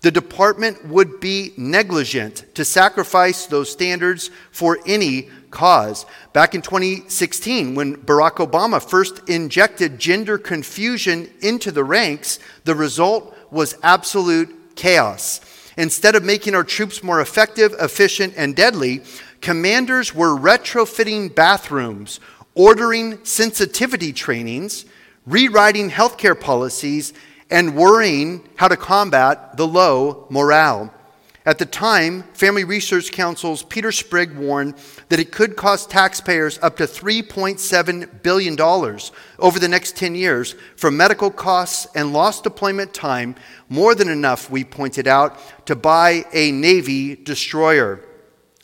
The 0.00 0.10
department 0.10 0.84
would 0.86 1.20
be 1.20 1.52
negligent 1.56 2.44
to 2.56 2.64
sacrifice 2.64 3.46
those 3.46 3.70
standards 3.70 4.30
for 4.50 4.78
any 4.84 5.30
cause. 5.56 6.04
Back 6.34 6.54
in 6.54 6.60
2016, 6.60 7.74
when 7.74 7.96
Barack 7.96 8.46
Obama 8.46 8.80
first 8.80 9.26
injected 9.26 9.98
gender 9.98 10.36
confusion 10.36 11.30
into 11.40 11.72
the 11.72 11.82
ranks, 11.82 12.38
the 12.64 12.74
result 12.74 13.34
was 13.50 13.74
absolute 13.82 14.76
chaos. 14.76 15.40
Instead 15.78 16.14
of 16.14 16.22
making 16.22 16.54
our 16.54 16.62
troops 16.62 17.02
more 17.02 17.22
effective, 17.22 17.74
efficient, 17.80 18.34
and 18.36 18.54
deadly, 18.54 19.02
commanders 19.40 20.14
were 20.14 20.36
retrofitting 20.36 21.34
bathrooms, 21.34 22.20
ordering 22.54 23.24
sensitivity 23.24 24.12
trainings, 24.12 24.84
rewriting 25.24 25.90
healthcare 25.90 26.38
policies, 26.38 27.14
and 27.50 27.74
worrying 27.74 28.46
how 28.56 28.68
to 28.68 28.76
combat 28.76 29.56
the 29.56 29.66
low 29.66 30.26
morale. 30.28 30.92
At 31.46 31.58
the 31.58 31.64
time, 31.64 32.24
Family 32.32 32.64
Research 32.64 33.12
Council's 33.12 33.62
Peter 33.62 33.92
Sprigg 33.92 34.34
warned 34.34 34.74
that 35.10 35.20
it 35.20 35.30
could 35.30 35.54
cost 35.54 35.88
taxpayers 35.88 36.58
up 36.60 36.76
to 36.78 36.84
$3.7 36.84 38.22
billion 38.24 38.60
over 39.38 39.60
the 39.60 39.68
next 39.68 39.96
10 39.96 40.16
years 40.16 40.56
for 40.74 40.90
medical 40.90 41.30
costs 41.30 41.86
and 41.94 42.12
lost 42.12 42.42
deployment 42.42 42.92
time, 42.92 43.36
more 43.68 43.94
than 43.94 44.08
enough, 44.08 44.50
we 44.50 44.64
pointed 44.64 45.06
out, 45.06 45.38
to 45.66 45.76
buy 45.76 46.24
a 46.32 46.50
Navy 46.50 47.14
destroyer. 47.14 48.02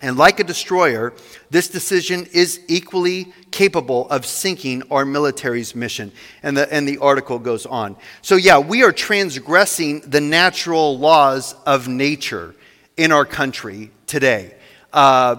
And 0.01 0.17
like 0.17 0.41
a 0.41 0.45
destroyer, 0.45 1.13
this 1.51 1.69
decision 1.69 2.27
is 2.33 2.59
equally 2.67 3.33
capable 3.53 4.11
of 4.11 4.27
sinking 4.27 4.83
our 4.91 5.05
military's 5.05 5.77
mission. 5.77 6.11
And 6.43 6.57
the, 6.57 6.73
and 6.75 6.89
the 6.89 6.99
article 6.99 7.39
goes 7.39 7.65
on. 7.65 7.95
So, 8.23 8.35
yeah, 8.35 8.59
we 8.59 8.83
are 8.83 8.91
transgressing 8.91 10.01
the 10.01 10.21
natural 10.21 10.99
laws 10.99 11.55
of 11.65 11.87
nature 11.87 12.57
in 12.97 13.13
our 13.13 13.25
country 13.25 13.91
today. 14.07 14.55
Uh, 14.93 15.37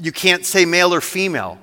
you 0.00 0.12
can't 0.12 0.44
say 0.44 0.64
male 0.64 0.94
or 0.94 1.00
female. 1.00 1.58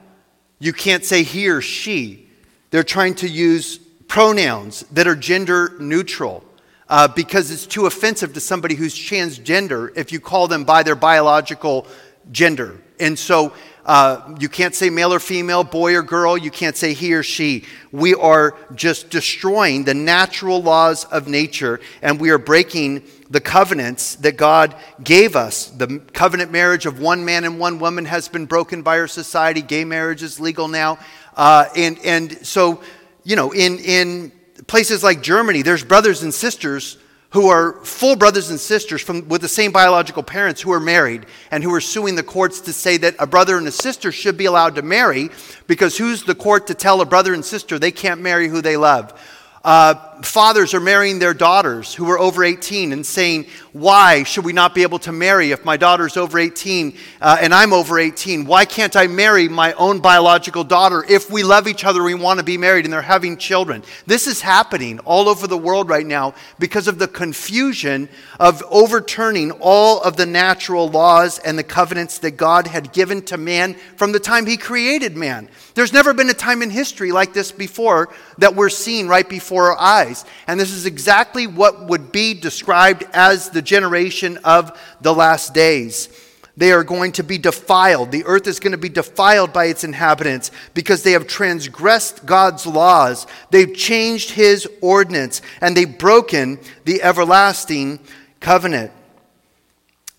You 0.59 0.73
can't 0.73 1.03
say 1.03 1.23
he 1.23 1.49
or 1.49 1.61
she. 1.61 2.27
They're 2.71 2.83
trying 2.83 3.15
to 3.15 3.27
use 3.27 3.77
pronouns 4.07 4.81
that 4.91 5.07
are 5.07 5.15
gender 5.15 5.75
neutral 5.79 6.43
uh, 6.89 7.07
because 7.07 7.51
it's 7.51 7.65
too 7.65 7.85
offensive 7.85 8.33
to 8.33 8.39
somebody 8.39 8.75
who's 8.75 8.93
transgender 8.93 9.95
if 9.95 10.11
you 10.11 10.19
call 10.19 10.47
them 10.47 10.63
by 10.63 10.83
their 10.83 10.95
biological 10.95 11.87
gender. 12.31 12.79
And 12.99 13.17
so 13.17 13.53
uh, 13.85 14.35
you 14.39 14.47
can't 14.47 14.73
say 14.73 14.89
male 14.89 15.13
or 15.13 15.19
female, 15.19 15.63
boy 15.63 15.95
or 15.95 16.03
girl. 16.03 16.37
You 16.37 16.51
can't 16.51 16.77
say 16.77 16.93
he 16.93 17.13
or 17.13 17.23
she. 17.23 17.65
We 17.91 18.15
are 18.15 18.55
just 18.75 19.09
destroying 19.09 19.83
the 19.83 19.93
natural 19.93 20.61
laws 20.61 21.03
of 21.05 21.27
nature, 21.27 21.79
and 22.01 22.19
we 22.19 22.29
are 22.29 22.37
breaking 22.37 23.03
the 23.33 23.41
covenants 23.41 24.15
that 24.17 24.37
God 24.37 24.75
gave 25.03 25.35
us. 25.35 25.65
The 25.65 25.99
covenant 26.13 26.51
marriage 26.51 26.85
of 26.85 26.99
one 26.99 27.25
man 27.25 27.45
and 27.45 27.59
one 27.59 27.79
woman 27.79 28.05
has 28.05 28.29
been 28.29 28.45
broken 28.45 28.83
by 28.83 28.99
our 28.99 29.07
society. 29.07 29.63
Gay 29.63 29.85
marriage 29.85 30.21
is 30.21 30.39
legal 30.39 30.67
now. 30.67 30.99
Uh, 31.35 31.65
and, 31.75 31.97
and 32.05 32.45
so, 32.45 32.83
you 33.23 33.35
know, 33.35 33.51
in, 33.51 33.79
in 33.79 34.31
places 34.67 35.03
like 35.03 35.23
Germany, 35.23 35.63
there's 35.63 35.83
brothers 35.83 36.21
and 36.21 36.31
sisters 36.31 36.99
who 37.31 37.47
are 37.47 37.83
full 37.83 38.15
brothers 38.15 38.51
and 38.51 38.59
sisters 38.59 39.01
from, 39.01 39.27
with 39.27 39.41
the 39.41 39.47
same 39.47 39.71
biological 39.71 40.21
parents 40.21 40.61
who 40.61 40.71
are 40.71 40.79
married 40.79 41.25
and 41.49 41.63
who 41.63 41.73
are 41.73 41.81
suing 41.81 42.13
the 42.13 42.21
courts 42.21 42.61
to 42.61 42.71
say 42.71 42.97
that 42.97 43.15
a 43.17 43.25
brother 43.25 43.57
and 43.57 43.67
a 43.67 43.71
sister 43.71 44.11
should 44.11 44.37
be 44.37 44.45
allowed 44.45 44.75
to 44.75 44.83
marry 44.83 45.31
because 45.65 45.97
who's 45.97 46.21
the 46.23 46.35
court 46.35 46.67
to 46.67 46.75
tell 46.75 47.01
a 47.01 47.05
brother 47.05 47.33
and 47.33 47.43
sister 47.43 47.79
they 47.79 47.89
can't 47.89 48.21
marry 48.21 48.47
who 48.47 48.61
they 48.61 48.77
love? 48.77 49.19
Uh, 49.63 49.95
fathers 50.23 50.73
are 50.73 50.81
marrying 50.81 51.19
their 51.19 51.33
daughters 51.33 51.93
who 51.93 52.09
are 52.09 52.19
over 52.19 52.43
18 52.43 52.91
and 52.91 53.05
saying, 53.05 53.45
Why 53.71 54.23
should 54.23 54.43
we 54.43 54.51
not 54.51 54.75
be 54.75 54.83
able 54.83 54.99
to 54.99 55.13
marry 55.13 55.51
if 55.51 55.63
my 55.63 55.77
daughter's 55.77 56.17
over 56.17 56.37
18 56.37 56.97
uh, 57.21 57.37
and 57.39 57.53
I'm 57.53 57.71
over 57.71 57.97
18? 57.97 58.45
Why 58.45 58.65
can't 58.65 58.97
I 58.97 59.07
marry 59.07 59.47
my 59.47 59.71
own 59.73 60.01
biological 60.01 60.65
daughter 60.65 61.05
if 61.07 61.31
we 61.31 61.43
love 61.43 61.69
each 61.69 61.85
other, 61.85 62.03
we 62.03 62.13
want 62.13 62.39
to 62.39 62.43
be 62.43 62.57
married, 62.57 62.83
and 62.83 62.93
they're 62.93 63.01
having 63.01 63.37
children? 63.37 63.83
This 64.05 64.27
is 64.27 64.41
happening 64.41 64.99
all 64.99 65.29
over 65.29 65.47
the 65.47 65.57
world 65.57 65.87
right 65.87 66.05
now 66.05 66.33
because 66.59 66.89
of 66.89 66.99
the 66.99 67.07
confusion 67.07 68.09
of 68.41 68.61
overturning 68.69 69.51
all 69.61 70.01
of 70.01 70.17
the 70.17 70.25
natural 70.25 70.89
laws 70.89 71.39
and 71.39 71.57
the 71.57 71.63
covenants 71.63 72.17
that 72.19 72.31
God 72.31 72.67
had 72.67 72.91
given 72.91 73.21
to 73.23 73.37
man 73.37 73.75
from 73.95 74.11
the 74.11 74.19
time 74.19 74.45
he 74.45 74.57
created 74.57 75.15
man. 75.15 75.47
There's 75.75 75.93
never 75.93 76.13
been 76.13 76.29
a 76.29 76.33
time 76.33 76.61
in 76.61 76.69
history 76.69 77.11
like 77.11 77.33
this 77.33 77.51
before 77.51 78.09
that 78.37 78.55
we're 78.55 78.69
seeing 78.69 79.07
right 79.07 79.27
before 79.27 79.71
our 79.71 79.79
eyes. 79.79 80.23
And 80.47 80.59
this 80.59 80.71
is 80.71 80.85
exactly 80.85 81.47
what 81.47 81.87
would 81.87 82.11
be 82.11 82.33
described 82.33 83.03
as 83.13 83.49
the 83.49 83.61
generation 83.61 84.37
of 84.43 84.79
the 85.01 85.13
last 85.13 85.53
days. 85.53 86.09
They 86.55 86.71
are 86.71 86.83
going 86.83 87.13
to 87.13 87.23
be 87.23 87.39
defiled. 87.39 88.11
The 88.11 88.25
earth 88.25 88.45
is 88.45 88.59
going 88.59 88.73
to 88.73 88.77
be 88.77 88.89
defiled 88.89 89.51
by 89.51 89.65
its 89.65 89.83
inhabitants 89.83 90.51
because 90.75 91.01
they 91.01 91.13
have 91.13 91.25
transgressed 91.25 92.25
God's 92.25 92.67
laws. 92.67 93.25
They've 93.49 93.75
changed 93.75 94.31
his 94.31 94.67
ordinance 94.81 95.41
and 95.61 95.75
they've 95.75 95.97
broken 95.97 96.59
the 96.85 97.01
everlasting 97.01 97.99
covenant. 98.39 98.91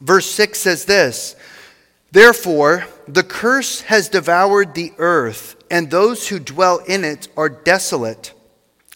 Verse 0.00 0.26
6 0.26 0.58
says 0.58 0.84
this 0.84 1.36
Therefore, 2.10 2.84
the 3.06 3.22
curse 3.22 3.82
has 3.82 4.08
devoured 4.08 4.74
the 4.74 4.92
earth, 4.98 5.56
and 5.70 5.90
those 5.90 6.28
who 6.28 6.38
dwell 6.38 6.78
in 6.78 7.04
it 7.04 7.28
are 7.36 7.48
desolate. 7.48 8.32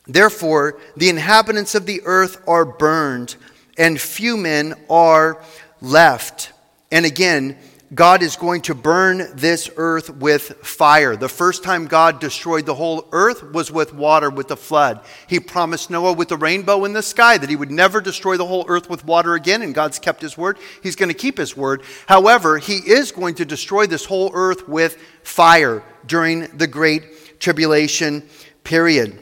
Therefore, 0.07 0.79
the 0.97 1.09
inhabitants 1.09 1.75
of 1.75 1.87
the 1.87 2.03
earth 2.05 2.43
are 2.49 2.65
burned, 2.65 3.37
and 3.77 4.01
few 4.01 4.37
men 4.37 4.75
are 4.89 5.43
left. 5.81 6.53
And 6.91 7.05
again, 7.05 7.59
God 7.95 8.23
is 8.23 8.37
going 8.37 8.61
to 8.63 8.75
burn 8.75 9.31
this 9.35 9.71
earth 9.77 10.11
with 10.11 10.59
fire. 10.63 11.17
The 11.17 11.29
first 11.29 11.65
time 11.65 11.87
God 11.87 12.21
destroyed 12.21 12.67
the 12.67 12.75
whole 12.75 13.09
earth 13.13 13.43
was 13.43 13.73
with 13.73 13.95
water, 13.95 14.29
with 14.29 14.49
the 14.49 14.59
flood. 14.59 15.01
He 15.27 15.41
promised 15.41 15.89
Noah 15.89 16.13
with 16.13 16.29
the 16.29 16.37
rainbow 16.37 16.85
in 16.85 16.93
the 16.93 17.03
sky 17.03 17.39
that 17.39 17.49
he 17.49 17.57
would 17.57 17.71
never 17.71 18.03
destroy 18.03 18.37
the 18.37 18.47
whole 18.47 18.67
earth 18.69 18.91
with 18.91 19.07
water 19.07 19.35
again, 19.35 19.63
and 19.63 19.75
God's 19.75 19.99
kept 19.99 20.21
his 20.21 20.37
word. 20.37 20.59
He's 20.83 20.97
going 20.97 21.09
to 21.09 21.15
keep 21.15 21.39
his 21.39 21.57
word. 21.57 21.83
However, 22.07 22.59
he 22.59 22.77
is 22.77 23.11
going 23.11 23.37
to 23.37 23.47
destroy 23.47 23.87
this 23.87 24.05
whole 24.05 24.33
earth 24.35 24.69
with 24.69 24.99
fire 25.23 25.83
during 26.07 26.41
the 26.59 26.67
great 26.67 27.41
tribulation 27.41 28.29
period. 28.65 29.19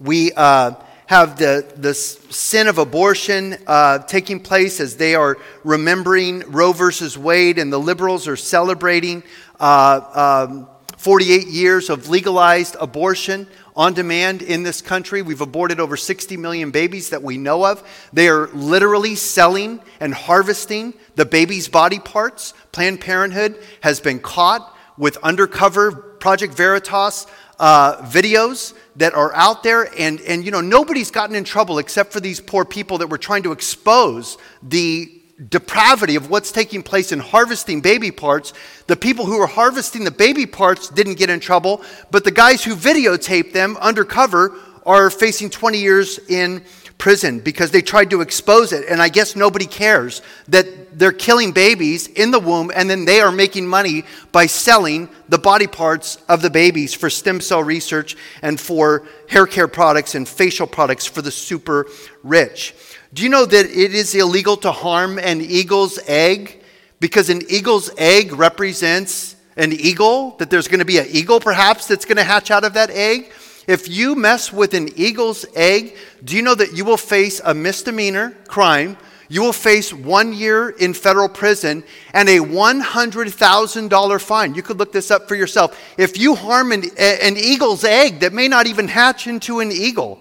We. 0.00 0.32
Uh, 0.32 0.74
have 1.06 1.38
the, 1.38 1.70
the 1.76 1.94
sin 1.94 2.66
of 2.66 2.78
abortion 2.78 3.56
uh, 3.66 3.98
taking 4.00 4.40
place 4.40 4.80
as 4.80 4.96
they 4.96 5.14
are 5.14 5.36
remembering 5.62 6.40
Roe 6.50 6.72
versus 6.72 7.18
Wade, 7.18 7.58
and 7.58 7.72
the 7.72 7.78
liberals 7.78 8.26
are 8.26 8.36
celebrating 8.36 9.22
uh, 9.60 10.46
um, 10.48 10.68
48 10.96 11.46
years 11.48 11.90
of 11.90 12.08
legalized 12.08 12.76
abortion 12.80 13.46
on 13.76 13.92
demand 13.92 14.40
in 14.40 14.62
this 14.62 14.80
country. 14.80 15.20
We've 15.20 15.40
aborted 15.40 15.80
over 15.80 15.96
60 15.96 16.36
million 16.36 16.70
babies 16.70 17.10
that 17.10 17.22
we 17.22 17.36
know 17.36 17.66
of. 17.66 17.86
They 18.12 18.28
are 18.28 18.46
literally 18.48 19.14
selling 19.14 19.80
and 20.00 20.14
harvesting 20.14 20.94
the 21.16 21.26
baby's 21.26 21.68
body 21.68 21.98
parts. 21.98 22.54
Planned 22.72 23.00
Parenthood 23.00 23.58
has 23.82 24.00
been 24.00 24.20
caught 24.20 24.74
with 24.96 25.16
undercover 25.18 25.92
Project 25.92 26.54
Veritas 26.54 27.26
uh, 27.58 28.02
videos 28.02 28.74
that 28.96 29.14
are 29.14 29.34
out 29.34 29.62
there, 29.62 29.88
and, 29.98 30.20
and 30.22 30.44
you 30.44 30.50
know, 30.50 30.60
nobody's 30.60 31.10
gotten 31.10 31.36
in 31.36 31.44
trouble 31.44 31.78
except 31.78 32.12
for 32.12 32.20
these 32.20 32.40
poor 32.40 32.64
people 32.64 32.98
that 32.98 33.08
were 33.08 33.18
trying 33.18 33.42
to 33.44 33.52
expose 33.52 34.38
the 34.62 35.10
depravity 35.48 36.16
of 36.16 36.30
what's 36.30 36.52
taking 36.52 36.82
place 36.82 37.12
in 37.12 37.18
harvesting 37.18 37.80
baby 37.80 38.10
parts, 38.10 38.52
the 38.86 38.96
people 38.96 39.26
who 39.26 39.38
were 39.38 39.46
harvesting 39.46 40.04
the 40.04 40.10
baby 40.10 40.46
parts 40.46 40.88
didn't 40.88 41.14
get 41.14 41.30
in 41.30 41.40
trouble, 41.40 41.82
but 42.10 42.24
the 42.24 42.30
guys 42.30 42.62
who 42.62 42.74
videotaped 42.74 43.52
them 43.52 43.76
undercover 43.78 44.56
are 44.86 45.10
facing 45.10 45.50
20 45.50 45.78
years 45.78 46.18
in 46.28 46.62
prison 46.98 47.40
because 47.40 47.70
they 47.70 47.82
tried 47.82 48.10
to 48.10 48.20
expose 48.20 48.72
it. 48.72 48.86
And 48.88 49.02
I 49.02 49.08
guess 49.08 49.36
nobody 49.36 49.66
cares 49.66 50.22
that 50.48 50.98
they're 50.98 51.12
killing 51.12 51.52
babies 51.52 52.06
in 52.06 52.30
the 52.30 52.38
womb 52.38 52.70
and 52.74 52.88
then 52.88 53.04
they 53.04 53.20
are 53.20 53.32
making 53.32 53.66
money 53.66 54.04
by 54.32 54.46
selling 54.46 55.08
the 55.28 55.38
body 55.38 55.66
parts 55.66 56.16
of 56.28 56.40
the 56.40 56.50
babies 56.50 56.94
for 56.94 57.10
stem 57.10 57.40
cell 57.40 57.62
research 57.62 58.16
and 58.42 58.60
for 58.60 59.04
hair 59.28 59.46
care 59.46 59.68
products 59.68 60.14
and 60.14 60.28
facial 60.28 60.66
products 60.66 61.04
for 61.04 61.20
the 61.20 61.30
super 61.30 61.86
rich. 62.22 62.74
Do 63.12 63.22
you 63.22 63.28
know 63.28 63.44
that 63.44 63.66
it 63.66 63.94
is 63.94 64.14
illegal 64.14 64.56
to 64.58 64.72
harm 64.72 65.18
an 65.18 65.40
eagle's 65.40 65.98
egg? 66.06 66.62
Because 67.00 67.28
an 67.28 67.42
eagle's 67.48 67.90
egg 67.98 68.32
represents 68.32 69.36
an 69.56 69.72
eagle, 69.72 70.36
that 70.38 70.50
there's 70.50 70.68
going 70.68 70.80
to 70.80 70.84
be 70.84 70.98
an 70.98 71.06
eagle 71.08 71.38
perhaps 71.38 71.86
that's 71.86 72.04
going 72.04 72.16
to 72.16 72.24
hatch 72.24 72.50
out 72.50 72.64
of 72.64 72.74
that 72.74 72.90
egg. 72.90 73.30
If 73.66 73.88
you 73.88 74.14
mess 74.14 74.52
with 74.52 74.74
an 74.74 74.90
eagle's 74.96 75.46
egg, 75.54 75.96
do 76.22 76.36
you 76.36 76.42
know 76.42 76.54
that 76.54 76.76
you 76.76 76.84
will 76.84 76.98
face 76.98 77.40
a 77.44 77.54
misdemeanor 77.54 78.36
crime? 78.46 78.96
You 79.28 79.42
will 79.42 79.54
face 79.54 79.92
one 79.92 80.34
year 80.34 80.68
in 80.68 80.92
federal 80.92 81.28
prison 81.28 81.82
and 82.12 82.28
a 82.28 82.38
$100,000 82.38 84.20
fine. 84.20 84.54
You 84.54 84.62
could 84.62 84.78
look 84.78 84.92
this 84.92 85.10
up 85.10 85.26
for 85.26 85.34
yourself. 85.34 85.80
If 85.96 86.18
you 86.18 86.34
harm 86.34 86.72
an, 86.72 86.84
an 86.98 87.36
eagle's 87.36 87.84
egg 87.84 88.20
that 88.20 88.34
may 88.34 88.48
not 88.48 88.66
even 88.66 88.88
hatch 88.88 89.26
into 89.26 89.60
an 89.60 89.72
eagle, 89.72 90.20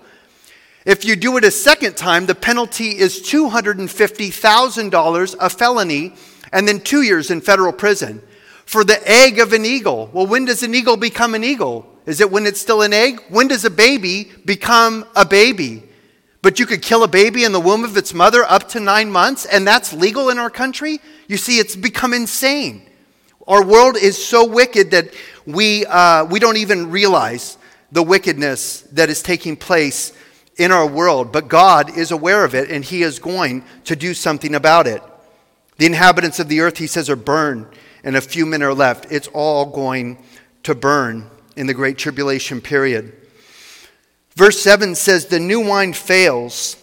if 0.85 1.05
you 1.05 1.15
do 1.15 1.37
it 1.37 1.45
a 1.45 1.51
second 1.51 1.95
time, 1.95 2.25
the 2.25 2.35
penalty 2.35 2.97
is 2.97 3.21
$250,000, 3.21 5.35
a 5.39 5.49
felony, 5.49 6.13
and 6.51 6.67
then 6.67 6.81
two 6.81 7.03
years 7.03 7.31
in 7.31 7.39
federal 7.41 7.71
prison. 7.71 8.21
For 8.65 8.83
the 8.83 8.99
egg 9.09 9.39
of 9.39 9.53
an 9.53 9.63
eagle, 9.65 10.09
well, 10.13 10.27
when 10.27 10.43
does 10.45 10.61
an 10.63 10.75
eagle 10.75 10.97
become 10.97 11.35
an 11.35 11.43
eagle? 11.43 11.92
Is 12.05 12.19
it 12.19 12.31
when 12.31 12.45
it's 12.45 12.59
still 12.59 12.81
an 12.81 12.93
egg? 12.93 13.21
When 13.29 13.47
does 13.47 13.65
a 13.65 13.69
baby 13.69 14.31
become 14.45 15.05
a 15.15 15.25
baby? 15.25 15.83
But 16.41 16.59
you 16.59 16.65
could 16.65 16.81
kill 16.81 17.03
a 17.03 17.07
baby 17.07 17.45
in 17.45 17.53
the 17.53 17.59
womb 17.59 17.85
of 17.85 17.95
its 17.95 18.13
mother 18.13 18.43
up 18.43 18.67
to 18.69 18.79
nine 18.79 19.09
months, 19.09 19.45
and 19.45 19.65
that's 19.65 19.93
legal 19.93 20.29
in 20.29 20.37
our 20.37 20.49
country? 20.49 20.99
You 21.27 21.37
see, 21.37 21.59
it's 21.59 21.75
become 21.75 22.13
insane. 22.13 22.89
Our 23.47 23.65
world 23.65 23.95
is 23.95 24.23
so 24.23 24.45
wicked 24.45 24.91
that 24.91 25.13
we, 25.45 25.85
uh, 25.85 26.25
we 26.25 26.39
don't 26.39 26.57
even 26.57 26.91
realize 26.91 27.57
the 27.91 28.03
wickedness 28.03 28.81
that 28.91 29.09
is 29.09 29.21
taking 29.21 29.55
place 29.55 30.11
in 30.57 30.71
our 30.71 30.87
world, 30.87 31.31
but 31.31 31.47
God 31.47 31.97
is 31.97 32.11
aware 32.11 32.43
of 32.43 32.53
it 32.53 32.69
and 32.69 32.83
He 32.83 33.03
is 33.03 33.19
going 33.19 33.63
to 33.85 33.95
do 33.95 34.13
something 34.13 34.55
about 34.55 34.87
it. 34.87 35.01
The 35.77 35.85
inhabitants 35.85 36.39
of 36.39 36.49
the 36.49 36.59
earth, 36.61 36.77
He 36.77 36.87
says, 36.87 37.09
are 37.09 37.15
burned, 37.15 37.67
and 38.03 38.15
a 38.15 38.21
few 38.21 38.45
men 38.45 38.61
are 38.63 38.73
left. 38.73 39.11
It's 39.11 39.29
all 39.29 39.65
going 39.65 40.23
to 40.63 40.75
burn 40.75 41.29
in 41.55 41.67
the 41.67 41.73
Great 41.73 41.97
Tribulation 41.97 42.61
period. 42.61 43.13
Verse 44.35 44.61
7 44.61 44.95
says, 44.95 45.27
The 45.27 45.39
new 45.39 45.59
wine 45.59 45.93
fails, 45.93 46.77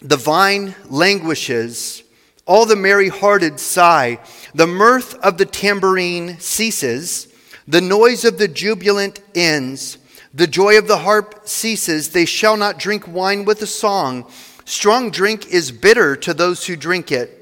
the 0.00 0.16
vine 0.16 0.74
languishes, 0.88 2.02
all 2.46 2.66
the 2.66 2.76
merry 2.76 3.08
hearted 3.08 3.58
sigh, 3.58 4.18
the 4.54 4.66
mirth 4.66 5.14
of 5.20 5.38
the 5.38 5.46
tambourine 5.46 6.38
ceases, 6.38 7.28
the 7.66 7.80
noise 7.80 8.24
of 8.24 8.38
the 8.38 8.48
jubilant 8.48 9.20
ends. 9.34 9.98
The 10.34 10.46
joy 10.48 10.76
of 10.78 10.88
the 10.88 10.98
harp 10.98 11.42
ceases. 11.44 12.10
They 12.10 12.24
shall 12.24 12.56
not 12.56 12.78
drink 12.78 13.06
wine 13.06 13.44
with 13.44 13.62
a 13.62 13.66
song. 13.66 14.28
Strong 14.64 15.12
drink 15.12 15.46
is 15.46 15.70
bitter 15.70 16.16
to 16.16 16.34
those 16.34 16.66
who 16.66 16.74
drink 16.74 17.12
it. 17.12 17.40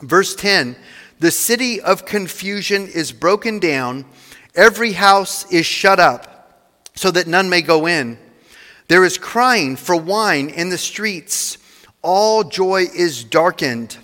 Verse 0.00 0.34
10 0.34 0.76
The 1.20 1.30
city 1.30 1.80
of 1.80 2.06
confusion 2.06 2.88
is 2.88 3.12
broken 3.12 3.58
down, 3.58 4.06
every 4.54 4.92
house 4.92 5.50
is 5.50 5.66
shut 5.66 5.98
up, 6.00 6.68
so 6.94 7.10
that 7.10 7.26
none 7.26 7.48
may 7.48 7.62
go 7.62 7.86
in. 7.86 8.18
There 8.88 9.04
is 9.04 9.18
crying 9.18 9.76
for 9.76 9.96
wine 9.96 10.50
in 10.50 10.68
the 10.68 10.78
streets. 10.78 11.58
All 12.02 12.44
joy 12.44 12.86
is 12.94 13.24
darkened. 13.24 13.96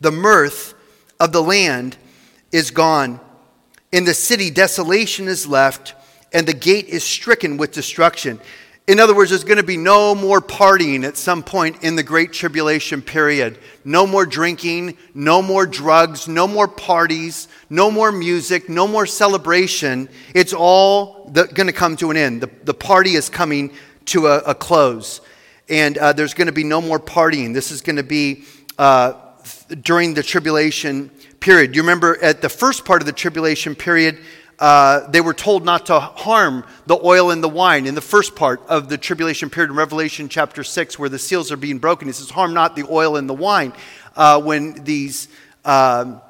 The 0.00 0.12
mirth 0.12 0.74
of 1.20 1.32
the 1.32 1.42
land 1.42 1.96
is 2.52 2.70
gone. 2.70 3.20
In 3.92 4.04
the 4.04 4.14
city, 4.14 4.50
desolation 4.50 5.28
is 5.28 5.46
left 5.46 5.94
and 6.32 6.46
the 6.46 6.54
gate 6.54 6.88
is 6.88 7.04
stricken 7.04 7.56
with 7.56 7.72
destruction. 7.72 8.40
In 8.86 9.00
other 9.00 9.14
words, 9.14 9.30
there's 9.30 9.44
going 9.44 9.56
to 9.56 9.62
be 9.62 9.78
no 9.78 10.14
more 10.14 10.42
partying 10.42 11.04
at 11.04 11.16
some 11.16 11.42
point 11.42 11.82
in 11.82 11.96
the 11.96 12.02
Great 12.02 12.34
Tribulation 12.34 13.00
period. 13.00 13.58
No 13.82 14.06
more 14.06 14.26
drinking, 14.26 14.98
no 15.14 15.40
more 15.40 15.64
drugs, 15.64 16.28
no 16.28 16.46
more 16.46 16.68
parties, 16.68 17.48
no 17.70 17.90
more 17.90 18.12
music, 18.12 18.68
no 18.68 18.86
more 18.86 19.06
celebration. 19.06 20.10
It's 20.34 20.52
all 20.52 21.30
going 21.30 21.66
to 21.66 21.72
come 21.72 21.96
to 21.96 22.10
an 22.10 22.18
end. 22.18 22.42
The, 22.42 22.50
the 22.64 22.74
party 22.74 23.14
is 23.14 23.30
coming 23.30 23.72
to 24.06 24.26
a, 24.26 24.38
a 24.40 24.54
close. 24.54 25.22
And 25.70 25.96
uh, 25.96 26.12
there's 26.12 26.34
going 26.34 26.48
to 26.48 26.52
be 26.52 26.64
no 26.64 26.82
more 26.82 27.00
partying. 27.00 27.54
This 27.54 27.70
is 27.70 27.80
going 27.80 27.96
to 27.96 28.02
be 28.02 28.44
uh, 28.76 29.14
during 29.80 30.12
the 30.12 30.22
tribulation 30.22 31.10
period. 31.40 31.74
You 31.74 31.80
remember 31.80 32.22
at 32.22 32.42
the 32.42 32.50
first 32.50 32.84
part 32.84 33.00
of 33.00 33.06
the 33.06 33.12
tribulation 33.12 33.74
period, 33.74 34.18
uh, 34.58 35.08
they 35.10 35.20
were 35.20 35.34
told 35.34 35.64
not 35.64 35.86
to 35.86 35.98
harm 35.98 36.64
the 36.86 36.98
oil 37.02 37.30
and 37.30 37.42
the 37.42 37.48
wine 37.48 37.86
in 37.86 37.94
the 37.94 38.00
first 38.00 38.36
part 38.36 38.60
of 38.68 38.88
the 38.88 38.98
tribulation 38.98 39.50
period 39.50 39.70
in 39.70 39.76
Revelation 39.76 40.28
chapter 40.28 40.62
6, 40.62 40.98
where 40.98 41.08
the 41.08 41.18
seals 41.18 41.50
are 41.50 41.56
being 41.56 41.78
broken. 41.78 42.08
He 42.08 42.12
says, 42.12 42.30
Harm 42.30 42.54
not 42.54 42.76
the 42.76 42.86
oil 42.88 43.16
and 43.16 43.28
the 43.28 43.34
wine. 43.34 43.72
Uh, 44.16 44.40
when 44.40 44.84
these 44.84 45.28
um, 45.64 46.20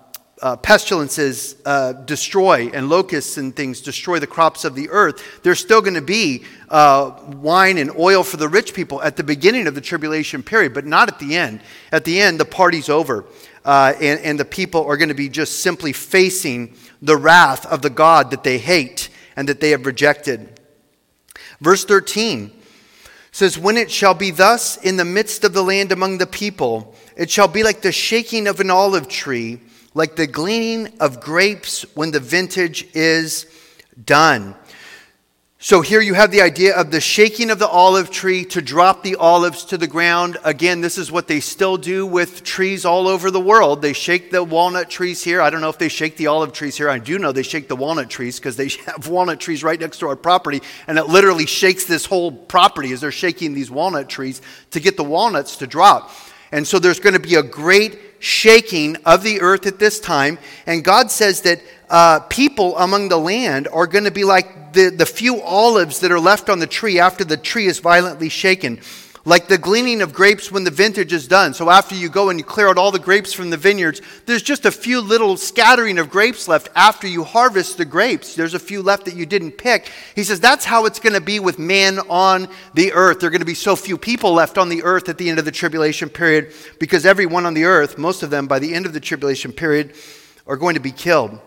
uh, 0.41 0.57
pestilences 0.57 1.57
uh, 1.65 1.93
destroy 1.93 2.69
and 2.75 2.89
locusts 2.89 3.37
and 3.37 3.55
things 3.55 3.81
destroy 3.81 4.19
the 4.19 4.27
crops 4.27 4.65
of 4.65 4.75
the 4.75 4.89
earth, 4.91 5.43
there's 5.43 5.61
still 5.61 5.81
going 5.81 5.95
to 5.95 6.03
be 6.03 6.45
uh, 6.71 7.13
wine 7.37 7.79
and 7.79 7.91
oil 7.97 8.23
for 8.23 8.37
the 8.37 8.49
rich 8.49 8.75
people 8.75 9.01
at 9.03 9.17
the 9.17 9.25
beginning 9.25 9.67
of 9.67 9.75
the 9.75 9.81
tribulation 9.81 10.43
period, 10.43 10.75
but 10.75 10.85
not 10.85 11.09
at 11.09 11.19
the 11.19 11.37
end. 11.37 11.61
At 11.93 12.05
the 12.05 12.21
end, 12.21 12.41
the 12.41 12.45
party's 12.45 12.89
over, 12.89 13.25
uh, 13.65 13.95
and, 14.01 14.21
and 14.21 14.39
the 14.39 14.45
people 14.45 14.85
are 14.85 14.97
going 14.97 15.09
to 15.09 15.15
be 15.15 15.29
just 15.29 15.61
simply 15.61 15.93
facing 15.93 16.77
the 17.01 17.17
wrath 17.17 17.67
of 17.67 17.83
the 17.83 17.91
God 17.91 18.31
that 18.31 18.45
they 18.45 18.59
hate 18.59 19.09
and 19.37 19.49
that 19.49 19.61
they 19.61 19.71
have 19.71 19.87
rejected. 19.87 20.61
Verse 21.61 21.85
13 21.85 22.51
says, 23.33 23.59
When 23.59 23.77
it 23.77 23.91
shall 23.91 24.15
be 24.15 24.31
thus 24.31 24.77
in 24.77 24.97
the 24.97 25.05
midst 25.05 25.45
of 25.45 25.53
the 25.53 25.63
land 25.63 25.93
among 25.93 26.19
the 26.19 26.27
people, 26.27 26.95
it 27.17 27.31
shall 27.31 27.49
be 27.49 27.63
like 27.63 27.83
the 27.83 27.93
shaking 27.93 28.47
of 28.47 28.61
an 28.61 28.71
olive 28.71 29.09
tree, 29.09 29.61
like 29.95 30.17
the 30.17 30.27
gleaning 30.27 30.93
of 31.01 31.21
grapes 31.21 31.83
when 31.95 32.11
the 32.11 32.21
vintage 32.21 32.87
is 32.95 33.47
done. 34.05 34.55
So 35.65 35.81
here 35.81 36.03
you 36.03 36.13
have 36.13 36.31
the 36.31 36.43
idea 36.43 36.77
of 36.77 36.91
the 36.91 37.01
shaking 37.01 37.49
of 37.49 37.59
the 37.59 37.67
olive 37.67 38.11
tree 38.11 38.45
to 38.45 38.61
drop 38.61 39.03
the 39.03 39.17
olives 39.17 39.65
to 39.65 39.79
the 39.79 39.87
ground. 39.87 40.37
Again, 40.45 40.83
this 40.83 40.99
is 40.99 41.11
what 41.11 41.27
they 41.27 41.41
still 41.41 41.79
do 41.79 42.05
with 42.05 42.45
trees 42.45 42.85
all 42.85 43.09
over 43.09 43.31
the 43.31 43.41
world. 43.41 43.81
They 43.81 43.95
shake 43.95 44.31
the 44.31 44.45
walnut 44.45 44.91
trees 44.91 45.25
here. 45.25 45.41
I 45.41 45.49
don't 45.49 45.63
know 45.63 45.71
if 45.71 45.79
they 45.79 45.89
shake 45.89 46.19
the 46.19 46.27
olive 46.27 46.53
trees 46.53 46.77
here. 46.77 46.91
I 46.91 46.99
do 46.99 47.19
know 47.19 47.33
they 47.33 47.43
shake 47.43 47.69
the 47.69 47.77
walnut 47.77 48.11
trees 48.11 48.39
because 48.39 48.57
they 48.57 48.69
have 48.85 49.09
walnut 49.09 49.41
trees 49.41 49.65
right 49.65 49.81
next 49.81 50.01
to 50.01 50.09
our 50.09 50.17
property, 50.17 50.61
and 50.87 50.99
it 50.99 51.07
literally 51.07 51.47
shakes 51.47 51.87
this 51.87 52.05
whole 52.05 52.31
property 52.31 52.93
as 52.93 53.01
they're 53.01 53.11
shaking 53.11 53.55
these 53.55 53.71
walnut 53.71 54.11
trees 54.11 54.43
to 54.73 54.81
get 54.81 54.99
the 54.99 55.03
walnuts 55.03 55.57
to 55.57 55.67
drop. 55.67 56.11
And 56.53 56.69
so 56.69 56.79
there's 56.79 57.01
going 57.01 57.15
to 57.15 57.21
be 57.21 57.37
a 57.37 57.43
great 57.43 57.99
shaking 58.19 58.97
of 59.07 59.23
the 59.23 59.41
earth 59.41 59.67
at 59.67 59.79
this 59.79 59.99
time. 59.99 60.39
And 60.67 60.85
God 60.85 61.11
says 61.11 61.41
that 61.41 61.63
uh, 61.95 62.19
people 62.29 62.77
among 62.79 63.09
the 63.09 63.17
land 63.17 63.69
are 63.69 63.87
going 63.87 64.03
to 64.03 64.11
be 64.11 64.25
like 64.25 64.73
the, 64.73 64.91
the 64.91 65.07
few 65.07 65.41
olives 65.41 66.01
that 66.01 66.11
are 66.11 66.19
left 66.19 66.51
on 66.51 66.59
the 66.59 66.67
tree 66.67 66.99
after 66.99 67.23
the 67.23 67.37
tree 67.37 67.67
is 67.67 67.79
violently 67.79 68.29
shaken. 68.29 68.81
Like 69.25 69.47
the 69.47 69.59
gleaning 69.59 70.03
of 70.03 70.13
grapes 70.13 70.51
when 70.51 70.65
the 70.65 70.73
vintage 70.73 71.13
is 71.13 71.29
done. 71.29 71.55
So 71.55 71.71
after 71.71 71.95
you 71.95 72.09
go 72.09 72.31
and 72.31 72.39
you 72.41 72.45
clear 72.45 72.69
out 72.69 72.79
all 72.79 72.91
the 72.91 72.99
grapes 72.99 73.33
from 73.33 73.51
the 73.51 73.57
vineyards, 73.57 74.03
there's 74.27 74.43
just 74.43 74.67
a 74.67 74.73
few 74.73 75.01
little 75.01 75.37
scattering 75.37 75.99
of 75.99 76.11
grapes 76.11 76.49
left 76.49 76.69
after 76.75 77.07
you 77.07 77.23
harvest 77.23 77.79
the 77.79 77.85
grapes. 77.85 78.35
There's 78.35 78.55
a 78.55 78.59
few 78.59 78.83
left 78.83 79.05
that 79.05 79.15
you 79.15 79.25
didn't 79.25 79.53
pick. 79.53 79.89
He 80.17 80.25
says 80.25 80.41
that's 80.41 80.65
how 80.65 80.87
it's 80.87 80.99
going 80.99 81.15
to 81.15 81.21
be 81.21 81.39
with 81.39 81.61
man 81.61 82.01
on 82.11 82.49
the 82.75 82.93
earth. 82.93 83.21
There 83.21 83.29
are 83.29 83.31
going 83.31 83.39
to 83.39 83.47
be 83.47 83.55
so 83.55 83.77
few 83.77 83.99
people 83.99 84.33
left 84.33 84.59
on 84.59 84.69
the 84.69 84.83
earth 84.83 85.09
at 85.09 85.17
the 85.17 85.31
end 85.31 85.39
of 85.39 85.45
the 85.45 85.53
tribulation 85.53 86.09
period 86.09 86.53
because 86.81 87.07
everyone 87.07 87.47
on 87.47 87.55
the 87.55 87.67
earth, 87.67 87.99
most 87.99 88.25
of 88.25 88.31
them 88.31 88.49
by 88.49 88.59
the 88.59 88.75
end 88.75 88.85
of 88.85 88.95
the 88.95 89.01
tribulation 89.01 89.53
period, 89.53 89.95
are 90.45 90.57
going 90.57 90.75
to 90.75 90.81
be 90.81 90.91
killed. 90.91 91.39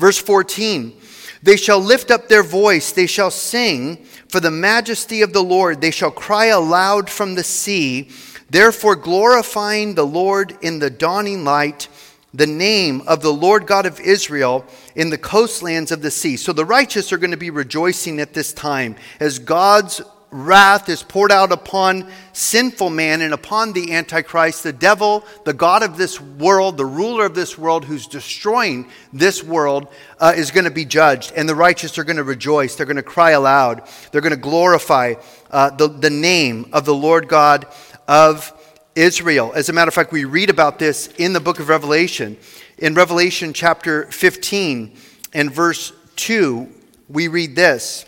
Verse 0.00 0.18
14 0.18 0.94
They 1.42 1.56
shall 1.56 1.78
lift 1.78 2.10
up 2.10 2.28
their 2.28 2.42
voice, 2.42 2.90
they 2.90 3.06
shall 3.06 3.30
sing 3.30 3.96
for 4.28 4.40
the 4.40 4.50
majesty 4.50 5.20
of 5.20 5.32
the 5.32 5.42
Lord, 5.42 5.80
they 5.80 5.90
shall 5.90 6.10
cry 6.10 6.46
aloud 6.46 7.10
from 7.10 7.34
the 7.34 7.44
sea, 7.44 8.10
therefore 8.48 8.96
glorifying 8.96 9.94
the 9.94 10.06
Lord 10.06 10.56
in 10.62 10.78
the 10.78 10.88
dawning 10.88 11.44
light 11.44 11.88
the 12.32 12.46
name 12.46 13.02
of 13.08 13.22
the 13.22 13.32
Lord 13.32 13.66
God 13.66 13.86
of 13.86 13.98
Israel 14.00 14.64
in 14.94 15.10
the 15.10 15.18
coastlands 15.18 15.90
of 15.90 16.00
the 16.00 16.12
sea. 16.12 16.36
So 16.36 16.52
the 16.52 16.64
righteous 16.64 17.12
are 17.12 17.18
going 17.18 17.32
to 17.32 17.36
be 17.36 17.50
rejoicing 17.50 18.20
at 18.20 18.34
this 18.34 18.52
time 18.52 18.94
as 19.18 19.40
God's 19.40 20.00
wrath 20.30 20.88
is 20.88 21.02
poured 21.02 21.32
out 21.32 21.52
upon 21.52 22.10
sinful 22.32 22.90
man 22.90 23.20
and 23.20 23.34
upon 23.34 23.72
the 23.72 23.92
Antichrist, 23.92 24.62
the 24.62 24.72
devil, 24.72 25.24
the 25.44 25.52
God 25.52 25.82
of 25.82 25.96
this 25.96 26.20
world, 26.20 26.76
the 26.76 26.86
ruler 26.86 27.26
of 27.26 27.34
this 27.34 27.58
world 27.58 27.84
who's 27.84 28.06
destroying 28.06 28.88
this 29.12 29.42
world, 29.42 29.88
uh, 30.18 30.32
is 30.36 30.50
going 30.50 30.64
to 30.64 30.70
be 30.70 30.84
judged. 30.84 31.32
And 31.34 31.48
the 31.48 31.54
righteous 31.54 31.98
are 31.98 32.04
going 32.04 32.16
to 32.16 32.24
rejoice. 32.24 32.76
They're 32.76 32.86
going 32.86 32.96
to 32.96 33.02
cry 33.02 33.32
aloud. 33.32 33.88
They're 34.12 34.20
going 34.20 34.30
to 34.30 34.36
glorify 34.36 35.14
uh, 35.50 35.70
the, 35.70 35.88
the 35.88 36.10
name 36.10 36.68
of 36.72 36.84
the 36.84 36.94
Lord 36.94 37.28
God 37.28 37.66
of 38.06 38.52
Israel. 38.94 39.52
As 39.54 39.68
a 39.68 39.72
matter 39.72 39.88
of 39.88 39.94
fact, 39.94 40.12
we 40.12 40.24
read 40.24 40.50
about 40.50 40.78
this 40.78 41.08
in 41.18 41.32
the 41.32 41.40
book 41.40 41.58
of 41.58 41.68
Revelation. 41.68 42.36
In 42.78 42.94
Revelation 42.94 43.52
chapter 43.52 44.06
15 44.06 44.96
and 45.32 45.52
verse 45.52 45.92
2, 46.16 46.68
we 47.08 47.28
read 47.28 47.56
this. 47.56 48.04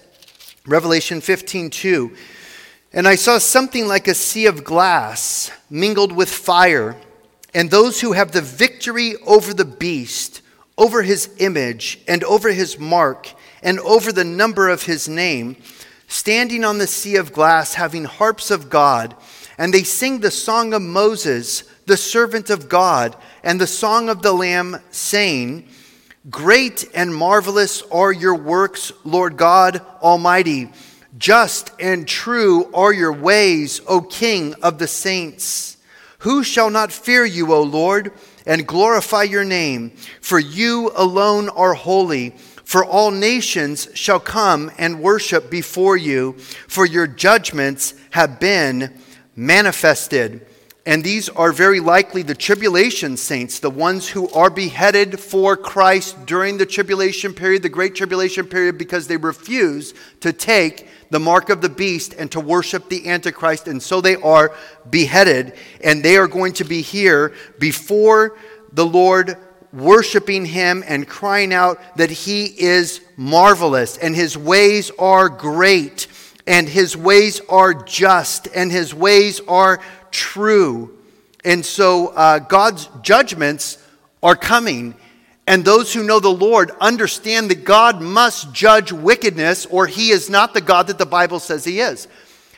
Revelation 0.66 1.20
15 1.20 1.70
2. 1.70 2.16
And 2.92 3.08
I 3.08 3.14
saw 3.14 3.38
something 3.38 3.88
like 3.88 4.06
a 4.06 4.14
sea 4.14 4.46
of 4.46 4.64
glass 4.64 5.50
mingled 5.70 6.12
with 6.12 6.30
fire, 6.30 6.96
and 7.54 7.70
those 7.70 8.00
who 8.00 8.12
have 8.12 8.32
the 8.32 8.42
victory 8.42 9.16
over 9.26 9.54
the 9.54 9.64
beast, 9.64 10.42
over 10.76 11.02
his 11.02 11.30
image, 11.38 12.00
and 12.06 12.22
over 12.24 12.52
his 12.52 12.78
mark, 12.78 13.32
and 13.62 13.80
over 13.80 14.12
the 14.12 14.24
number 14.24 14.68
of 14.68 14.84
his 14.84 15.08
name, 15.08 15.56
standing 16.06 16.64
on 16.64 16.78
the 16.78 16.86
sea 16.86 17.16
of 17.16 17.32
glass, 17.32 17.74
having 17.74 18.04
harps 18.04 18.50
of 18.50 18.68
God, 18.68 19.16
and 19.58 19.72
they 19.72 19.82
sing 19.82 20.20
the 20.20 20.30
song 20.30 20.74
of 20.74 20.82
Moses, 20.82 21.64
the 21.86 21.96
servant 21.96 22.50
of 22.50 22.68
God, 22.68 23.16
and 23.42 23.60
the 23.60 23.66
song 23.66 24.08
of 24.08 24.22
the 24.22 24.32
Lamb, 24.32 24.78
saying, 24.90 25.68
Great 26.30 26.88
and 26.94 27.12
marvelous 27.12 27.82
are 27.90 28.12
your 28.12 28.36
works, 28.36 28.92
Lord 29.02 29.36
God 29.36 29.84
Almighty. 30.00 30.70
Just 31.18 31.72
and 31.80 32.06
true 32.06 32.72
are 32.72 32.92
your 32.92 33.12
ways, 33.12 33.80
O 33.88 34.00
King 34.00 34.54
of 34.62 34.78
the 34.78 34.86
saints. 34.86 35.78
Who 36.18 36.44
shall 36.44 36.70
not 36.70 36.92
fear 36.92 37.24
you, 37.24 37.52
O 37.52 37.62
Lord, 37.62 38.12
and 38.46 38.68
glorify 38.68 39.24
your 39.24 39.42
name? 39.42 39.90
For 40.20 40.38
you 40.38 40.92
alone 40.94 41.48
are 41.48 41.74
holy. 41.74 42.30
For 42.62 42.84
all 42.84 43.10
nations 43.10 43.88
shall 43.94 44.20
come 44.20 44.70
and 44.78 45.00
worship 45.00 45.50
before 45.50 45.96
you, 45.96 46.34
for 46.68 46.86
your 46.86 47.08
judgments 47.08 47.94
have 48.10 48.38
been 48.38 48.96
manifested. 49.34 50.46
And 50.84 51.04
these 51.04 51.28
are 51.28 51.52
very 51.52 51.78
likely 51.78 52.22
the 52.22 52.34
tribulation 52.34 53.16
saints, 53.16 53.60
the 53.60 53.70
ones 53.70 54.08
who 54.08 54.28
are 54.30 54.50
beheaded 54.50 55.20
for 55.20 55.56
Christ 55.56 56.26
during 56.26 56.58
the 56.58 56.66
tribulation 56.66 57.34
period, 57.34 57.62
the 57.62 57.68
great 57.68 57.94
tribulation 57.94 58.46
period, 58.46 58.78
because 58.78 59.06
they 59.06 59.16
refuse 59.16 59.94
to 60.20 60.32
take 60.32 60.88
the 61.10 61.20
mark 61.20 61.50
of 61.50 61.60
the 61.60 61.68
beast 61.68 62.14
and 62.14 62.32
to 62.32 62.40
worship 62.40 62.88
the 62.88 63.08
Antichrist. 63.08 63.68
And 63.68 63.80
so 63.80 64.00
they 64.00 64.16
are 64.16 64.52
beheaded, 64.90 65.52
and 65.84 66.02
they 66.02 66.16
are 66.16 66.26
going 66.26 66.54
to 66.54 66.64
be 66.64 66.82
here 66.82 67.32
before 67.60 68.36
the 68.72 68.86
Lord, 68.86 69.36
worshiping 69.72 70.44
him 70.44 70.82
and 70.84 71.06
crying 71.06 71.54
out 71.54 71.78
that 71.96 72.10
he 72.10 72.46
is 72.46 73.00
marvelous 73.16 73.98
and 73.98 74.16
his 74.16 74.36
ways 74.36 74.90
are 74.98 75.28
great 75.28 76.08
and 76.46 76.68
his 76.68 76.96
ways 76.96 77.40
are 77.48 77.72
just 77.72 78.48
and 78.54 78.72
his 78.72 78.92
ways 78.92 79.40
are 79.46 79.80
true. 80.12 80.96
And 81.44 81.64
so 81.64 82.08
uh, 82.08 82.38
God's 82.38 82.88
judgments 83.02 83.78
are 84.22 84.36
coming. 84.36 84.94
And 85.46 85.64
those 85.64 85.92
who 85.92 86.04
know 86.04 86.20
the 86.20 86.28
Lord 86.28 86.70
understand 86.80 87.50
that 87.50 87.64
God 87.64 88.00
must 88.00 88.52
judge 88.52 88.92
wickedness, 88.92 89.66
or 89.66 89.86
he 89.86 90.10
is 90.10 90.30
not 90.30 90.54
the 90.54 90.60
God 90.60 90.86
that 90.86 90.98
the 90.98 91.06
Bible 91.06 91.40
says 91.40 91.64
he 91.64 91.80
is. 91.80 92.06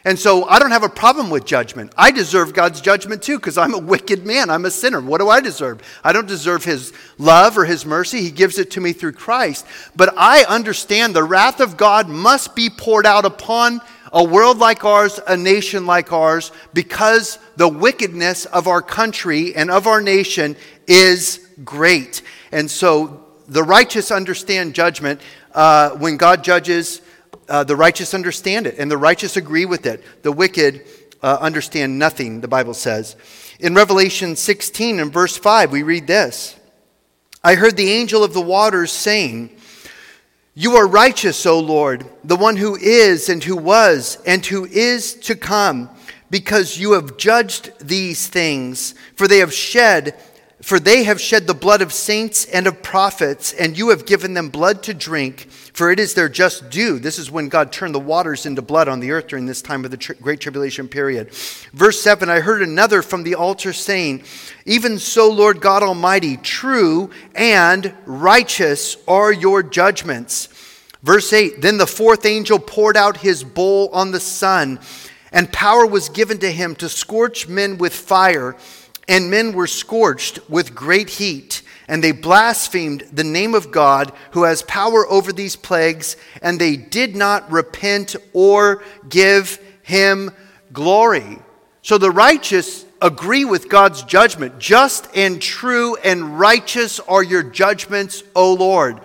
And 0.07 0.19
so 0.19 0.45
I 0.45 0.59
don't 0.59 0.71
have 0.71 0.83
a 0.83 0.89
problem 0.91 1.31
with 1.31 1.47
judgment. 1.47 1.95
I 1.97 2.11
deserve 2.11 2.53
God's 2.53 2.83
judgment 2.83 3.23
too 3.23 3.39
because 3.39 3.57
I'm 3.57 3.73
a 3.73 3.79
wicked 3.79 4.27
man. 4.27 4.51
I'm 4.51 4.67
a 4.67 4.71
sinner. 4.71 5.01
What 5.01 5.19
do 5.19 5.31
I 5.31 5.41
deserve? 5.41 5.81
I 6.05 6.13
don't 6.13 6.29
deserve 6.29 6.63
his 6.63 6.93
love 7.17 7.57
or 7.57 7.65
his 7.65 7.87
mercy. 7.87 8.21
He 8.21 8.31
gives 8.31 8.59
it 8.59 8.71
to 8.73 8.83
me 8.83 8.93
through 8.93 9.13
Christ. 9.13 9.67
But 9.97 10.13
I 10.19 10.45
understand 10.45 11.17
the 11.17 11.25
wrath 11.25 11.59
of 11.59 11.79
God 11.79 12.07
must 12.11 12.55
be 12.55 12.69
poured 12.69 13.07
out 13.07 13.25
upon 13.25 13.81
a 14.15 14.23
world 14.23 14.59
like 14.59 14.85
ours, 14.85 15.19
a 15.27 15.37
nation 15.37 15.87
like 15.87 16.13
ours, 16.13 16.53
because 16.73 17.39
the 17.57 17.69
wickedness 17.69 18.47
of 18.47 18.69
our 18.69 18.81
country 18.81 19.55
and 19.57 19.71
of 19.71 19.89
our 19.89 20.01
nation 20.01 20.57
is 20.87 21.47
great. 21.65 22.23
And 22.53 22.71
so 22.71 23.25
the 23.49 23.65
righteous 23.65 24.13
understand 24.13 24.75
judgment. 24.75 25.21
Uh, 25.53 25.91
when 25.91 26.17
God 26.17 26.45
judges, 26.45 27.03
uh, 27.49 27.65
the 27.65 27.77
righteous 27.77 28.15
understand 28.15 28.67
it, 28.67 28.77
and 28.79 28.91
the 28.91 28.97
righteous 28.97 29.37
agree 29.37 29.67
with 29.67 29.85
it. 29.85 30.03
The 30.23 30.33
wicked 30.33 30.87
uh, 31.23 31.39
understand 31.41 31.99
nothing, 31.99 32.41
the 32.41 32.49
Bible 32.49 32.75
says. 32.75 33.17
In 33.59 33.75
Revelation 33.75 34.37
16 34.37 35.01
and 35.01 35.13
verse 35.13 35.37
5, 35.37 35.73
we 35.73 35.83
read 35.83 36.07
this 36.07 36.57
I 37.43 37.57
heard 37.57 37.77
the 37.77 37.91
angel 37.91 38.23
of 38.23 38.33
the 38.33 38.41
waters 38.41 38.93
saying, 38.93 39.57
you 40.55 40.77
are 40.77 40.87
righteous, 40.87 41.47
O 41.47 41.59
Lord, 41.59 42.07
the 42.23 42.37
one 42.37 42.57
who 42.57 42.77
is 42.77 43.29
and 43.29 43.43
who 43.43 43.57
was 43.57 44.19
and 44.25 44.45
who 44.47 44.67
is 44.67 45.15
to 45.15 45.35
come, 45.35 45.91
because 46.31 46.79
you 46.79 46.93
have 46.93 47.17
judged 47.17 47.73
these 47.81 48.29
things, 48.29 48.95
for 49.17 49.27
they 49.27 49.39
have 49.39 49.53
shed 49.53 50.15
for 50.65 50.81
they 50.81 51.05
have 51.05 51.21
shed 51.21 51.47
the 51.47 51.53
blood 51.53 51.83
of 51.83 51.93
saints 51.93 52.47
and 52.47 52.67
of 52.67 52.83
prophets, 52.83 53.53
and 53.53 53.77
you 53.77 53.91
have 53.91 54.07
given 54.07 54.33
them 54.33 54.49
blood 54.49 54.83
to 54.83 54.95
drink, 54.95 55.47
for 55.51 55.91
it 55.91 56.01
is 56.01 56.15
their 56.15 56.31
just 56.31 56.71
due. 56.71 56.99
This 56.99 57.19
is 57.19 57.31
when 57.31 57.51
God 57.51 57.71
turned 57.71 57.95
the 57.95 58.01
waters 58.01 58.47
into 58.47 58.63
blood 58.63 58.89
on 58.89 58.99
the 58.99 59.11
earth 59.11 59.27
during 59.27 59.45
this 59.45 59.61
time 59.61 59.85
of 59.85 59.91
the 59.91 59.99
tri- 59.99 60.17
Great 60.23 60.41
Tribulation 60.41 60.89
period. 60.89 61.35
Verse 61.75 62.01
7 62.01 62.31
I 62.31 62.41
heard 62.41 62.63
another 62.63 63.03
from 63.03 63.25
the 63.25 63.35
altar 63.35 63.75
saying, 63.75 64.25
Even 64.65 64.99
so, 64.99 65.31
Lord 65.31 65.61
God 65.61 65.83
Almighty, 65.83 66.39
true 66.39 67.11
and 67.35 67.93
righteous 68.07 68.97
are 69.07 69.31
your 69.31 69.63
judgments. 69.63 70.49
Verse 71.03 71.31
8 71.31 71.61
Then 71.61 71.77
the 71.77 71.87
fourth 71.87 72.25
angel 72.25 72.59
poured 72.59 72.97
out 72.97 73.19
his 73.19 73.45
bowl 73.45 73.91
on 73.93 74.13
the 74.13 74.21
sun, 74.21 74.81
and 75.31 75.53
power 75.53 75.85
was 75.85 76.09
given 76.09 76.39
to 76.39 76.51
him 76.51 76.75
to 76.77 76.89
scorch 76.89 77.49
men 77.49 77.77
with 77.77 77.93
fire 77.93 78.57
and 79.09 79.31
men 79.31 79.53
were 79.53 79.67
scorched 79.67 80.39
with 80.49 80.75
great 80.75 81.11
heat, 81.11 81.63
and 81.89 82.03
they 82.03 82.13
blasphemed 82.13 83.03
the 83.13 83.25
name 83.25 83.55
of 83.55 83.71
God 83.71 84.13
who 84.33 84.45
has 84.45 84.63
power 84.63 85.07
over 85.09 85.33
these 85.33 85.57
plagues, 85.57 86.17
and 86.41 86.59
they 86.59 86.77
did 86.77 87.15
not 87.15 87.51
repent 87.51 88.17
or 88.33 88.83
give 89.09 89.59
him 89.83 90.31
glory. 90.73 91.39
So 91.83 91.99
the 91.99 92.11
righteous 92.11 92.87
agree 93.03 93.45
with 93.45 93.69
God's 93.69 94.03
judgment. 94.03 94.59
Just 94.59 95.07
and 95.15 95.41
true 95.43 95.97
and 95.97 96.41
righteous 96.41 96.99
are 97.01 97.23
your 97.23 97.43
judgments, 97.43 98.23
O 98.35 98.55
Lord. 98.55 99.01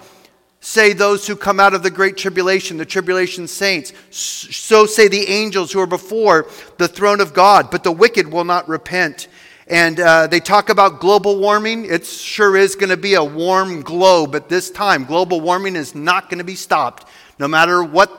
Say 0.62 0.94
those 0.94 1.28
who 1.28 1.36
come 1.36 1.60
out 1.60 1.74
of 1.74 1.84
the 1.84 1.90
great 1.90 2.18
tribulation, 2.18 2.78
the 2.78 2.86
tribulation 2.86 3.48
saints. 3.48 3.94
So 4.12 4.86
say 4.86 5.08
the 5.08 5.28
angels 5.28 5.72
who 5.72 5.80
are 5.80 5.88
before 5.88 6.48
the 6.78 6.88
throne 6.88 7.22
of 7.22 7.34
God, 7.34 7.72
but 7.72 7.84
the 7.84 7.92
wicked 7.92 8.32
will 8.32 8.46
not 8.46 8.68
repent. 8.68 9.28
And 9.70 10.00
uh, 10.00 10.26
they 10.26 10.40
talk 10.40 10.70
about 10.70 11.00
global 11.00 11.38
warming. 11.38 11.86
It 11.86 12.06
sure 12.06 12.58
is 12.58 12.76
going 12.76 12.90
to 12.90 12.98
be 12.98 13.14
a 13.14 13.24
warm 13.24 13.82
globe 13.84 14.36
at 14.36 14.50
this 14.50 14.72
time. 14.72 15.06
Global 15.06 15.40
warming 15.42 15.76
is 15.76 15.94
not 15.94 16.30
going 16.30 16.40
to 16.40 16.44
be 16.44 16.56
stopped. 16.56 17.08
No 17.38 17.48
matter 17.48 17.84
what 17.84 18.12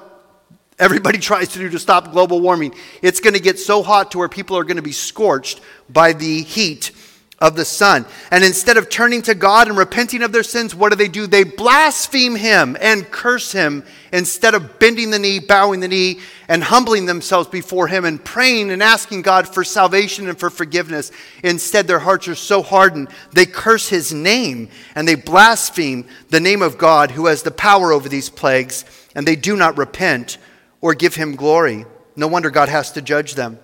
everybody 0.79 1.19
tries 1.31 1.49
to 1.49 1.59
do 1.59 1.69
to 1.71 1.79
stop 1.81 2.13
global 2.13 2.41
warming, 2.41 2.75
it's 3.03 3.19
going 3.19 3.35
to 3.35 3.41
get 3.41 3.59
so 3.59 3.83
hot 3.83 4.13
to 4.13 4.19
where 4.19 4.29
people 4.29 4.57
are 4.57 4.65
going 4.65 4.77
to 4.77 4.83
be 4.83 4.93
scorched 4.93 5.61
by 5.89 6.13
the 6.13 6.43
heat 6.43 6.93
of 7.41 7.57
the 7.57 7.65
sun. 7.65 8.05
And 8.31 8.45
instead 8.45 8.77
of 8.77 8.91
turning 8.91 9.23
to 9.23 9.35
God 9.35 9.67
and 9.67 9.77
repenting 9.77 10.23
of 10.23 10.31
their 10.31 10.43
sins, 10.43 10.75
what 10.75 10.91
do 10.91 10.97
they 10.97 11.09
do? 11.09 11.27
They 11.27 11.45
blaspheme 11.45 12.37
him 12.37 12.77
and 12.79 13.11
curse 13.11 13.51
him 13.51 13.83
instead 14.13 14.55
of 14.55 14.79
bending 14.79 15.11
the 15.11 15.19
knee, 15.19 15.39
bowing 15.39 15.81
the 15.81 15.89
knee, 15.89 16.21
and 16.49 16.63
humbling 16.63 17.07
themselves 17.07 17.49
before 17.49 17.89
him 17.89 18.05
and 18.05 18.23
praying 18.23 18.71
and 18.71 18.83
asking 18.83 19.23
God 19.23 19.49
for 19.49 19.65
salvation 19.65 20.29
and 20.29 20.39
for 20.39 20.51
forgiveness. 20.51 21.13
Instead, 21.43 21.87
their 21.87 22.01
hearts 22.01 22.29
are 22.29 22.35
so 22.35 22.63
hardened, 22.63 23.09
they 23.33 23.47
curse 23.47 23.89
his 23.89 24.13
name 24.13 24.69
and 24.95 25.09
they 25.09 25.15
blaspheme 25.15 26.05
the 26.29 26.41
name 26.41 26.61
of 26.61 26.77
God 26.77 27.11
who 27.13 27.25
has 27.25 27.43
the 27.43 27.51
power 27.51 27.91
over 27.91 28.09
these 28.11 28.29
plagues, 28.29 28.85
and 29.15 29.27
they 29.27 29.37
do 29.37 29.57
not 29.57 29.79
repent 29.79 30.37
or 30.83 30.93
give 30.93 31.15
him 31.15 31.37
glory. 31.37 31.87
No 32.17 32.27
wonder 32.27 32.51
God 32.51 32.69
has 32.69 32.93
to 32.93 33.01
judge 33.01 33.35
them. 33.35 33.59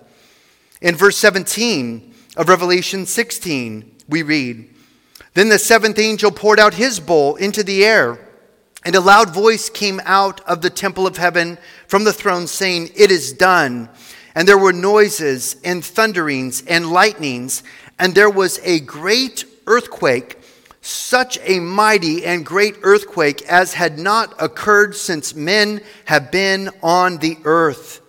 In 0.81 0.95
verse 0.95 1.19
17, 1.19 2.15
of 2.37 2.49
Revelation 2.49 3.07
16, 3.07 3.97
we 4.09 4.23
read 4.23 4.69
Then 5.35 5.49
the 5.49 5.59
seventh 5.59 5.99
angel 5.99 6.31
poured 6.31 6.61
out 6.61 6.75
his 6.75 7.01
bowl 7.01 7.37
into 7.37 7.63
the 7.63 7.85
air, 7.85 8.19
and 8.85 8.95
a 8.95 9.01
loud 9.01 9.35
voice 9.35 9.69
came 9.69 10.01
out 10.05 10.41
of 10.43 10.63
the 10.63 10.71
temple 10.71 11.07
of 11.07 11.17
heaven 11.17 11.59
from 11.89 12.05
the 12.05 12.13
throne, 12.13 12.47
saying, 12.47 12.91
It 12.95 13.11
is 13.11 13.33
done. 13.33 13.89
And 14.35 14.47
there 14.47 14.59
were 14.59 14.73
noises 14.73 15.57
and 15.65 15.83
thunderings 15.83 16.63
and 16.67 16.93
lightnings, 16.93 17.63
and 17.99 18.15
there 18.15 18.31
was 18.31 18.61
a 18.63 18.81
great 18.81 19.47
earthquake, 19.67 20.39
such 20.83 21.39
a 21.43 21.59
mighty 21.59 22.25
and 22.25 22.45
great 22.45 22.77
earthquake 22.83 23.43
as 23.49 23.73
had 23.73 23.99
not 23.99 24.35
occurred 24.41 24.95
since 24.95 25.35
men 25.35 25.81
have 26.05 26.31
been 26.31 26.71
on 26.83 27.17
the 27.17 27.39
earth. 27.45 28.03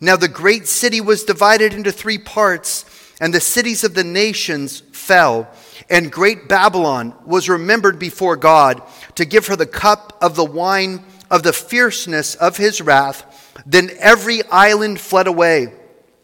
Now 0.00 0.16
the 0.16 0.28
great 0.28 0.66
city 0.66 1.00
was 1.00 1.24
divided 1.24 1.74
into 1.74 1.92
three 1.92 2.18
parts, 2.18 2.84
and 3.20 3.32
the 3.32 3.40
cities 3.40 3.84
of 3.84 3.94
the 3.94 4.04
nations 4.04 4.80
fell. 4.92 5.48
And 5.88 6.10
great 6.10 6.48
Babylon 6.48 7.14
was 7.24 7.48
remembered 7.48 7.98
before 7.98 8.36
God 8.36 8.82
to 9.16 9.24
give 9.24 9.46
her 9.48 9.56
the 9.56 9.66
cup 9.66 10.18
of 10.20 10.36
the 10.36 10.44
wine 10.44 11.04
of 11.30 11.42
the 11.42 11.52
fierceness 11.52 12.34
of 12.34 12.56
his 12.56 12.80
wrath. 12.80 13.62
Then 13.66 13.90
every 13.98 14.42
island 14.44 15.00
fled 15.00 15.26
away, 15.26 15.72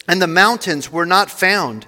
and 0.09 0.21
the 0.21 0.27
mountains 0.27 0.91
were 0.91 1.07
not 1.07 1.31
found. 1.31 1.87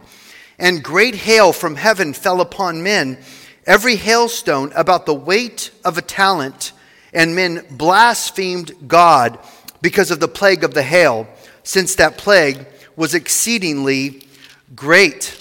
And 0.58 0.84
great 0.84 1.14
hail 1.14 1.52
from 1.52 1.76
heaven 1.76 2.12
fell 2.12 2.40
upon 2.40 2.82
men, 2.82 3.18
every 3.66 3.96
hailstone 3.96 4.72
about 4.74 5.06
the 5.06 5.14
weight 5.14 5.70
of 5.84 5.98
a 5.98 6.02
talent. 6.02 6.72
And 7.12 7.36
men 7.36 7.66
blasphemed 7.70 8.88
God 8.88 9.38
because 9.82 10.10
of 10.10 10.20
the 10.20 10.28
plague 10.28 10.64
of 10.64 10.72
the 10.72 10.82
hail 10.82 11.26
since 11.62 11.96
that 11.96 12.16
plague 12.18 12.66
was 12.96 13.14
exceedingly 13.14 14.26
great. 14.74 15.38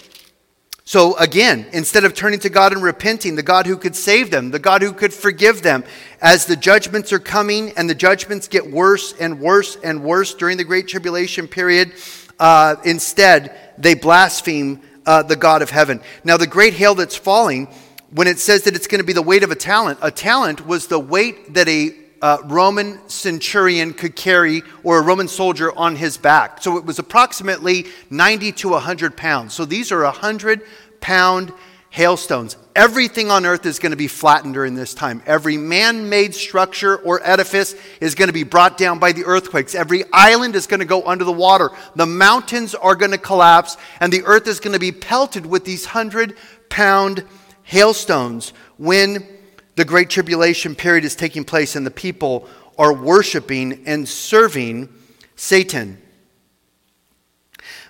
So 0.84 1.16
again, 1.18 1.68
instead 1.72 2.04
of 2.04 2.14
turning 2.14 2.40
to 2.42 2.50
God 2.50 2.74
and 2.74 2.84
repenting, 2.84 3.36
the 3.36 3.44
God 3.44 3.66
who 3.66 3.78
could 3.78 3.96
save 3.96 4.30
them, 4.30 4.52
the 4.52 4.60
God 4.60 4.82
who 4.82 4.92
could 4.92 5.14
forgive 5.14 5.62
them, 5.62 5.86
as 6.22 6.46
the 6.46 6.58
judgments 6.58 7.14
are 7.14 7.20
coming 7.20 7.72
and 7.78 7.90
the 7.90 7.96
judgments 7.96 8.48
get 8.48 8.70
worse 8.70 9.14
and 9.14 9.40
worse 9.40 9.78
and 9.84 10.04
worse 10.04 10.34
during 10.34 10.58
the 10.58 10.66
Great 10.66 10.88
Tribulation 10.90 11.48
period, 11.48 11.94
uh, 12.40 12.76
instead 12.84 13.58
they 13.78 13.94
blaspheme 13.94 14.82
uh, 15.06 15.24
the 15.24 15.36
God 15.36 15.62
of 15.62 15.70
heaven. 15.70 16.02
Now, 16.24 16.38
the 16.38 16.48
great 16.48 16.74
hail 16.74 16.96
that's 16.96 17.16
falling, 17.16 17.68
when 18.12 18.28
it 18.28 18.40
says 18.40 18.64
that 18.64 18.76
it's 18.76 18.88
going 18.88 19.00
to 19.00 19.08
be 19.08 19.14
the 19.14 19.22
weight 19.22 19.44
of 19.44 19.52
a 19.52 19.56
talent, 19.56 20.00
a 20.02 20.12
talent 20.12 20.68
was 20.68 20.88
the 20.88 21.00
weight 21.00 21.54
that 21.54 21.70
a 21.70 21.96
uh, 22.22 22.38
Roman 22.46 23.00
centurion 23.10 23.94
could 23.94 24.16
carry 24.16 24.62
or 24.84 25.00
a 25.00 25.02
Roman 25.02 25.28
soldier 25.28 25.76
on 25.78 25.96
his 25.96 26.18
back. 26.18 26.62
So 26.62 26.78
it 26.78 26.86
was 26.86 27.00
approximately 27.00 27.88
90 28.10 28.52
to 28.54 28.70
100 28.70 29.18
pounds. 29.18 29.54
So 29.54 29.66
these 29.66 29.92
are 29.92 30.04
100 30.04 30.62
pound 31.00 31.52
hailstones. 31.90 32.56
Everything 32.74 33.30
on 33.30 33.46
earth 33.46 33.66
is 33.66 33.80
going 33.80 33.92
to 33.92 33.98
be 33.98 34.08
flattened 34.08 34.54
during 34.54 34.76
this 34.76 34.94
time. 34.94 35.22
Every 35.26 35.58
man 35.58 36.08
made 36.08 36.34
structure 36.34 36.96
or 36.96 37.20
edifice 37.22 37.76
is 38.00 38.16
going 38.16 38.30
to 38.30 38.34
be 38.34 38.44
brought 38.44 38.78
down 38.78 38.98
by 38.98 39.12
the 39.12 39.26
earthquakes. 39.26 39.76
Every 39.76 40.06
island 40.14 40.56
is 40.56 40.68
going 40.68 40.80
to 40.80 40.86
go 40.86 41.04
under 41.04 41.26
the 41.26 41.34
water. 41.34 41.70
The 41.96 42.06
mountains 42.06 42.74
are 42.76 42.96
going 42.96 43.12
to 43.12 43.18
collapse, 43.18 43.76
and 44.00 44.12
the 44.12 44.24
earth 44.24 44.48
is 44.48 44.62
going 44.62 44.72
to 44.74 44.80
be 44.80 44.94
pelted 44.94 45.46
with 45.46 45.66
these 45.66 45.86
100 45.86 46.38
pound 46.70 47.26
hailstones 47.64 48.54
when 48.78 49.28
the 49.76 49.86
Great 49.86 50.10
Tribulation 50.10 50.76
period 50.76 51.06
is 51.06 51.16
taking 51.16 51.44
place 51.44 51.76
and 51.76 51.86
the 51.86 51.92
people 51.92 52.48
are 52.78 52.94
worshiping 52.94 53.84
and 53.86 54.08
serving 54.08 54.90
Satan. 55.36 56.02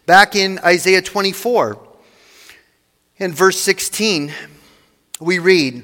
Back 0.06 0.36
in 0.36 0.60
Isaiah 0.60 1.02
24, 1.02 1.80
in 3.18 3.34
verse 3.34 3.60
16, 3.60 4.32
we 5.20 5.40
read 5.40 5.84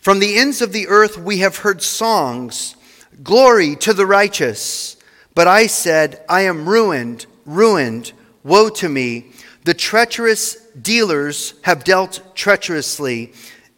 From 0.00 0.18
the 0.18 0.36
ends 0.36 0.62
of 0.62 0.72
the 0.72 0.88
earth 0.88 1.18
we 1.18 1.38
have 1.38 1.58
heard 1.58 1.82
songs, 1.82 2.76
glory 3.22 3.76
to 3.76 3.92
the 3.92 4.06
righteous. 4.06 4.96
But 5.34 5.46
I 5.46 5.66
said, 5.66 6.24
I 6.28 6.42
am 6.42 6.68
ruined, 6.68 7.26
ruined, 7.46 8.12
woe 8.42 8.68
to 8.70 8.88
me. 8.88 9.32
The 9.64 9.74
treacherous 9.74 10.56
dealers 10.72 11.54
have 11.62 11.84
dealt 11.84 12.34
treacherously 12.34 13.32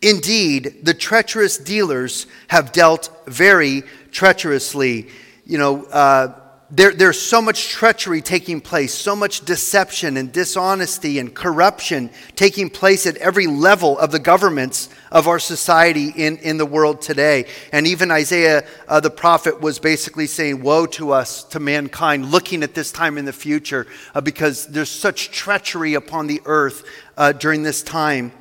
Indeed, 0.05 0.85
the 0.85 0.93
treacherous 0.93 1.57
dealers 1.57 2.27
have 2.49 2.73
dealt 2.73 3.09
very 3.27 3.85
treacherously. 4.13 5.09
You 5.47 5.57
know, 5.57 5.85
uh, 5.85 6.39
there, 6.71 6.93
there's 6.93 7.19
so 7.19 7.41
much 7.41 7.71
treachery 7.71 8.21
taking 8.21 8.61
place, 8.61 8.93
so 8.93 9.17
much 9.17 9.47
deception 9.47 10.19
and 10.19 10.31
dishonesty 10.31 11.19
and 11.19 11.35
corruption 11.35 12.11
taking 12.37 12.69
place 12.69 13.07
at 13.07 13.17
every 13.17 13.47
level 13.47 13.99
of 13.99 14.11
the 14.11 14.19
governments 14.19 14.91
of 15.11 15.27
our 15.27 15.39
society 15.39 16.13
in, 16.15 16.37
in 16.39 16.59
the 16.59 16.67
world 16.67 17.01
today. 17.01 17.47
And 17.73 17.87
even 17.87 18.11
Isaiah 18.11 18.67
uh, 18.87 19.01
the 19.01 19.09
prophet 19.09 19.63
was 19.63 19.79
basically 19.79 20.27
saying, 20.27 20.63
Woe 20.63 20.85
to 20.85 21.13
us, 21.13 21.45
to 21.45 21.61
mankind, 21.61 22.31
looking 22.31 22.63
at 22.63 22.75
this 22.75 22.93
time 22.93 23.17
in 23.17 23.25
the 23.25 23.33
future, 23.33 23.87
uh, 24.15 24.21
because 24.21 24.67
there's 24.67 24.91
such 24.91 25.31
treachery 25.31 25.95
upon 25.95 26.27
the 26.27 26.43
earth 26.45 26.85
uh, 27.17 27.33
during 27.33 27.63
this 27.63 27.83
time. 27.83 28.33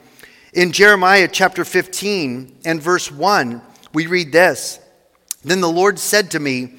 In 0.54 0.72
Jeremiah 0.72 1.28
chapter 1.32 1.66
15 1.66 2.60
and 2.64 2.80
verse 2.80 3.12
1, 3.12 3.60
we 3.92 4.06
read 4.06 4.32
this 4.32 4.80
Then 5.44 5.62
the 5.62 5.70
Lord 5.70 5.98
said 5.98 6.30
to 6.32 6.40
me, 6.40 6.74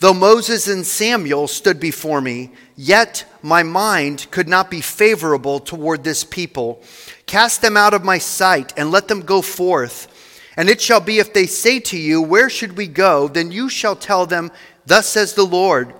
Though 0.00 0.12
Moses 0.12 0.66
and 0.66 0.84
Samuel 0.84 1.46
stood 1.46 1.78
before 1.78 2.20
me, 2.20 2.50
yet 2.74 3.24
my 3.40 3.62
mind 3.62 4.26
could 4.32 4.48
not 4.48 4.72
be 4.72 4.80
favorable 4.80 5.60
toward 5.60 6.02
this 6.02 6.24
people. 6.24 6.82
Cast 7.26 7.62
them 7.62 7.76
out 7.76 7.94
of 7.94 8.02
my 8.02 8.18
sight 8.18 8.72
and 8.76 8.90
let 8.90 9.06
them 9.06 9.20
go 9.20 9.40
forth. 9.40 10.08
And 10.56 10.68
it 10.68 10.80
shall 10.80 11.00
be 11.00 11.20
if 11.20 11.32
they 11.32 11.46
say 11.46 11.78
to 11.78 11.96
you, 11.96 12.20
Where 12.20 12.50
should 12.50 12.76
we 12.76 12.88
go? 12.88 13.28
Then 13.28 13.52
you 13.52 13.68
shall 13.68 13.94
tell 13.94 14.26
them, 14.26 14.50
Thus 14.84 15.06
says 15.06 15.34
the 15.34 15.46
Lord, 15.46 15.94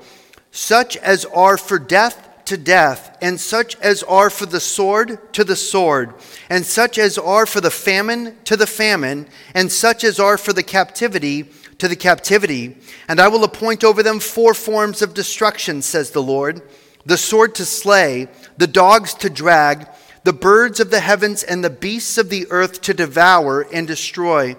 such 0.50 0.96
as 0.96 1.24
are 1.26 1.56
for 1.56 1.78
death 1.78 2.21
to 2.46 2.56
death, 2.56 3.16
and 3.20 3.40
such 3.40 3.76
as 3.76 4.02
are 4.04 4.30
for 4.30 4.46
the 4.46 4.60
sword 4.60 5.32
to 5.34 5.44
the 5.44 5.56
sword, 5.56 6.14
and 6.50 6.64
such 6.64 6.98
as 6.98 7.18
are 7.18 7.46
for 7.46 7.60
the 7.60 7.70
famine 7.70 8.36
to 8.44 8.56
the 8.56 8.66
famine, 8.66 9.26
and 9.54 9.70
such 9.70 10.04
as 10.04 10.18
are 10.18 10.38
for 10.38 10.52
the 10.52 10.62
captivity 10.62 11.50
to 11.78 11.88
the 11.88 11.96
captivity. 11.96 12.76
And 13.08 13.20
I 13.20 13.28
will 13.28 13.44
appoint 13.44 13.84
over 13.84 14.02
them 14.02 14.20
four 14.20 14.54
forms 14.54 15.02
of 15.02 15.14
destruction, 15.14 15.82
says 15.82 16.10
the 16.10 16.22
Lord 16.22 16.62
the 17.04 17.16
sword 17.16 17.54
to 17.56 17.64
slay, 17.64 18.28
the 18.56 18.66
dogs 18.66 19.14
to 19.14 19.28
drag, 19.28 19.88
the 20.24 20.32
birds 20.32 20.78
of 20.78 20.90
the 20.90 21.00
heavens, 21.00 21.42
and 21.42 21.64
the 21.64 21.70
beasts 21.70 22.16
of 22.16 22.28
the 22.28 22.46
earth 22.50 22.80
to 22.82 22.94
devour 22.94 23.62
and 23.72 23.88
destroy. 23.88 24.56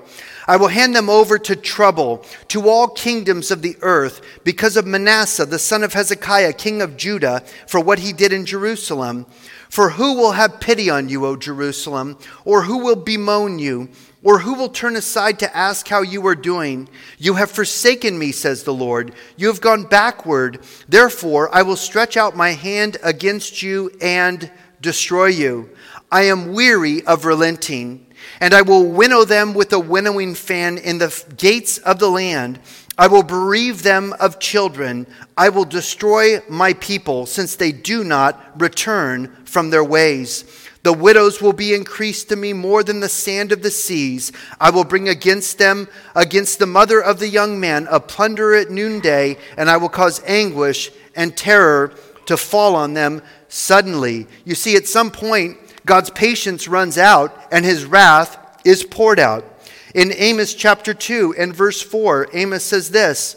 I 0.48 0.58
will 0.58 0.68
hand 0.68 0.96
them 0.96 1.10
over 1.10 1.38
to 1.40 1.56
trouble, 1.56 2.26
to 2.50 2.68
all 2.70 2.88
kingdoms 2.88 3.52
of 3.52 3.62
the 3.62 3.78
earth, 3.82 4.22
because 4.44 4.78
of 4.78 4.86
Manasseh, 4.86 5.46
the 5.46 5.60
son 5.60 5.84
of 5.84 5.94
Hezekiah, 5.94 6.54
king 6.54 6.82
of 6.82 6.98
Judah, 6.98 7.44
for 7.68 7.80
what 7.80 8.00
he 8.00 8.14
did 8.14 8.34
in 8.34 8.46
Jerusalem. 8.46 9.26
For 9.70 9.92
who 9.92 10.14
will 10.14 10.34
have 10.34 10.60
pity 10.60 10.90
on 10.90 11.10
you, 11.10 11.26
O 11.26 11.36
Jerusalem? 11.36 12.18
Or 12.46 12.64
who 12.64 12.78
will 12.78 12.96
bemoan 12.96 13.58
you? 13.58 13.90
Or 14.22 14.40
who 14.40 14.54
will 14.54 14.70
turn 14.70 14.96
aside 14.96 15.40
to 15.40 15.58
ask 15.58 15.88
how 15.88 16.02
you 16.02 16.26
are 16.28 16.36
doing? 16.36 16.88
You 17.18 17.34
have 17.34 17.52
forsaken 17.52 18.18
me, 18.20 18.32
says 18.32 18.64
the 18.64 18.74
Lord. 18.74 19.14
You 19.36 19.48
have 19.48 19.62
gone 19.62 19.84
backward. 19.84 20.60
Therefore, 20.88 21.54
I 21.54 21.64
will 21.64 21.76
stretch 21.76 22.16
out 22.16 22.38
my 22.38 22.52
hand 22.52 22.98
against 23.04 23.64
you 23.64 23.92
and 24.00 24.52
destroy 24.80 25.26
you. 25.26 25.72
I 26.12 26.24
am 26.24 26.54
weary 26.54 27.04
of 27.06 27.26
relenting 27.26 28.03
and 28.44 28.54
I 28.54 28.62
will 28.62 28.84
winnow 28.84 29.24
them 29.24 29.54
with 29.54 29.72
a 29.72 29.80
winnowing 29.80 30.36
fan 30.36 30.78
in 30.78 30.98
the 30.98 31.24
gates 31.38 31.78
of 31.78 32.00
the 32.00 32.10
land. 32.10 32.60
I 32.98 33.08
will 33.08 33.24
bereave 33.24 33.84
them 33.84 34.14
of 34.20 34.42
children. 34.42 35.08
I 35.38 35.48
will 35.48 35.64
destroy 35.64 36.42
my 36.50 36.74
people, 36.74 37.26
since 37.26 37.56
they 37.56 37.72
do 37.72 38.04
not 38.04 38.60
return 38.60 39.34
from 39.46 39.70
their 39.70 39.86
ways. 39.86 40.44
The 40.84 40.92
widows 40.92 41.42
will 41.42 41.54
be 41.54 41.74
increased 41.74 42.28
to 42.30 42.36
me 42.36 42.52
more 42.52 42.84
than 42.84 43.00
the 43.00 43.08
sand 43.08 43.54
of 43.54 43.64
the 43.64 43.72
seas. 43.72 44.34
I 44.60 44.72
will 44.72 44.84
bring 44.84 45.08
against 45.08 45.58
them, 45.58 45.88
against 46.14 46.60
the 46.60 46.66
mother 46.66 47.02
of 47.02 47.20
the 47.20 47.30
young 47.30 47.62
man, 47.62 47.88
a 47.90 48.02
plunder 48.02 48.56
at 48.56 48.70
noonday, 48.70 49.38
and 49.56 49.70
I 49.70 49.78
will 49.78 49.88
cause 49.88 50.22
anguish 50.28 50.92
and 51.16 51.38
terror 51.38 51.94
to 52.26 52.36
fall 52.36 52.76
on 52.76 52.94
them 52.94 53.22
suddenly. 53.48 54.28
You 54.44 54.56
see, 54.56 54.76
at 54.76 54.88
some 54.88 55.12
point, 55.12 55.58
God's 55.86 56.10
patience 56.10 56.68
runs 56.68 56.98
out 56.98 57.38
and 57.52 57.66
his 57.66 57.86
wrath 57.86 58.38
is 58.66 58.84
poured 58.84 59.20
out. 59.20 59.46
In 59.94 60.12
Amos 60.14 60.54
chapter 60.54 60.94
2 60.94 61.36
and 61.38 61.56
verse 61.56 61.82
4, 61.82 62.30
Amos 62.34 62.64
says 62.64 62.90
this 62.90 63.36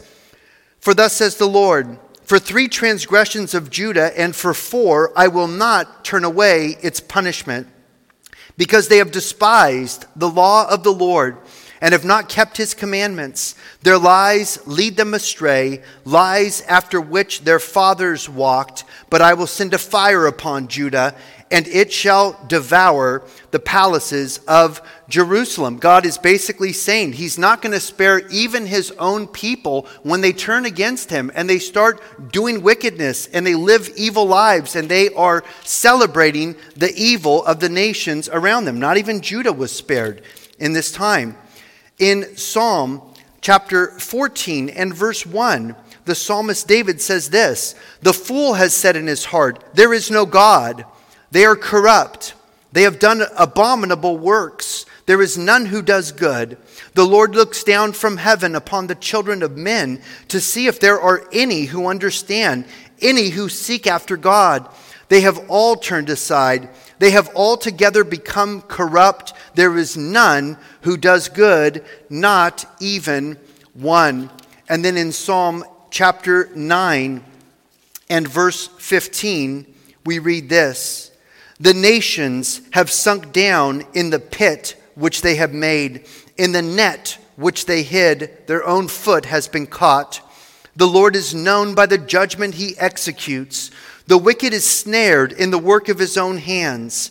For 0.81 0.95
thus 0.95 1.13
says 1.13 1.37
the 1.37 1.49
Lord, 1.49 1.99
for 2.27 2.39
three 2.39 2.67
transgressions 2.67 3.55
of 3.55 3.71
Judah 3.71 4.19
and 4.19 4.35
for 4.35 4.53
four 4.53 5.13
I 5.17 5.29
will 5.29 5.47
not 5.47 6.05
turn 6.05 6.25
away 6.25 6.77
its 6.83 6.99
punishment, 6.99 7.69
because 8.57 8.89
they 8.89 8.99
have 8.99 9.13
despised 9.13 10.07
the 10.17 10.29
law 10.29 10.69
of 10.69 10.83
the 10.83 10.93
Lord 10.93 11.37
and 11.81 11.93
have 11.93 12.05
not 12.05 12.29
kept 12.29 12.57
his 12.57 12.75
commandments. 12.75 13.55
Their 13.83 13.99
lies 13.99 14.59
lead 14.67 14.97
them 14.97 15.15
astray, 15.15 15.83
lies 16.05 16.63
after 16.63 17.01
which 17.01 17.43
their 17.43 17.61
fathers 17.61 18.29
walked. 18.29 18.85
But 19.11 19.23
I 19.23 19.35
will 19.35 19.47
send 19.47 19.75
a 19.75 19.79
fire 19.79 20.27
upon 20.27 20.69
Judah 20.69 21.15
and 21.51 21.69
it 21.69 21.93
shall 21.93 22.39
devour 22.49 23.25
the 23.53 23.59
palaces 23.59 24.39
of 24.49 24.83
Jerusalem. 25.09 25.79
God 25.79 26.05
is 26.05 26.19
basically 26.19 26.73
saying 26.73 27.13
he's 27.13 27.39
not 27.39 27.63
going 27.63 27.73
to 27.73 27.81
spare 27.81 28.27
even 28.29 28.67
his 28.67 28.91
own 28.93 29.29
people 29.29 29.87
when 30.03 30.21
they 30.21 30.33
turn 30.33 30.67
against 30.67 31.11
him 31.11 31.31
and 31.35 31.49
they 31.49 31.61
start 31.61 32.33
doing 32.33 32.63
wickedness 32.63 33.29
and 33.29 33.47
they 33.47 33.55
live 33.55 33.89
evil 33.97 34.27
lives 34.27 34.75
and 34.75 34.89
they 34.89 35.11
are 35.15 35.45
celebrating 35.63 36.57
the 36.75 36.93
evil 36.97 37.45
of 37.45 37.61
the 37.61 37.69
nations 37.69 38.29
around 38.29 38.65
them. 38.65 38.81
Not 38.81 38.97
even 38.97 39.21
Judah 39.21 39.53
was 39.53 39.71
spared 39.71 40.23
in 40.59 40.73
this 40.73 40.91
time. 40.91 41.37
In 41.99 42.37
Psalm 42.37 43.03
chapter 43.41 43.99
14 44.01 44.69
and 44.71 44.93
verse 44.93 45.25
1, 45.25 45.77
the 46.07 46.15
psalmist 46.15 46.67
David 46.67 47.01
says 47.01 47.31
this 47.31 47.75
The 48.03 48.13
fool 48.13 48.55
has 48.55 48.75
said 48.75 48.97
in 48.97 49.07
his 49.07 49.27
heart, 49.27 49.63
There 49.75 49.95
is 49.95 50.11
no 50.11 50.27
God. 50.27 50.85
They 51.31 51.45
are 51.45 51.57
corrupt. 51.57 52.35
They 52.72 52.83
have 52.83 52.99
done 52.99 53.22
abominable 53.37 54.18
works. 54.18 54.85
There 55.07 55.22
is 55.22 55.39
none 55.39 55.66
who 55.66 55.83
does 55.83 56.12
good. 56.12 56.59
The 56.95 57.07
Lord 57.07 57.35
looks 57.35 57.62
down 57.62 57.93
from 57.93 58.16
heaven 58.16 58.55
upon 58.55 58.87
the 58.87 58.95
children 58.95 59.43
of 59.43 59.57
men 59.57 60.03
to 60.29 60.41
see 60.41 60.66
if 60.66 60.81
there 60.81 61.01
are 61.01 61.29
any 61.33 61.64
who 61.64 61.87
understand, 61.87 62.66
any 63.01 63.31
who 63.31 63.49
seek 63.49 63.87
after 63.87 64.16
God. 64.16 64.68
They 65.09 65.20
have 65.20 65.49
all 65.49 65.77
turned 65.77 66.11
aside. 66.11 66.68
They 66.99 67.11
have 67.11 67.35
altogether 67.37 68.03
become 68.03 68.62
corrupt. 68.62 69.33
There 69.55 69.77
is 69.79 69.97
none 69.97 70.59
who 70.83 70.97
does 70.97 71.29
good, 71.29 71.85
not 72.11 72.64
even 72.81 73.39
one. 73.74 74.31
And 74.68 74.85
then 74.85 74.97
in 74.97 75.12
Psalm 75.12 75.64
chapter 75.91 76.51
9 76.55 77.24
and 78.09 78.29
verse 78.29 78.66
15, 78.66 79.66
we 80.05 80.18
read 80.18 80.49
this 80.49 81.12
The 81.59 81.75
nations 81.75 82.61
have 82.73 82.91
sunk 82.91 83.33
down 83.33 83.85
in 83.95 84.11
the 84.11 84.19
pit 84.19 84.81
which 84.95 85.23
they 85.23 85.37
have 85.37 85.53
made, 85.53 86.07
in 86.37 86.53
the 86.53 86.63
net 86.63 87.19
which 87.37 87.67
they 87.67 87.83
hid, 87.83 88.47
their 88.47 88.67
own 88.67 88.89
foot 88.89 89.27
has 89.27 89.49
been 89.49 89.67
caught. 89.67 90.21
The 90.75 90.87
Lord 90.87 91.17
is 91.17 91.35
known 91.35 91.75
by 91.75 91.87
the 91.87 91.99
judgment 91.99 92.55
he 92.55 92.77
executes. 92.79 93.71
The 94.07 94.19
wicked 94.19 94.53
is 94.53 94.69
snared 94.69 95.33
in 95.33 95.51
the 95.51 95.59
work 95.59 95.89
of 95.89 95.99
his 95.99 96.17
own 96.17 96.39
hands. 96.39 97.11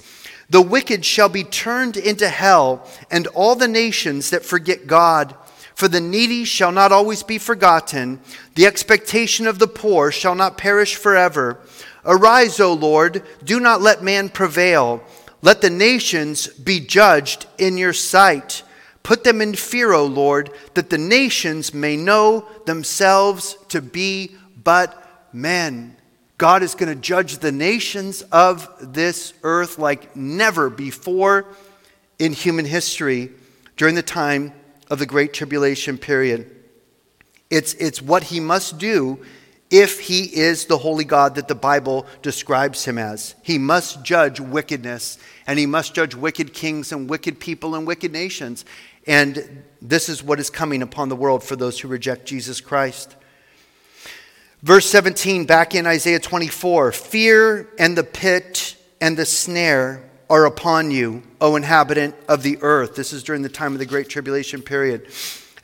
The 0.50 0.62
wicked 0.62 1.04
shall 1.04 1.30
be 1.30 1.44
turned 1.44 1.98
into 1.98 2.30
hell, 2.30 2.88
and 3.10 3.26
all 3.28 3.56
the 3.56 3.68
nations 3.68 4.30
that 4.30 4.46
forget 4.46 4.86
God. 4.86 5.36
For 5.74 5.88
the 5.88 6.00
needy 6.00 6.46
shall 6.46 6.72
not 6.72 6.92
always 6.92 7.24
be 7.24 7.38
forgotten, 7.38 8.22
the 8.54 8.66
expectation 8.66 9.48
of 9.48 9.60
the 9.60 9.68
poor 9.68 10.12
shall 10.12 10.36
not 10.36 10.58
perish 10.58 10.96
forever. 10.96 11.60
Arise, 12.06 12.60
O 12.60 12.74
Lord, 12.74 13.24
do 13.44 13.60
not 13.60 13.82
let 13.82 14.04
man 14.04 14.30
prevail. 14.30 15.04
Let 15.42 15.62
the 15.62 15.70
nations 15.70 16.48
be 16.48 16.80
judged 16.80 17.48
in 17.58 17.78
your 17.78 17.94
sight. 17.94 18.64
Put 19.04 19.24
them 19.24 19.42
in 19.42 19.54
fear, 19.54 19.92
O 19.94 20.06
Lord, 20.06 20.52
that 20.74 20.90
the 20.90 20.98
nations 20.98 21.74
may 21.74 21.98
know 21.98 22.48
themselves 22.66 23.58
to 23.70 23.82
be 23.82 24.36
but 24.64 25.30
men. 25.34 25.96
God 26.38 26.64
is 26.64 26.76
going 26.76 26.94
to 26.94 27.00
judge 27.00 27.38
the 27.38 27.52
nations 27.52 28.22
of 28.24 28.70
this 28.82 29.34
earth 29.44 29.80
like 29.80 30.16
never 30.16 30.70
before 30.70 31.46
in 32.20 32.34
human 32.34 32.66
history 32.66 33.32
during 33.78 33.96
the 33.96 34.02
time 34.02 34.54
of 34.90 35.00
the 35.00 35.06
Great 35.06 35.34
Tribulation 35.34 35.98
period. 35.98 36.52
It's, 37.50 37.74
it's 37.76 38.02
what 38.02 38.24
he 38.24 38.40
must 38.40 38.78
do 38.78 39.20
if 39.72 40.00
he 40.00 40.24
is 40.24 40.66
the 40.66 40.78
holy 40.78 41.04
God 41.04 41.36
that 41.36 41.48
the 41.48 41.56
Bible 41.56 42.06
describes 42.22 42.86
him 42.86 42.98
as. 42.98 43.36
He 43.42 43.58
must 43.58 44.04
judge 44.04 44.40
wickedness, 44.40 45.18
and 45.48 45.58
he 45.58 45.66
must 45.66 45.96
judge 45.96 46.16
wicked 46.16 46.54
kings 46.54 46.92
and 46.92 47.10
wicked 47.10 47.40
people 47.40 47.76
and 47.76 47.88
wicked 47.88 48.12
nations. 48.12 48.66
And 49.08 49.64
this 49.82 50.10
is 50.10 50.24
what 50.24 50.40
is 50.40 50.50
coming 50.50 50.82
upon 50.82 51.10
the 51.10 51.16
world 51.16 51.44
for 51.44 51.56
those 51.56 51.80
who 51.80 51.88
reject 51.88 52.26
Jesus 52.26 52.62
Christ. 52.62 53.16
Verse 54.62 54.90
17, 54.90 55.46
back 55.46 55.76
in 55.76 55.86
Isaiah 55.86 56.20
24 56.20 56.92
Fear 56.92 57.70
and 57.78 57.98
the 57.98 58.04
pit 58.04 58.76
and 59.02 59.18
the 59.18 59.26
snare 59.26 60.10
are 60.30 60.46
upon 60.46 60.90
you, 60.90 61.22
O 61.40 61.56
inhabitant 61.56 62.16
of 62.28 62.42
the 62.42 62.58
earth. 62.62 62.96
This 62.96 63.14
is 63.14 63.24
during 63.24 63.42
the 63.42 63.50
time 63.50 63.74
of 63.74 63.80
the 63.80 63.86
Great 63.86 64.10
Tribulation 64.10 64.62
period. 64.62 65.08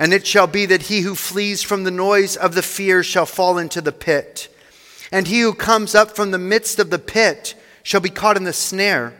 And 0.02 0.14
it 0.14 0.26
shall 0.26 0.48
be 0.48 0.66
that 0.66 0.82
he 0.82 1.02
who 1.02 1.14
flees 1.14 1.62
from 1.62 1.84
the 1.84 1.92
noise 1.92 2.36
of 2.36 2.56
the 2.56 2.64
fear 2.64 3.04
shall 3.04 3.28
fall 3.28 3.60
into 3.60 3.82
the 3.82 3.92
pit. 3.92 4.48
And 5.12 5.28
he 5.28 5.42
who 5.42 5.54
comes 5.54 5.94
up 5.94 6.16
from 6.16 6.32
the 6.32 6.40
midst 6.40 6.80
of 6.80 6.90
the 6.90 6.98
pit 6.98 7.54
shall 7.84 8.02
be 8.02 8.10
caught 8.10 8.36
in 8.36 8.44
the 8.44 8.52
snare. 8.52 9.14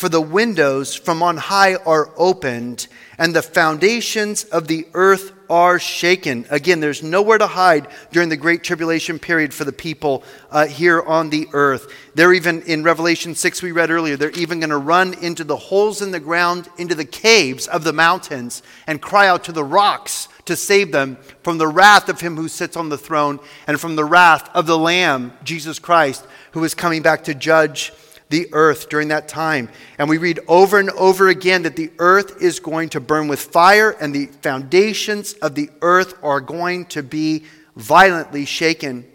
For 0.00 0.08
the 0.08 0.18
windows 0.18 0.94
from 0.94 1.22
on 1.22 1.36
high 1.36 1.74
are 1.74 2.08
opened, 2.16 2.88
and 3.18 3.36
the 3.36 3.42
foundations 3.42 4.44
of 4.44 4.66
the 4.66 4.86
earth 4.94 5.32
are 5.50 5.78
shaken. 5.78 6.46
Again, 6.48 6.80
there's 6.80 7.02
nowhere 7.02 7.36
to 7.36 7.46
hide 7.46 7.86
during 8.10 8.30
the 8.30 8.36
Great 8.38 8.64
Tribulation 8.64 9.18
period 9.18 9.52
for 9.52 9.64
the 9.64 9.74
people 9.74 10.24
uh, 10.50 10.66
here 10.68 11.02
on 11.02 11.28
the 11.28 11.48
earth. 11.52 11.92
They're 12.14 12.32
even, 12.32 12.62
in 12.62 12.82
Revelation 12.82 13.34
6, 13.34 13.60
we 13.60 13.72
read 13.72 13.90
earlier, 13.90 14.16
they're 14.16 14.30
even 14.30 14.58
going 14.58 14.70
to 14.70 14.78
run 14.78 15.12
into 15.22 15.44
the 15.44 15.58
holes 15.58 16.00
in 16.00 16.12
the 16.12 16.18
ground, 16.18 16.70
into 16.78 16.94
the 16.94 17.04
caves 17.04 17.66
of 17.66 17.84
the 17.84 17.92
mountains, 17.92 18.62
and 18.86 19.02
cry 19.02 19.28
out 19.28 19.44
to 19.44 19.52
the 19.52 19.64
rocks 19.64 20.28
to 20.46 20.56
save 20.56 20.92
them 20.92 21.18
from 21.42 21.58
the 21.58 21.68
wrath 21.68 22.08
of 22.08 22.22
him 22.22 22.36
who 22.36 22.48
sits 22.48 22.74
on 22.74 22.88
the 22.88 22.96
throne 22.96 23.38
and 23.66 23.78
from 23.78 23.96
the 23.96 24.04
wrath 24.06 24.48
of 24.54 24.66
the 24.66 24.78
Lamb, 24.78 25.34
Jesus 25.44 25.78
Christ, 25.78 26.26
who 26.52 26.64
is 26.64 26.74
coming 26.74 27.02
back 27.02 27.24
to 27.24 27.34
judge 27.34 27.92
the 28.30 28.48
earth 28.52 28.88
during 28.88 29.08
that 29.08 29.28
time. 29.28 29.68
And 29.98 30.08
we 30.08 30.18
read 30.18 30.40
over 30.48 30.78
and 30.78 30.90
over 30.90 31.28
again 31.28 31.62
that 31.64 31.76
the 31.76 31.90
earth 31.98 32.40
is 32.40 32.58
going 32.58 32.88
to 32.90 33.00
burn 33.00 33.28
with 33.28 33.40
fire 33.40 33.90
and 34.00 34.14
the 34.14 34.26
foundations 34.26 35.34
of 35.34 35.54
the 35.54 35.68
earth 35.82 36.14
are 36.22 36.40
going 36.40 36.86
to 36.86 37.02
be 37.02 37.44
violently 37.76 38.46
shaken. 38.46 39.06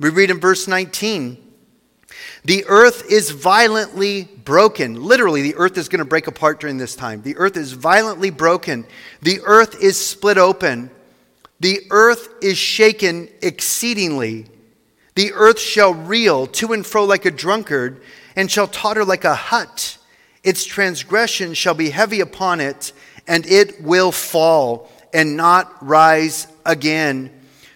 We 0.00 0.10
read 0.10 0.30
in 0.30 0.40
verse 0.40 0.66
19 0.66 1.38
the 2.44 2.64
earth 2.66 3.10
is 3.10 3.30
violently 3.30 4.24
broken. 4.24 5.02
Literally, 5.02 5.42
the 5.42 5.54
earth 5.54 5.78
is 5.78 5.88
going 5.88 6.00
to 6.00 6.04
break 6.04 6.26
apart 6.26 6.60
during 6.60 6.76
this 6.76 6.96
time. 6.96 7.22
The 7.22 7.36
earth 7.36 7.56
is 7.56 7.72
violently 7.72 8.30
broken. 8.30 8.84
The 9.22 9.40
earth 9.44 9.80
is 9.80 10.04
split 10.04 10.38
open. 10.38 10.90
The 11.60 11.80
earth 11.90 12.28
is 12.42 12.58
shaken 12.58 13.28
exceedingly. 13.40 14.46
The 15.14 15.32
earth 15.32 15.60
shall 15.60 15.94
reel 15.94 16.46
to 16.48 16.72
and 16.72 16.84
fro 16.84 17.04
like 17.04 17.24
a 17.24 17.30
drunkard 17.30 18.02
and 18.36 18.50
shall 18.50 18.66
totter 18.66 19.04
like 19.04 19.24
a 19.24 19.34
hut. 19.34 19.98
Its 20.42 20.64
transgression 20.64 21.54
shall 21.54 21.74
be 21.74 21.90
heavy 21.90 22.20
upon 22.20 22.60
it, 22.60 22.92
and 23.26 23.46
it 23.46 23.82
will 23.82 24.12
fall 24.12 24.90
and 25.12 25.36
not 25.36 25.72
rise 25.86 26.46
again. 26.64 27.30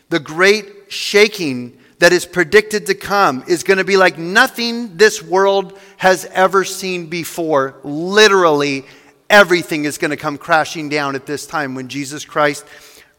The 0.09 0.21
great 0.21 0.67
shaking 0.89 1.79
that 1.99 2.13
is 2.13 2.27
predicted 2.27 2.87
to 2.87 2.95
come 2.95 3.45
is 3.49 3.63
going 3.63 3.79
to 3.79 3.85
be 3.85 3.97
like 3.97 4.19
nothing 4.19 4.97
this 4.97 5.23
world 5.23 5.79
has 5.97 6.25
ever 6.27 6.65
seen 6.65 7.07
before. 7.07 7.81
Literally, 7.85 8.85
everything 9.31 9.85
is 9.85 9.99
going 9.99 10.11
to 10.11 10.17
come 10.17 10.39
crashing 10.39 10.89
down 10.89 11.15
at 11.15 11.27
this 11.27 11.47
time 11.47 11.75
when 11.75 11.89
Jesus 11.89 12.25
Christ 12.25 12.65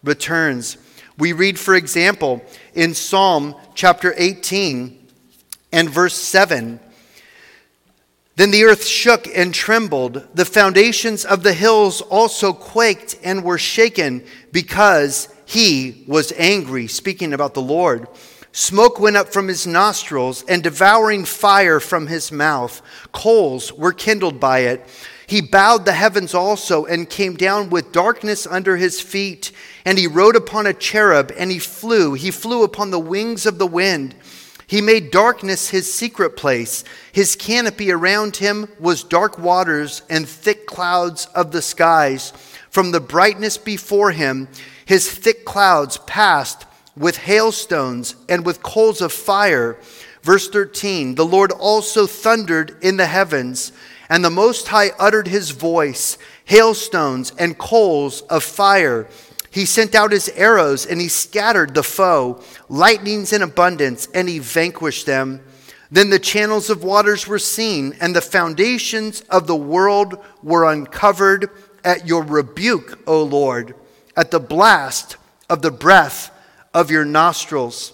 returns. 0.04 0.78
We 1.18 1.34
read, 1.34 1.58
for 1.58 1.76
example, 1.76 2.44
in 2.76 2.94
Psalm 2.94 3.56
chapter 3.74 4.14
18 4.16 5.08
and 5.72 5.90
verse 5.90 6.16
7 6.16 6.80
then 8.38 8.52
the 8.52 8.64
earth 8.64 8.86
shook 8.86 9.28
and 9.36 9.52
trembled. 9.52 10.28
The 10.36 10.46
foundations 10.46 11.26
of 11.26 11.42
the 11.42 11.54
hills 11.54 12.02
also 12.02 12.54
quaked 12.54 13.18
and 13.24 13.44
were 13.44 13.58
shaken 13.58 14.24
because 14.52 15.28
he 15.46 16.06
was 16.08 16.32
angry, 16.38 16.86
speaking 16.86 17.34
about 17.34 17.56
the 17.56 17.64
Lord. 17.64 18.08
Smoke 18.52 19.00
went 19.00 19.18
up 19.18 19.34
from 19.34 19.48
his 19.48 19.66
nostrils 19.66 20.44
and 20.44 20.62
devouring 20.62 21.26
fire 21.26 21.80
from 21.80 22.06
his 22.06 22.32
mouth. 22.32 22.82
Coals 23.12 23.74
were 23.74 23.92
kindled 23.92 24.40
by 24.40 24.60
it. 24.60 24.88
He 25.26 25.42
bowed 25.42 25.86
the 25.86 25.94
heavens 25.94 26.36
also 26.36 26.86
and 26.86 27.10
came 27.10 27.36
down 27.36 27.72
with 27.72 27.92
darkness 27.92 28.46
under 28.46 28.78
his 28.78 29.02
feet. 29.02 29.52
And 29.84 29.98
he 29.98 30.06
rode 30.06 30.36
upon 30.36 30.68
a 30.68 30.74
cherub 30.74 31.32
and 31.38 31.52
he 31.52 31.60
flew. 31.60 32.14
He 32.14 32.30
flew 32.30 32.64
upon 32.64 32.92
the 32.92 33.00
wings 33.00 33.48
of 33.48 33.58
the 33.58 33.68
wind. 33.68 34.16
He 34.68 34.82
made 34.82 35.12
darkness 35.12 35.70
his 35.70 35.92
secret 35.92 36.36
place. 36.36 36.84
His 37.14 37.38
canopy 37.38 37.90
around 37.90 38.36
him 38.38 38.68
was 38.80 39.04
dark 39.04 39.40
waters 39.40 40.02
and 40.10 40.28
thick 40.28 40.68
clouds 40.68 41.28
of 41.34 41.52
the 41.52 41.62
skies. 41.62 42.34
From 42.70 42.92
the 42.92 43.00
brightness 43.00 43.58
before 43.58 44.12
him, 44.12 44.50
his 44.86 45.10
thick 45.10 45.46
clouds 45.46 45.98
passed 46.00 46.66
with 46.98 47.18
hailstones 47.18 48.16
and 48.28 48.46
with 48.46 48.62
coals 48.62 49.02
of 49.02 49.14
fire. 49.14 49.78
Verse 50.22 50.50
13 50.50 51.16
The 51.16 51.26
Lord 51.26 51.54
also 51.54 52.06
thundered 52.06 52.76
in 52.82 52.98
the 52.98 53.06
heavens, 53.06 53.72
and 54.10 54.24
the 54.24 54.30
Most 54.30 54.68
High 54.68 54.92
uttered 55.00 55.28
his 55.28 55.52
voice, 55.52 56.18
hailstones 56.44 57.32
and 57.40 57.58
coals 57.58 58.22
of 58.24 58.44
fire. 58.44 59.08
He 59.58 59.66
sent 59.66 59.96
out 59.96 60.12
his 60.12 60.30
arrows 60.36 60.86
and 60.86 61.02
he 61.02 61.08
scattered 61.08 61.74
the 61.74 61.82
foe, 61.82 62.44
lightnings 62.70 63.34
in 63.34 63.42
abundance, 63.42 64.08
and 64.14 64.30
he 64.30 64.38
vanquished 64.38 65.08
them. 65.08 65.42
Then 65.90 66.12
the 66.12 66.20
channels 66.20 66.70
of 66.70 66.84
waters 66.84 67.28
were 67.28 67.40
seen, 67.40 67.98
and 68.00 68.16
the 68.16 68.22
foundations 68.22 69.22
of 69.32 69.48
the 69.48 69.56
world 69.56 70.24
were 70.44 70.72
uncovered 70.72 71.50
at 71.84 72.06
your 72.06 72.22
rebuke, 72.22 73.00
O 73.08 73.24
Lord, 73.24 73.74
at 74.16 74.30
the 74.30 74.40
blast 74.40 75.18
of 75.50 75.64
the 75.64 75.72
breath 75.72 76.30
of 76.72 76.92
your 76.92 77.04
nostrils. 77.04 77.94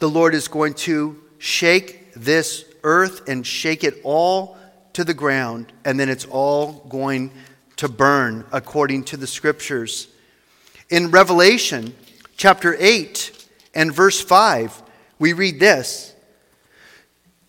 The 0.00 0.10
Lord 0.10 0.34
is 0.34 0.48
going 0.48 0.74
to 0.74 1.16
shake 1.38 2.12
this 2.14 2.64
earth 2.82 3.28
and 3.28 3.46
shake 3.46 3.84
it 3.84 4.00
all 4.02 4.58
to 4.94 5.04
the 5.04 5.14
ground, 5.14 5.72
and 5.84 6.00
then 6.00 6.08
it's 6.08 6.24
all 6.24 6.84
going 6.88 7.30
to 7.76 7.88
burn 7.88 8.44
according 8.50 9.04
to 9.04 9.16
the 9.16 9.28
scriptures. 9.28 10.08
In 10.90 11.12
Revelation 11.12 11.94
chapter 12.36 12.76
8 12.76 13.46
And 13.74 13.94
verse 13.94 14.20
5, 14.20 14.82
we 15.20 15.32
read 15.32 15.60
this 15.60 16.14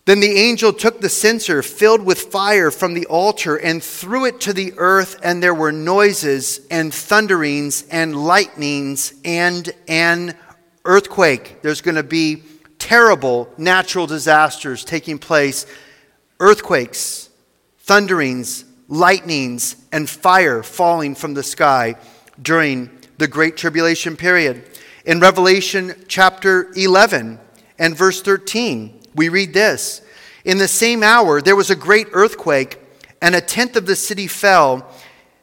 Then 0.04 0.20
the 0.20 0.38
angel 0.38 0.72
took 0.72 1.00
the 1.00 1.08
censer 1.08 1.60
filled 1.60 2.04
with 2.04 2.20
fire 2.20 2.70
from 2.70 2.94
the 2.94 3.06
altar 3.06 3.56
and 3.56 3.82
threw 3.82 4.26
it 4.26 4.40
to 4.42 4.52
the 4.52 4.74
earth, 4.76 5.18
and 5.24 5.42
there 5.42 5.54
were 5.54 5.72
noises 5.72 6.60
and 6.70 6.94
thunderings 6.94 7.84
and 7.90 8.14
lightnings 8.14 9.12
and 9.24 9.68
an 9.88 10.36
earthquake. 10.84 11.62
There's 11.62 11.80
going 11.80 11.96
to 11.96 12.04
be 12.04 12.44
terrible 12.78 13.52
natural 13.58 14.06
disasters 14.06 14.84
taking 14.84 15.18
place 15.18 15.66
earthquakes, 16.38 17.28
thunderings, 17.78 18.64
lightnings, 18.86 19.74
and 19.90 20.08
fire 20.08 20.62
falling 20.62 21.16
from 21.16 21.34
the 21.34 21.42
sky 21.42 21.96
during 22.40 22.90
the 23.18 23.28
Great 23.28 23.56
Tribulation 23.56 24.16
period. 24.16 24.64
In 25.04 25.20
Revelation 25.20 25.94
chapter 26.08 26.72
11 26.74 27.38
and 27.78 27.96
verse 27.96 28.22
13, 28.22 29.00
we 29.14 29.28
read 29.28 29.52
this 29.52 30.02
In 30.44 30.58
the 30.58 30.68
same 30.68 31.02
hour, 31.02 31.40
there 31.40 31.56
was 31.56 31.70
a 31.70 31.76
great 31.76 32.08
earthquake, 32.12 32.78
and 33.20 33.34
a 33.34 33.40
tenth 33.40 33.76
of 33.76 33.86
the 33.86 33.96
city 33.96 34.26
fell. 34.26 34.88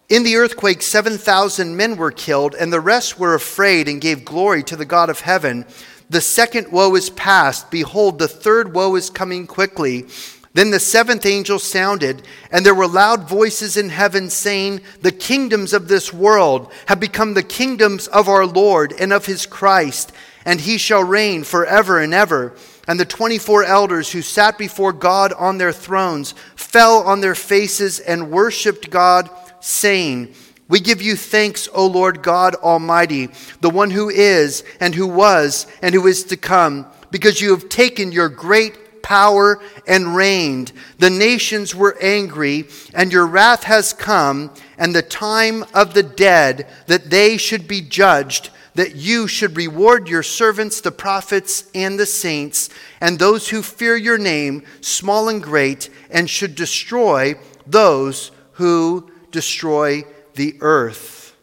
In 0.10 0.24
the 0.24 0.38
earthquake, 0.38 0.82
7,000 0.82 1.76
men 1.78 1.96
were 1.96 2.12
killed, 2.12 2.56
and 2.56 2.74
the 2.74 2.80
rest 2.80 3.20
were 3.20 3.36
afraid 3.36 3.88
and 3.88 4.02
gave 4.02 4.26
glory 4.26 4.64
to 4.64 4.76
the 4.76 4.86
God 4.86 5.10
of 5.10 5.22
heaven. 5.22 5.66
The 6.10 6.22
second 6.22 6.72
woe 6.72 6.96
is 6.96 7.12
past. 7.12 7.70
Behold, 7.70 8.18
the 8.18 8.28
third 8.28 8.74
woe 8.74 8.96
is 8.96 9.12
coming 9.12 9.46
quickly. 9.46 10.08
Then 10.54 10.72
the 10.72 10.80
seventh 10.80 11.26
angel 11.26 11.60
sounded, 11.60 12.24
and 12.52 12.66
there 12.66 12.74
were 12.74 12.88
loud 12.88 13.30
voices 13.30 13.78
in 13.78 13.90
heaven 13.90 14.30
saying, 14.30 14.82
The 15.02 15.12
kingdoms 15.12 15.74
of 15.74 15.88
this 15.88 16.12
world 16.12 16.72
have 16.88 17.00
become 17.00 17.34
the 17.34 17.44
kingdoms 17.44 18.08
of 18.08 18.28
our 18.28 18.48
Lord 18.48 18.94
and 19.00 19.14
of 19.14 19.28
his 19.28 19.46
Christ, 19.46 20.12
and 20.46 20.60
he 20.60 20.80
shall 20.80 21.04
reign 21.04 21.44
forever 21.44 22.00
and 22.00 22.14
ever. 22.14 22.56
And 22.88 23.00
the 23.00 23.06
24 23.06 23.64
elders 23.66 24.12
who 24.12 24.24
sat 24.24 24.58
before 24.58 24.92
God 24.92 25.34
on 25.34 25.60
their 25.60 25.72
thrones 25.72 26.34
fell 26.56 27.04
on 27.04 27.22
their 27.22 27.36
faces 27.36 28.00
and 28.00 28.32
worshiped 28.32 28.90
God, 28.90 29.30
saying, 29.60 30.34
We 30.68 30.80
give 30.80 31.00
you 31.00 31.16
thanks, 31.16 31.70
O 31.72 31.86
Lord 31.86 32.24
God 32.24 32.56
Almighty, 32.56 33.30
the 33.62 33.70
one 33.70 33.92
who 33.92 34.10
is, 34.10 34.64
and 34.80 34.96
who 34.96 35.06
was, 35.06 35.68
and 35.84 35.94
who 35.94 36.08
is 36.08 36.24
to 36.26 36.38
come, 36.38 36.88
because 37.12 37.40
you 37.40 37.52
have 37.52 37.70
taken 37.70 38.12
your 38.12 38.30
great 38.30 38.89
power 39.10 39.60
and 39.88 40.16
reigned. 40.16 40.72
The 41.00 41.10
nations 41.10 41.74
were 41.74 41.98
angry, 42.00 42.68
and 42.94 43.12
your 43.12 43.26
wrath 43.26 43.64
has 43.64 43.92
come, 43.92 44.54
and 44.78 44.94
the 44.94 45.02
time 45.02 45.66
of 45.74 45.96
the 45.96 46.04
dead 46.04 46.68
that 46.86 47.10
they 47.10 47.36
should 47.36 47.68
be 47.68 47.82
judged, 47.82 48.52
that 48.76 48.96
you 48.96 49.28
should 49.28 49.58
reward 49.58 50.08
your 50.08 50.22
servants, 50.22 50.80
the 50.80 50.92
prophets 50.92 51.72
and 51.74 52.00
the 52.00 52.06
saints, 52.06 52.70
and 53.02 53.18
those 53.18 53.50
who 53.50 53.64
fear 53.64 53.98
your 53.98 54.20
name, 54.20 54.64
small 54.80 55.28
and 55.28 55.42
great, 55.42 55.90
and 56.12 56.30
should 56.30 56.54
destroy 56.54 57.34
those 57.66 58.30
who 58.54 59.10
destroy 59.32 60.04
the 60.36 60.56
earth. 60.62 61.36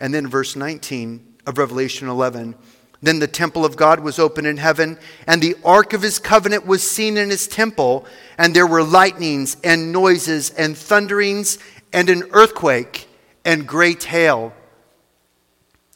And 0.00 0.14
then 0.14 0.28
verse 0.28 0.56
19 0.56 1.34
of 1.44 1.58
Revelation 1.58 2.08
11. 2.08 2.54
Then 3.02 3.18
the 3.18 3.26
temple 3.26 3.64
of 3.64 3.76
God 3.76 4.00
was 4.00 4.20
opened 4.20 4.46
in 4.46 4.58
heaven, 4.58 4.96
and 5.26 5.42
the 5.42 5.56
ark 5.64 5.92
of 5.92 6.02
his 6.02 6.20
covenant 6.20 6.66
was 6.66 6.88
seen 6.88 7.16
in 7.16 7.30
his 7.30 7.48
temple, 7.48 8.06
and 8.38 8.54
there 8.54 8.66
were 8.66 8.82
lightnings 8.82 9.56
and 9.64 9.92
noises 9.92 10.50
and 10.50 10.76
thunderings 10.76 11.58
and 11.92 12.08
an 12.08 12.22
earthquake 12.30 13.08
and 13.44 13.66
great 13.66 14.04
hail. 14.04 14.52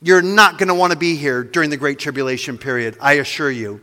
You're 0.02 0.20
not 0.20 0.58
going 0.58 0.68
to 0.68 0.74
want 0.74 0.92
to 0.92 0.98
be 0.98 1.14
here 1.14 1.44
during 1.44 1.70
the 1.70 1.76
Great 1.76 2.00
Tribulation 2.00 2.58
period, 2.58 2.96
I 3.00 3.14
assure 3.14 3.50
you. 3.50 3.80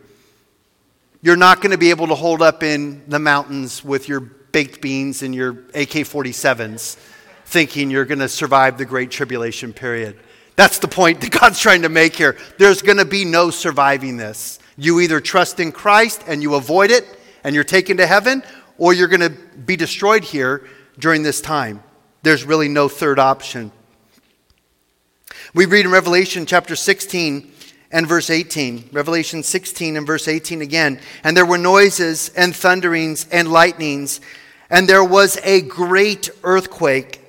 You're 1.22 1.38
not 1.38 1.62
going 1.62 1.72
to 1.72 1.78
be 1.78 1.92
able 1.92 2.08
to 2.08 2.16
hold 2.16 2.42
up 2.42 2.62
in 2.62 3.04
the 3.08 3.20
mountains 3.20 3.84
with 3.86 4.10
your 4.10 4.20
baked 4.20 4.82
beans 4.82 5.24
and 5.24 5.34
your 5.34 5.52
AK 5.74 6.06
47s 6.06 6.98
thinking 7.46 7.92
you're 7.92 8.06
going 8.06 8.20
to 8.20 8.30
survive 8.30 8.78
the 8.78 8.86
Great 8.86 9.12
Tribulation 9.12 9.74
period. 9.74 10.20
That's 10.56 10.80
the 10.80 10.88
point 10.88 11.22
that 11.22 11.32
God's 11.32 11.60
trying 11.60 11.82
to 11.82 11.90
make 11.90 12.16
here. 12.16 12.38
There's 12.60 12.82
going 12.82 12.98
to 12.98 13.06
be 13.06 13.26
no 13.26 13.50
surviving 13.50 14.18
this. 14.18 14.60
You 14.78 15.00
either 15.00 15.20
trust 15.20 15.60
in 15.60 15.72
Christ 15.72 16.24
and 16.28 16.42
you 16.42 16.56
avoid 16.56 16.92
it 16.92 17.06
and 17.44 17.54
you're 17.56 17.64
taken 17.64 17.98
to 17.98 18.08
heaven, 18.08 18.44
or 18.78 18.94
you're 18.94 19.08
going 19.08 19.20
to 19.22 19.30
be 19.30 19.76
destroyed 19.76 20.24
here 20.24 20.68
during 20.98 21.24
this 21.24 21.42
time. 21.42 21.84
There's 22.22 22.46
really 22.46 22.70
no 22.70 22.88
third 22.88 23.20
option. 23.20 23.72
We 25.54 25.66
read 25.66 25.86
in 25.86 25.92
Revelation 25.92 26.46
chapter 26.46 26.76
16 26.76 27.52
and 27.92 28.08
verse 28.08 28.30
18. 28.30 28.90
Revelation 28.92 29.44
16 29.44 29.98
and 29.98 30.08
verse 30.08 30.28
18 30.28 30.62
again. 30.62 31.00
And 31.24 31.36
there 31.36 31.46
were 31.46 31.58
noises 31.58 32.30
and 32.30 32.56
thunderings 32.56 33.28
and 33.32 33.52
lightnings, 33.52 34.22
and 34.70 34.88
there 34.88 35.04
was 35.04 35.38
a 35.44 35.62
great 35.62 36.30
earthquake 36.44 37.23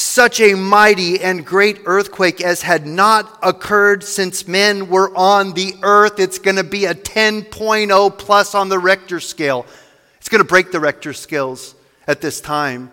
such 0.00 0.40
a 0.40 0.54
mighty 0.54 1.20
and 1.20 1.44
great 1.44 1.80
earthquake 1.84 2.40
as 2.40 2.62
had 2.62 2.86
not 2.86 3.38
occurred 3.42 4.02
since 4.02 4.48
men 4.48 4.88
were 4.88 5.14
on 5.16 5.52
the 5.52 5.74
earth. 5.82 6.18
It's 6.18 6.38
going 6.38 6.56
to 6.56 6.64
be 6.64 6.86
a 6.86 6.94
10.0 6.94 8.18
plus 8.18 8.54
on 8.54 8.68
the 8.68 8.78
Richter 8.78 9.20
scale. 9.20 9.66
It's 10.18 10.28
going 10.28 10.42
to 10.42 10.48
break 10.48 10.72
the 10.72 10.80
Richter 10.80 11.12
scales 11.12 11.74
at 12.06 12.20
this 12.20 12.40
time. 12.40 12.90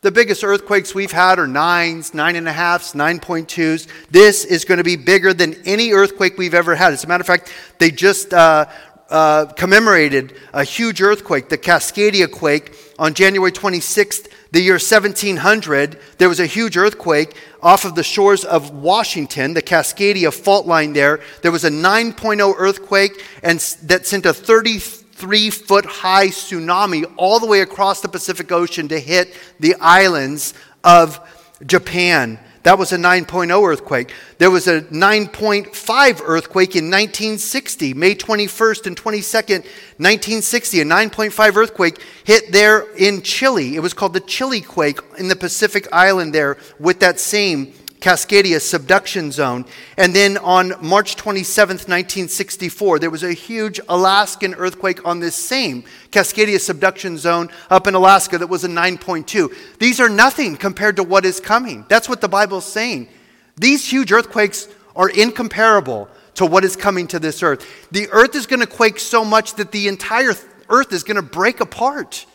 The 0.00 0.12
biggest 0.12 0.44
earthquakes 0.44 0.94
we've 0.94 1.10
had 1.10 1.40
are 1.40 1.48
nines, 1.48 2.14
nine 2.14 2.36
and 2.36 2.46
a 2.46 2.52
halfs, 2.52 2.92
9.2s. 2.92 3.88
This 4.10 4.44
is 4.44 4.64
going 4.64 4.78
to 4.78 4.84
be 4.84 4.94
bigger 4.94 5.34
than 5.34 5.54
any 5.64 5.92
earthquake 5.92 6.38
we've 6.38 6.54
ever 6.54 6.76
had. 6.76 6.92
As 6.92 7.02
a 7.02 7.08
matter 7.08 7.22
of 7.22 7.26
fact, 7.26 7.52
they 7.78 7.90
just 7.90 8.32
uh, 8.32 8.66
uh, 9.10 9.46
commemorated 9.46 10.36
a 10.52 10.62
huge 10.62 11.02
earthquake, 11.02 11.48
the 11.48 11.58
Cascadia 11.58 12.30
quake, 12.30 12.76
on 12.96 13.14
January 13.14 13.50
26th, 13.50 14.28
the 14.50 14.60
year 14.60 14.74
1700, 14.74 15.98
there 16.16 16.28
was 16.28 16.40
a 16.40 16.46
huge 16.46 16.76
earthquake 16.76 17.36
off 17.62 17.84
of 17.84 17.94
the 17.94 18.02
shores 18.02 18.44
of 18.44 18.70
Washington, 18.70 19.52
the 19.52 19.62
Cascadia 19.62 20.32
fault 20.32 20.66
line 20.66 20.94
there. 20.94 21.20
There 21.42 21.52
was 21.52 21.64
a 21.64 21.70
9.0 21.70 22.54
earthquake 22.56 23.24
and 23.42 23.60
that 23.82 24.06
sent 24.06 24.24
a 24.24 24.32
33 24.32 25.50
foot 25.50 25.84
high 25.84 26.28
tsunami 26.28 27.04
all 27.18 27.40
the 27.40 27.46
way 27.46 27.60
across 27.60 28.00
the 28.00 28.08
Pacific 28.08 28.50
Ocean 28.50 28.88
to 28.88 28.98
hit 28.98 29.36
the 29.60 29.74
islands 29.80 30.54
of 30.82 31.20
Japan. 31.66 32.38
That 32.64 32.78
was 32.78 32.92
a 32.92 32.96
9.0 32.96 33.68
earthquake. 33.68 34.12
There 34.38 34.50
was 34.50 34.66
a 34.66 34.82
9.5 34.82 36.20
earthquake 36.24 36.76
in 36.76 36.86
1960, 36.86 37.94
May 37.94 38.14
21st 38.14 38.86
and 38.86 38.96
22nd, 38.96 39.64
1960. 39.98 40.80
A 40.80 40.84
9.5 40.84 41.56
earthquake 41.56 42.02
hit 42.24 42.52
there 42.52 42.86
in 42.96 43.22
Chile. 43.22 43.76
It 43.76 43.80
was 43.80 43.94
called 43.94 44.12
the 44.12 44.20
Chile 44.20 44.60
quake 44.60 45.00
in 45.18 45.28
the 45.28 45.36
Pacific 45.36 45.86
Island 45.92 46.34
there 46.34 46.56
with 46.78 47.00
that 47.00 47.20
same 47.20 47.72
Cascadia 48.00 48.60
subduction 48.60 49.32
zone. 49.32 49.64
And 49.96 50.14
then 50.14 50.38
on 50.38 50.74
March 50.80 51.16
27th, 51.16 51.88
1964, 51.88 52.98
there 53.00 53.10
was 53.10 53.24
a 53.24 53.32
huge 53.32 53.80
Alaskan 53.88 54.54
earthquake 54.54 55.04
on 55.04 55.20
this 55.20 55.34
same 55.34 55.84
Cascadia 56.10 56.60
subduction 56.60 57.18
zone 57.18 57.50
up 57.70 57.86
in 57.86 57.94
Alaska 57.94 58.38
that 58.38 58.46
was 58.46 58.64
a 58.64 58.68
9.2. 58.68 59.78
These 59.78 60.00
are 60.00 60.08
nothing 60.08 60.56
compared 60.56 60.96
to 60.96 61.02
what 61.02 61.24
is 61.24 61.40
coming. 61.40 61.84
That's 61.88 62.08
what 62.08 62.20
the 62.20 62.28
Bible's 62.28 62.64
saying. 62.66 63.08
These 63.56 63.90
huge 63.90 64.12
earthquakes 64.12 64.68
are 64.94 65.08
incomparable 65.08 66.08
to 66.34 66.46
what 66.46 66.64
is 66.64 66.76
coming 66.76 67.08
to 67.08 67.18
this 67.18 67.42
earth. 67.42 67.66
The 67.90 68.08
earth 68.10 68.36
is 68.36 68.46
going 68.46 68.60
to 68.60 68.66
quake 68.66 69.00
so 69.00 69.24
much 69.24 69.54
that 69.54 69.72
the 69.72 69.88
entire 69.88 70.34
earth 70.68 70.92
is 70.92 71.02
going 71.02 71.16
to 71.16 71.22
break 71.22 71.60
apart. 71.60 72.26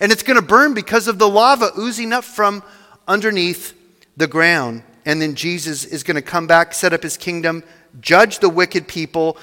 And 0.00 0.10
it's 0.10 0.24
going 0.24 0.38
to 0.38 0.44
burn 0.44 0.74
because 0.74 1.06
of 1.06 1.18
the 1.18 1.28
lava 1.28 1.70
oozing 1.78 2.12
up 2.12 2.24
from 2.24 2.64
underneath 3.06 3.72
the 4.16 4.26
ground 4.26 4.82
and 5.06 5.22
then 5.22 5.36
Jesus 5.36 5.84
is 5.84 6.02
going 6.02 6.16
to 6.16 6.22
come 6.22 6.48
back, 6.48 6.74
set 6.74 6.92
up 6.92 7.02
his 7.02 7.16
kingdom, 7.16 7.62
judge 8.00 8.40
the 8.40 8.48
wicked 8.48 8.88
people, 8.88 9.38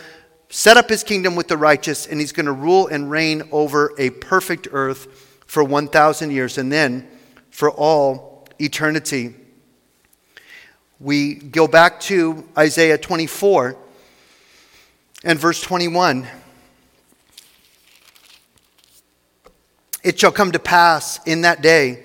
set 0.49 0.76
up 0.76 0.89
his 0.89 1.03
kingdom 1.03 1.36
with 1.36 1.47
the 1.47 1.57
righteous, 1.57 2.05
and 2.05 2.20
he's 2.20 2.34
going 2.34 2.45
to 2.45 2.51
rule 2.51 2.88
and 2.88 3.09
reign 3.09 3.43
over 3.51 3.93
a 3.97 4.09
perfect 4.11 4.68
earth 4.74 5.07
for 5.47 5.64
1,000 5.64 6.32
years 6.32 6.57
and 6.57 6.72
then 6.72 7.07
for 7.49 7.72
all 7.72 8.45
eternity. 8.59 9.34
We 10.99 11.36
go 11.36 11.68
back 11.68 12.01
to 12.01 12.47
Isaiah 12.57 12.97
24 12.97 13.78
and 15.24 15.39
verse 15.39 15.61
21. 15.61 16.28
It 20.03 20.20
shall 20.20 20.34
come 20.34 20.51
to 20.51 20.59
pass 20.59 21.26
in 21.26 21.41
that 21.41 21.61
day 21.61 22.03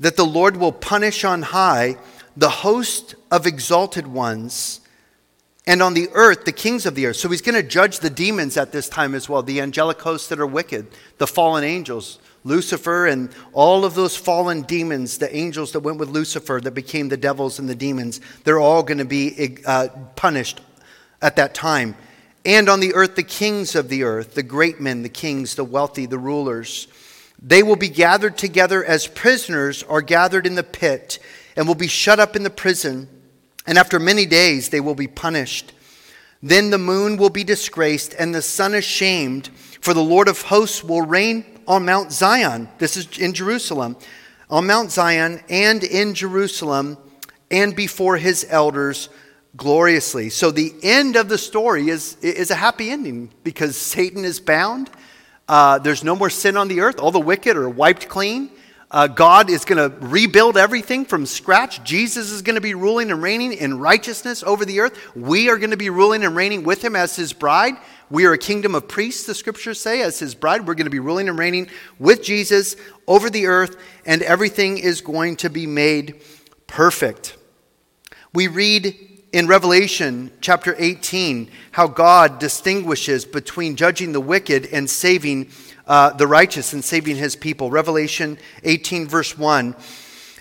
that 0.00 0.16
the 0.16 0.26
Lord 0.26 0.58
will 0.58 0.72
punish 0.72 1.24
on 1.24 1.40
high 1.40 1.96
the 2.36 2.48
host 2.48 3.14
of 3.30 3.46
exalted 3.46 4.06
ones, 4.06 4.80
and 5.66 5.82
on 5.82 5.94
the 5.94 6.08
earth, 6.12 6.44
the 6.44 6.52
kings 6.52 6.84
of 6.84 6.94
the 6.94 7.06
earth. 7.06 7.16
So 7.16 7.28
he's 7.28 7.40
going 7.40 7.54
to 7.54 7.66
judge 7.66 8.00
the 8.00 8.10
demons 8.10 8.56
at 8.56 8.72
this 8.72 8.88
time 8.88 9.14
as 9.14 9.28
well, 9.28 9.42
the 9.42 9.60
angelic 9.60 10.00
hosts 10.00 10.28
that 10.28 10.40
are 10.40 10.46
wicked, 10.46 10.88
the 11.18 11.26
fallen 11.26 11.64
angels, 11.64 12.18
Lucifer, 12.42 13.06
and 13.06 13.30
all 13.54 13.86
of 13.86 13.94
those 13.94 14.16
fallen 14.16 14.62
demons, 14.62 15.16
the 15.16 15.34
angels 15.34 15.72
that 15.72 15.80
went 15.80 15.98
with 15.98 16.10
Lucifer 16.10 16.60
that 16.62 16.72
became 16.72 17.08
the 17.08 17.16
devils 17.16 17.58
and 17.58 17.68
the 17.68 17.74
demons. 17.74 18.20
They're 18.44 18.60
all 18.60 18.82
going 18.82 18.98
to 18.98 19.06
be 19.06 19.56
uh, 19.64 19.88
punished 20.16 20.60
at 21.22 21.36
that 21.36 21.54
time. 21.54 21.96
and 22.44 22.68
on 22.68 22.80
the 22.80 22.94
earth 22.94 23.16
the 23.16 23.22
kings 23.22 23.74
of 23.74 23.88
the 23.88 24.02
earth, 24.02 24.34
the 24.34 24.42
great 24.42 24.80
men, 24.80 25.02
the 25.02 25.08
kings, 25.08 25.54
the 25.54 25.64
wealthy, 25.64 26.04
the 26.04 26.18
rulers. 26.18 26.88
They 27.42 27.62
will 27.62 27.76
be 27.76 27.88
gathered 27.88 28.36
together 28.36 28.84
as 28.84 29.06
prisoners 29.06 29.82
are 29.82 30.02
gathered 30.02 30.46
in 30.46 30.54
the 30.54 30.62
pit, 30.62 31.18
and 31.56 31.66
will 31.66 31.74
be 31.74 31.88
shut 31.88 32.20
up 32.20 32.36
in 32.36 32.42
the 32.42 32.50
prison. 32.50 33.08
And 33.66 33.78
after 33.78 33.98
many 33.98 34.26
days 34.26 34.68
they 34.68 34.80
will 34.80 34.94
be 34.94 35.06
punished. 35.06 35.72
Then 36.42 36.70
the 36.70 36.78
moon 36.78 37.16
will 37.16 37.30
be 37.30 37.44
disgraced, 37.44 38.14
and 38.18 38.34
the 38.34 38.42
sun 38.42 38.74
ashamed, 38.74 39.48
for 39.80 39.94
the 39.94 40.02
Lord 40.02 40.28
of 40.28 40.42
hosts 40.42 40.84
will 40.84 41.00
reign 41.00 41.44
on 41.66 41.86
Mount 41.86 42.12
Zion. 42.12 42.68
This 42.78 42.98
is 42.98 43.18
in 43.18 43.32
Jerusalem. 43.32 43.96
On 44.50 44.66
Mount 44.66 44.90
Zion 44.90 45.40
and 45.48 45.82
in 45.82 46.14
Jerusalem, 46.14 46.98
and 47.50 47.74
before 47.74 48.18
his 48.18 48.46
elders 48.50 49.08
gloriously. 49.56 50.28
So 50.28 50.50
the 50.50 50.74
end 50.82 51.16
of 51.16 51.28
the 51.28 51.38
story 51.38 51.88
is, 51.88 52.16
is 52.20 52.50
a 52.50 52.54
happy 52.54 52.90
ending 52.90 53.30
because 53.42 53.76
Satan 53.76 54.24
is 54.24 54.40
bound. 54.40 54.90
Uh, 55.48 55.78
there's 55.78 56.04
no 56.04 56.16
more 56.16 56.30
sin 56.30 56.56
on 56.56 56.68
the 56.68 56.80
earth. 56.80 56.98
All 56.98 57.10
the 57.10 57.20
wicked 57.20 57.56
are 57.56 57.68
wiped 57.68 58.08
clean. 58.08 58.50
Uh, 58.94 59.08
God 59.08 59.50
is 59.50 59.64
going 59.64 59.90
to 59.90 59.96
rebuild 60.06 60.56
everything 60.56 61.04
from 61.04 61.26
scratch. 61.26 61.82
Jesus 61.82 62.30
is 62.30 62.42
going 62.42 62.54
to 62.54 62.60
be 62.60 62.74
ruling 62.74 63.10
and 63.10 63.20
reigning 63.20 63.52
in 63.52 63.80
righteousness 63.80 64.44
over 64.44 64.64
the 64.64 64.78
earth. 64.78 65.16
We 65.16 65.48
are 65.50 65.56
going 65.56 65.72
to 65.72 65.76
be 65.76 65.90
ruling 65.90 66.22
and 66.22 66.36
reigning 66.36 66.62
with 66.62 66.84
him 66.84 66.94
as 66.94 67.16
his 67.16 67.32
bride. 67.32 67.74
We 68.08 68.24
are 68.26 68.34
a 68.34 68.38
kingdom 68.38 68.76
of 68.76 68.86
priests, 68.86 69.26
the 69.26 69.34
scriptures 69.34 69.80
say, 69.80 70.00
as 70.02 70.20
his 70.20 70.36
bride. 70.36 70.68
We're 70.68 70.76
going 70.76 70.84
to 70.84 70.90
be 70.90 71.00
ruling 71.00 71.28
and 71.28 71.36
reigning 71.36 71.66
with 71.98 72.22
Jesus 72.22 72.76
over 73.08 73.28
the 73.28 73.48
earth, 73.48 73.76
and 74.06 74.22
everything 74.22 74.78
is 74.78 75.00
going 75.00 75.34
to 75.38 75.50
be 75.50 75.66
made 75.66 76.22
perfect. 76.68 77.36
We 78.32 78.46
read 78.46 78.96
in 79.32 79.48
Revelation 79.48 80.30
chapter 80.40 80.76
18 80.78 81.50
how 81.72 81.88
God 81.88 82.38
distinguishes 82.38 83.24
between 83.24 83.74
judging 83.74 84.12
the 84.12 84.20
wicked 84.20 84.66
and 84.66 84.88
saving 84.88 85.50
uh, 85.86 86.10
the 86.10 86.26
righteous 86.26 86.72
and 86.72 86.84
saving 86.84 87.16
his 87.16 87.36
people. 87.36 87.70
Revelation 87.70 88.38
18, 88.62 89.06
verse 89.08 89.36
1. 89.36 89.74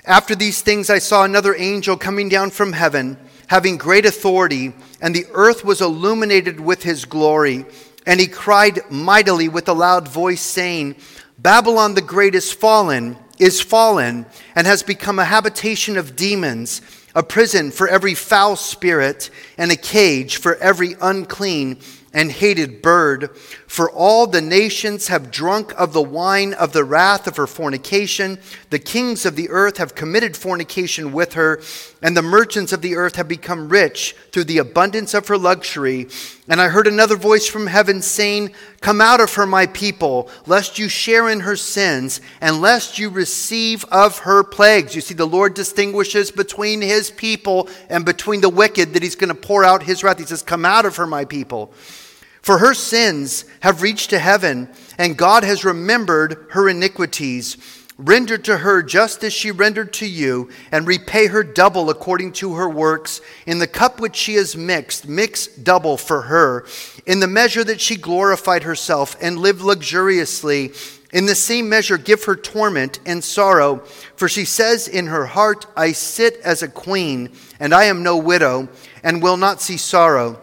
After 0.05 0.35
these 0.35 0.61
things, 0.61 0.89
I 0.89 0.99
saw 0.99 1.23
another 1.23 1.55
angel 1.55 1.97
coming 1.97 2.29
down 2.29 2.49
from 2.49 2.73
heaven, 2.73 3.17
having 3.47 3.77
great 3.77 4.05
authority, 4.05 4.73
and 5.01 5.15
the 5.15 5.25
earth 5.33 5.63
was 5.63 5.81
illuminated 5.81 6.59
with 6.59 6.83
his 6.83 7.05
glory. 7.05 7.65
And 8.05 8.19
he 8.19 8.27
cried 8.27 8.79
mightily 8.91 9.47
with 9.47 9.69
a 9.69 9.73
loud 9.73 10.07
voice, 10.07 10.41
saying, 10.41 10.95
Babylon 11.37 11.95
the 11.95 12.01
Great 12.01 12.35
is 12.35 12.51
fallen, 12.51 13.17
is 13.39 13.61
fallen, 13.61 14.25
and 14.55 14.67
has 14.67 14.83
become 14.83 15.19
a 15.19 15.25
habitation 15.25 15.97
of 15.97 16.15
demons 16.15 16.81
a 17.15 17.23
prison 17.23 17.71
for 17.71 17.87
every 17.87 18.15
foul 18.15 18.55
spirit, 18.55 19.29
and 19.57 19.71
a 19.71 19.75
cage 19.75 20.37
for 20.37 20.55
every 20.55 20.95
unclean 21.01 21.79
and 22.13 22.31
hated 22.31 22.81
bird. 22.81 23.29
For 23.73 23.89
all 23.89 24.27
the 24.27 24.39
nations 24.39 25.07
have 25.07 25.31
drunk 25.31 25.73
of 25.79 25.93
the 25.93 26.01
wine 26.03 26.53
of 26.53 26.73
the 26.73 26.83
wrath 26.83 27.25
of 27.25 27.37
her 27.37 27.47
fornication. 27.47 28.37
The 28.69 28.77
kings 28.77 29.25
of 29.25 29.35
the 29.35 29.49
earth 29.49 29.77
have 29.77 29.95
committed 29.95 30.37
fornication 30.37 31.11
with 31.11 31.33
her, 31.33 31.59
and 31.99 32.15
the 32.15 32.21
merchants 32.21 32.71
of 32.71 32.83
the 32.83 32.95
earth 32.95 33.15
have 33.15 33.27
become 33.27 33.69
rich 33.69 34.15
through 34.31 34.43
the 34.43 34.59
abundance 34.59 35.15
of 35.15 35.27
her 35.27 35.39
luxury. 35.39 36.07
And 36.47 36.61
I 36.61 36.67
heard 36.67 36.85
another 36.85 37.15
voice 37.15 37.47
from 37.47 37.65
heaven 37.65 38.03
saying, 38.03 38.53
Come 38.79 39.01
out 39.01 39.19
of 39.19 39.33
her, 39.33 39.47
my 39.47 39.65
people, 39.65 40.29
lest 40.45 40.77
you 40.77 40.87
share 40.87 41.27
in 41.27 41.39
her 41.39 41.55
sins, 41.55 42.21
and 42.41 42.61
lest 42.61 42.99
you 42.99 43.09
receive 43.09 43.85
of 43.85 44.19
her 44.19 44.43
plagues. 44.43 44.93
You 44.93 45.01
see, 45.01 45.15
the 45.15 45.25
Lord 45.25 45.55
distinguishes 45.55 46.29
between 46.29 46.81
his 46.81 47.09
people 47.09 47.67
and 47.89 48.05
between 48.05 48.41
the 48.41 48.49
wicked 48.49 48.93
that 48.93 49.01
he's 49.01 49.15
going 49.15 49.33
to 49.33 49.33
pour 49.33 49.63
out 49.63 49.81
his 49.81 50.03
wrath. 50.03 50.19
He 50.19 50.25
says, 50.25 50.43
Come 50.43 50.63
out 50.63 50.85
of 50.85 50.97
her, 50.97 51.07
my 51.07 51.25
people. 51.25 51.73
For 52.43 52.57
her 52.57 52.73
sins 52.73 53.45
have 53.61 53.81
reached 53.81 54.09
to 54.09 54.19
heaven, 54.19 54.69
and 54.97 55.17
God 55.17 55.45
has 55.45 55.63
remembered 55.63 56.45
her 56.49 56.67
iniquities. 56.67 57.57
Render 57.97 58.37
to 58.39 58.57
her 58.57 58.83
just 58.83 59.23
as 59.23 59.31
she 59.31 59.49
rendered 59.49 59.93
to 59.93 60.05
you, 60.05 60.49
and 60.69 60.85
repay 60.85 61.27
her 61.27 61.43
double 61.43 61.89
according 61.89 62.33
to 62.33 62.55
her 62.55 62.69
works. 62.69 63.21
In 63.45 63.59
the 63.59 63.67
cup 63.67 64.01
which 64.01 64.17
she 64.17 64.33
has 64.33 64.57
mixed, 64.57 65.07
mix 65.07 65.47
double 65.47 65.95
for 65.95 66.23
her. 66.23 66.65
In 67.05 67.21
the 67.21 67.27
measure 67.27 67.63
that 67.63 67.79
she 67.79 67.95
glorified 67.95 68.63
herself 68.63 69.15
and 69.21 69.39
lived 69.39 69.61
luxuriously, 69.61 70.73
in 71.13 71.27
the 71.27 71.35
same 71.35 71.69
measure 71.69 71.97
give 71.97 72.25
her 72.25 72.35
torment 72.35 72.99
and 73.05 73.23
sorrow. 73.23 73.77
For 74.17 74.27
she 74.27 74.43
says 74.43 74.89
in 74.89 75.07
her 75.07 75.27
heart, 75.27 75.65
I 75.77 75.93
sit 75.93 76.41
as 76.43 76.61
a 76.61 76.67
queen, 76.67 77.31
and 77.57 77.73
I 77.73 77.85
am 77.85 78.03
no 78.03 78.17
widow, 78.17 78.67
and 79.01 79.23
will 79.23 79.37
not 79.37 79.61
see 79.61 79.77
sorrow. 79.77 80.41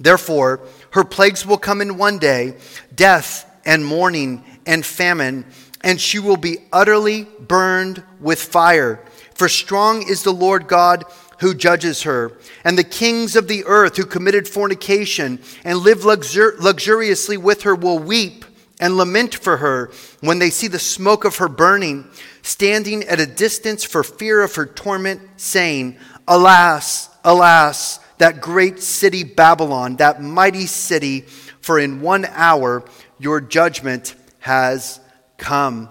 Therefore, 0.00 0.60
her 0.90 1.04
plagues 1.04 1.46
will 1.46 1.58
come 1.58 1.80
in 1.80 1.98
one 1.98 2.18
day 2.18 2.56
death 2.94 3.46
and 3.64 3.84
mourning 3.84 4.44
and 4.66 4.84
famine, 4.84 5.44
and 5.82 6.00
she 6.00 6.18
will 6.18 6.36
be 6.36 6.58
utterly 6.72 7.24
burned 7.40 8.02
with 8.20 8.42
fire. 8.42 9.04
For 9.34 9.48
strong 9.48 10.02
is 10.08 10.22
the 10.22 10.32
Lord 10.32 10.68
God 10.68 11.04
who 11.40 11.54
judges 11.54 12.02
her. 12.02 12.32
And 12.64 12.76
the 12.76 12.84
kings 12.84 13.34
of 13.34 13.48
the 13.48 13.64
earth 13.64 13.96
who 13.96 14.04
committed 14.04 14.46
fornication 14.46 15.40
and 15.64 15.78
lived 15.78 16.02
luxur- 16.02 16.58
luxuriously 16.58 17.38
with 17.38 17.62
her 17.62 17.74
will 17.74 17.98
weep 17.98 18.44
and 18.78 18.96
lament 18.96 19.34
for 19.34 19.58
her 19.58 19.90
when 20.20 20.38
they 20.38 20.50
see 20.50 20.68
the 20.68 20.78
smoke 20.78 21.24
of 21.24 21.36
her 21.36 21.48
burning, 21.48 22.06
standing 22.42 23.04
at 23.04 23.20
a 23.20 23.26
distance 23.26 23.84
for 23.84 24.02
fear 24.02 24.42
of 24.42 24.54
her 24.54 24.66
torment, 24.66 25.22
saying, 25.36 25.96
Alas, 26.28 27.08
alas, 27.24 27.99
that 28.20 28.42
great 28.42 28.80
city 28.80 29.24
Babylon, 29.24 29.96
that 29.96 30.22
mighty 30.22 30.66
city, 30.66 31.22
for 31.60 31.78
in 31.78 32.02
one 32.02 32.26
hour 32.26 32.84
your 33.18 33.40
judgment 33.40 34.14
has 34.40 35.00
come. 35.38 35.88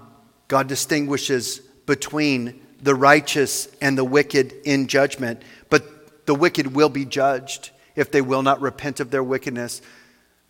God 0.48 0.68
distinguishes 0.68 1.60
between 1.88 2.62
the 2.82 2.94
righteous 2.94 3.68
and 3.82 3.98
the 3.98 4.06
wicked 4.06 4.54
in 4.64 4.88
judgment, 4.88 5.42
but 5.72 6.26
the 6.28 6.36
wicked 6.36 6.76
will 6.76 6.90
be 6.90 7.04
judged 7.04 7.72
if 7.96 8.12
they 8.12 8.22
will 8.22 8.44
not 8.44 8.62
repent 8.62 9.00
of 9.00 9.10
their 9.10 9.24
wickedness. 9.24 9.82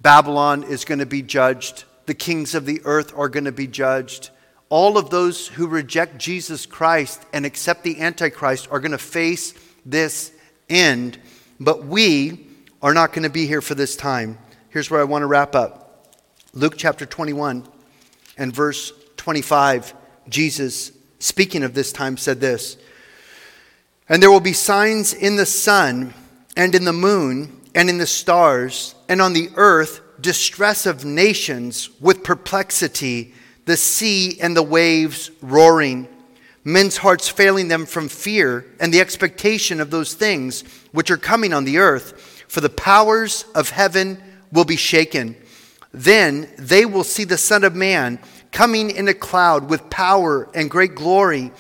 Babylon 0.02 0.64
is 0.64 0.84
going 0.84 1.00
to 1.00 1.06
be 1.06 1.22
judged. 1.22 1.86
The 2.08 2.14
kings 2.14 2.56
of 2.56 2.66
the 2.66 2.82
earth 2.84 3.14
are 3.16 3.30
going 3.30 3.46
to 3.46 3.54
be 3.54 3.68
judged. 3.68 4.32
All 4.68 4.98
of 4.98 5.10
those 5.10 5.48
who 5.48 5.66
reject 5.66 6.18
Jesus 6.18 6.66
Christ 6.66 7.26
and 7.32 7.46
accept 7.46 7.84
the 7.84 8.02
Antichrist 8.02 8.68
are 8.70 8.82
going 8.82 8.92
to 8.92 8.98
face 8.98 9.54
this 9.86 10.34
end. 10.70 11.18
But 11.60 11.86
we 11.86 12.48
are 12.82 12.94
not 12.94 13.12
going 13.12 13.24
to 13.24 13.30
be 13.30 13.46
here 13.46 13.62
for 13.62 13.76
this 13.76 13.96
time. 13.96 14.38
Here's 14.70 14.90
where 14.90 15.02
I 15.02 15.06
want 15.06 15.24
to 15.24 15.28
wrap 15.28 15.56
up 15.56 16.16
Luke 16.54 16.76
chapter 16.78 17.06
21 17.06 17.68
and 18.38 18.54
verse 18.54 18.94
25. 19.18 19.94
Jesus, 20.30 20.92
speaking 21.20 21.64
of 21.64 21.74
this 21.74 21.92
time, 21.92 22.18
said 22.18 22.40
this 22.40 22.78
And 24.08 24.24
there 24.24 24.32
will 24.32 24.40
be 24.40 24.54
signs 24.54 25.14
in 25.14 25.36
the 25.36 25.46
sun 25.46 26.14
and 26.56 26.74
in 26.74 26.86
the 26.86 26.94
moon 26.94 27.60
and 27.76 27.90
in 27.90 27.98
the 27.98 28.08
stars 28.08 28.96
and 29.08 29.22
on 29.22 29.34
the 29.34 29.50
earth 29.56 30.02
distress 30.22 30.86
of 30.86 31.06
nations 31.06 31.90
with 32.00 32.24
perplexity, 32.24 33.34
the 33.66 33.78
sea 33.78 34.40
and 34.42 34.56
the 34.56 34.64
waves 34.64 35.32
roaring 35.42 36.08
men's 36.64 36.98
hearts 36.98 37.30
failing 37.30 37.68
them 37.68 37.86
from 37.86 38.10
fear 38.10 38.66
and 38.80 38.94
the 38.94 39.00
expectation 39.00 39.80
of 39.80 39.92
those 39.92 40.14
things 40.14 40.64
which 40.92 41.12
are 41.12 41.18
coming 41.18 41.54
on 41.54 41.64
the 41.64 41.78
earth, 41.78 42.44
for 42.48 42.62
the 42.62 42.70
powers 42.70 43.46
of 43.56 43.70
heaven 43.70 44.22
will 44.52 44.66
be 44.66 44.76
shaken. 44.76 45.36
Then 45.94 46.50
they 46.58 46.86
will 46.86 47.04
see 47.04 47.24
the 47.24 47.38
Son 47.38 47.64
of 47.64 47.76
Man 47.76 48.20
coming 48.52 48.90
in 48.90 49.08
a 49.08 49.14
cloud 49.14 49.70
with 49.70 49.90
power 49.90 50.50
and 50.54 50.70
great 50.70 50.96
glory. 50.96 51.52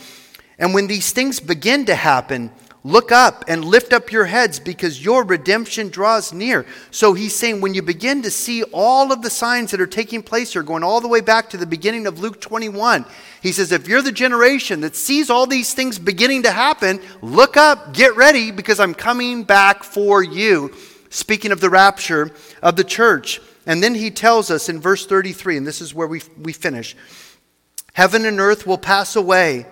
And 0.58 0.74
when 0.74 0.88
these 0.88 1.12
things 1.12 1.39
begin 1.39 1.86
to 1.86 1.95
happen, 1.95 2.52
Look 2.84 3.12
up 3.12 3.43
and 3.50 3.66
lift 3.66 3.92
up 3.92 4.09
your 4.09 4.26
heads 4.26 4.58
because 4.58 5.04
your 5.04 5.26
redemption 5.26 5.89
draws 5.89 6.32
near. 6.32 6.66
So 6.92 7.13
he's 7.13 7.36
saying 7.36 7.59
when 7.59 7.74
you 7.74 7.82
begin 7.82 8.21
to 8.21 8.32
see 8.32 8.63
all 8.63 9.12
of 9.12 9.21
the 9.21 9.30
signs 9.30 9.71
that 9.71 9.82
are 9.82 9.88
taking 9.88 10.24
place 10.24 10.54
here, 10.54 10.63
going 10.63 10.84
all 10.84 11.01
the 11.01 11.09
way 11.09 11.20
back 11.20 11.50
to 11.50 11.58
the 11.58 11.66
beginning 11.66 12.08
of 12.08 12.20
Luke 12.20 12.39
21, 12.39 13.05
he 13.41 13.51
says, 13.51 13.71
if 13.71 13.87
you're 13.87 14.01
the 14.01 14.11
generation 14.11 14.82
that 14.82 14.95
sees 14.95 15.29
all 15.29 15.47
these 15.47 15.74
things 15.74 15.97
beginning 15.97 16.43
to 16.43 16.51
happen, 16.51 16.99
look 17.21 17.57
up, 17.57 17.93
get 17.93 18.16
ready 18.16 18.51
because 18.51 18.79
I'm 18.79 18.93
coming 18.93 19.43
back 19.43 19.83
for 19.83 20.21
you. 20.21 20.74
Speaking 21.09 21.51
of 21.51 21.61
the 21.61 21.70
rapture 21.70 22.32
of 22.61 22.75
the 22.75 22.83
church. 22.83 23.41
And 23.66 23.82
then 23.82 23.95
he 23.95 24.11
tells 24.11 24.51
us 24.51 24.70
in 24.70 24.79
verse 24.79 25.05
33, 25.05 25.57
and 25.57 25.67
this 25.67 25.82
is 25.82 25.93
where 25.93 26.07
we, 26.07 26.21
we 26.41 26.53
finish 26.53 26.95
Heaven 27.93 28.25
and 28.25 28.39
earth 28.39 28.67
will 28.67 28.78
pass 28.78 29.16
away 29.16 29.66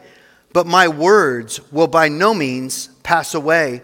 but 0.53 0.65
my 0.65 0.87
words 0.87 1.59
will 1.71 1.85
by 1.85 2.09
no 2.09 2.33
means 2.33 2.87
pass 3.03 3.35
away. 3.35 3.81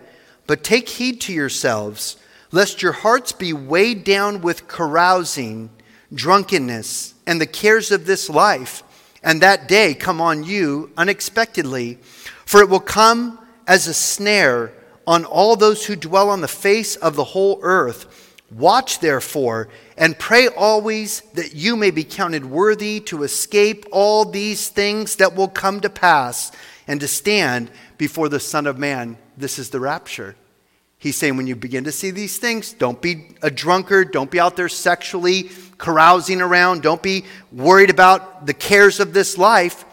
But 0.47 0.63
take 0.63 0.89
heed 0.89 1.21
to 1.21 1.31
yourselves, 1.31 2.17
lest 2.51 2.81
your 2.81 2.93
hearts 2.93 3.31
be 3.31 3.53
weighed 3.53 4.03
down 4.03 4.41
with 4.41 4.67
carousing, 4.67 5.69
drunkenness, 6.13 7.13
and 7.27 7.39
the 7.39 7.45
cares 7.45 7.91
of 7.91 8.07
this 8.07 8.29
life, 8.29 8.83
and 9.23 9.41
that 9.41 9.67
day 9.67 9.93
come 9.93 10.19
on 10.19 10.43
you 10.43 10.91
unexpectedly. 10.97 11.97
For 12.45 12.61
it 12.61 12.69
will 12.69 12.79
come 12.79 13.39
as 13.67 13.87
a 13.87 13.93
snare 13.93 14.73
on 15.07 15.25
all 15.25 15.55
those 15.55 15.85
who 15.85 15.95
dwell 15.95 16.29
on 16.29 16.41
the 16.41 16.47
face 16.47 16.95
of 16.95 17.15
the 17.15 17.23
whole 17.23 17.59
earth. 17.61 18.39
Watch 18.51 18.99
therefore 18.99 19.69
and 19.97 20.19
pray 20.19 20.47
always 20.47 21.21
that 21.33 21.55
you 21.55 21.75
may 21.75 21.89
be 21.89 22.03
counted 22.03 22.45
worthy 22.45 22.99
to 23.01 23.23
escape 23.23 23.85
all 23.91 24.25
these 24.25 24.69
things 24.69 25.15
that 25.15 25.35
will 25.35 25.47
come 25.47 25.79
to 25.81 25.89
pass 25.89 26.51
and 26.87 26.99
to 26.99 27.07
stand 27.07 27.71
before 27.97 28.29
the 28.29 28.39
Son 28.39 28.67
of 28.67 28.77
Man. 28.77 29.17
This 29.37 29.57
is 29.57 29.69
the 29.69 29.79
rapture. 29.79 30.35
He's 31.03 31.17
saying 31.17 31.35
when 31.35 31.47
you 31.47 31.57
begin 31.57 31.83
to 31.83 31.91
see 31.91 32.11
these 32.11 32.37
things, 32.37 32.71
don't 32.71 33.01
be 33.01 33.27
a 33.41 33.51
drunkard, 33.51 34.13
don't 34.13 34.31
be 34.31 34.39
out 34.39 34.55
there 34.55 34.69
sexually 34.69 35.49
carousing 35.77 36.39
around, 36.39 36.81
don't 36.81 37.03
be 37.03 37.25
worried 37.51 37.89
about 37.89 38.45
the 38.45 38.53
cares 38.53 39.01
of 39.01 39.13
this 39.13 39.37
life 39.37 39.83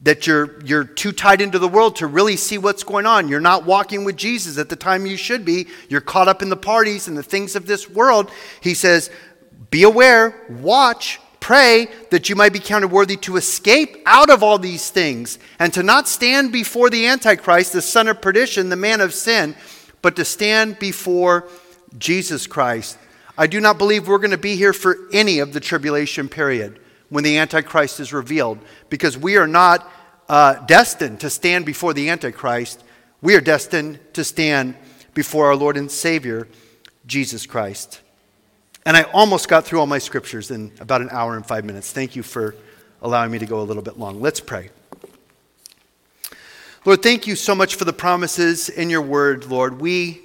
that 0.00 0.26
you're, 0.26 0.60
you're 0.64 0.82
too 0.82 1.12
tied 1.12 1.40
into 1.40 1.60
the 1.60 1.68
world 1.68 1.94
to 1.96 2.08
really 2.08 2.34
see 2.34 2.58
what's 2.58 2.82
going 2.82 3.06
on. 3.06 3.28
You're 3.28 3.38
not 3.38 3.64
walking 3.64 4.02
with 4.02 4.16
Jesus 4.16 4.58
at 4.58 4.68
the 4.68 4.74
time 4.74 5.06
you 5.06 5.16
should 5.16 5.44
be. 5.44 5.68
You're 5.88 6.00
caught 6.00 6.26
up 6.26 6.42
in 6.42 6.48
the 6.48 6.56
parties 6.56 7.06
and 7.06 7.16
the 7.16 7.22
things 7.22 7.54
of 7.54 7.66
this 7.66 7.88
world. 7.88 8.28
He 8.60 8.74
says, 8.74 9.08
Be 9.70 9.84
aware, 9.84 10.48
watch, 10.48 11.20
pray 11.38 11.86
that 12.10 12.28
you 12.28 12.34
might 12.34 12.52
be 12.52 12.58
counted 12.58 12.88
worthy 12.88 13.16
to 13.18 13.36
escape 13.36 13.98
out 14.04 14.30
of 14.30 14.42
all 14.42 14.58
these 14.58 14.90
things 14.90 15.38
and 15.60 15.72
to 15.74 15.84
not 15.84 16.08
stand 16.08 16.50
before 16.50 16.90
the 16.90 17.06
Antichrist, 17.06 17.72
the 17.72 17.80
son 17.80 18.08
of 18.08 18.20
perdition, 18.20 18.68
the 18.68 18.74
man 18.74 19.00
of 19.00 19.14
sin, 19.14 19.54
but 20.02 20.16
to 20.16 20.24
stand 20.24 20.78
before 20.78 21.48
Jesus 21.98 22.46
Christ. 22.46 22.98
I 23.36 23.46
do 23.46 23.60
not 23.60 23.78
believe 23.78 24.06
we're 24.06 24.18
going 24.18 24.30
to 24.30 24.38
be 24.38 24.56
here 24.56 24.72
for 24.72 24.96
any 25.12 25.38
of 25.38 25.52
the 25.52 25.60
tribulation 25.60 26.28
period 26.28 26.78
when 27.08 27.24
the 27.24 27.38
Antichrist 27.38 27.98
is 28.00 28.12
revealed, 28.12 28.58
because 28.88 29.18
we 29.18 29.36
are 29.36 29.46
not 29.46 29.90
uh, 30.28 30.54
destined 30.66 31.20
to 31.20 31.30
stand 31.30 31.66
before 31.66 31.92
the 31.92 32.08
Antichrist. 32.08 32.84
We 33.20 33.34
are 33.34 33.40
destined 33.40 33.98
to 34.14 34.22
stand 34.24 34.76
before 35.12 35.46
our 35.46 35.56
Lord 35.56 35.76
and 35.76 35.90
Savior, 35.90 36.46
Jesus 37.06 37.46
Christ. 37.46 38.00
And 38.86 38.96
I 38.96 39.02
almost 39.02 39.48
got 39.48 39.64
through 39.64 39.80
all 39.80 39.86
my 39.86 39.98
scriptures 39.98 40.50
in 40.50 40.72
about 40.80 41.00
an 41.00 41.08
hour 41.10 41.36
and 41.36 41.44
five 41.44 41.64
minutes. 41.64 41.92
Thank 41.92 42.14
you 42.14 42.22
for 42.22 42.54
allowing 43.02 43.30
me 43.30 43.38
to 43.38 43.46
go 43.46 43.60
a 43.60 43.64
little 43.64 43.82
bit 43.82 43.98
long. 43.98 44.20
Let's 44.20 44.40
pray. 44.40 44.70
Lord, 46.84 47.02
thank 47.02 47.26
you 47.26 47.36
so 47.36 47.54
much 47.54 47.74
for 47.74 47.84
the 47.84 47.92
promises 47.92 48.68
in 48.70 48.88
your 48.88 49.02
word, 49.02 49.46
Lord. 49.46 49.80
We 49.80 50.22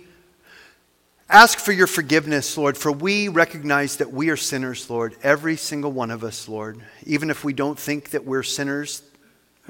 Ask 1.27 1.57
for 1.57 1.71
your 1.71 1.87
forgiveness, 1.87 2.55
Lord, 2.55 2.77
for 2.77 2.91
we 2.91 3.29
recognize 3.29 3.97
that 3.97 4.13
we 4.13 4.29
are 4.29 4.37
sinners, 4.37 4.91
Lord. 4.91 5.15
Every 5.23 5.57
single 5.57 5.91
one 5.91 6.11
of 6.11 6.23
us, 6.23 6.47
Lord. 6.47 6.79
Even 7.03 7.31
if 7.31 7.43
we 7.43 7.51
don't 7.51 7.79
think 7.79 8.11
that 8.11 8.25
we're 8.25 8.43
sinners, 8.43 9.01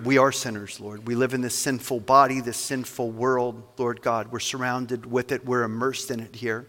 we 0.04 0.18
are 0.18 0.34
sinners, 0.34 0.82
Lord. 0.82 1.08
We 1.08 1.16
live 1.16 1.34
in 1.34 1.40
this 1.40 1.56
sinful 1.56 2.02
body, 2.02 2.42
this 2.42 2.58
sinful 2.58 3.10
world, 3.12 3.64
Lord 3.78 4.02
God. 4.02 4.34
We're 4.34 4.40
surrounded 4.40 5.06
with 5.06 5.32
it, 5.32 5.46
we're 5.46 5.64
immersed 5.64 6.12
in 6.12 6.20
it 6.20 6.36
here. 6.36 6.68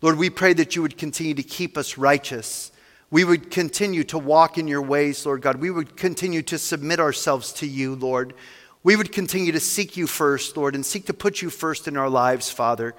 Lord, 0.00 0.18
we 0.18 0.30
pray 0.30 0.52
that 0.54 0.74
you 0.74 0.82
would 0.82 0.98
continue 0.98 1.34
to 1.34 1.44
keep 1.44 1.78
us 1.78 1.96
righteous. 1.96 2.72
We 3.12 3.22
would 3.22 3.52
continue 3.52 4.02
to 4.04 4.18
walk 4.18 4.58
in 4.58 4.66
your 4.66 4.82
ways, 4.82 5.24
Lord 5.24 5.42
God. 5.42 5.56
We 5.56 5.70
would 5.70 5.96
continue 5.96 6.42
to 6.42 6.58
submit 6.58 6.98
ourselves 6.98 7.52
to 7.54 7.68
you, 7.68 7.94
Lord. 7.94 8.34
We 8.84 8.96
would 8.96 9.12
continue 9.12 9.52
to 9.52 9.60
seek 9.60 9.96
you 9.96 10.06
first, 10.06 10.56
Lord, 10.56 10.74
and 10.74 10.84
seek 10.84 11.06
to 11.06 11.14
put 11.14 11.40
you 11.40 11.50
first 11.50 11.86
in 11.86 11.96
our 11.96 12.08
lives, 12.08 12.50
Father. 12.50 12.94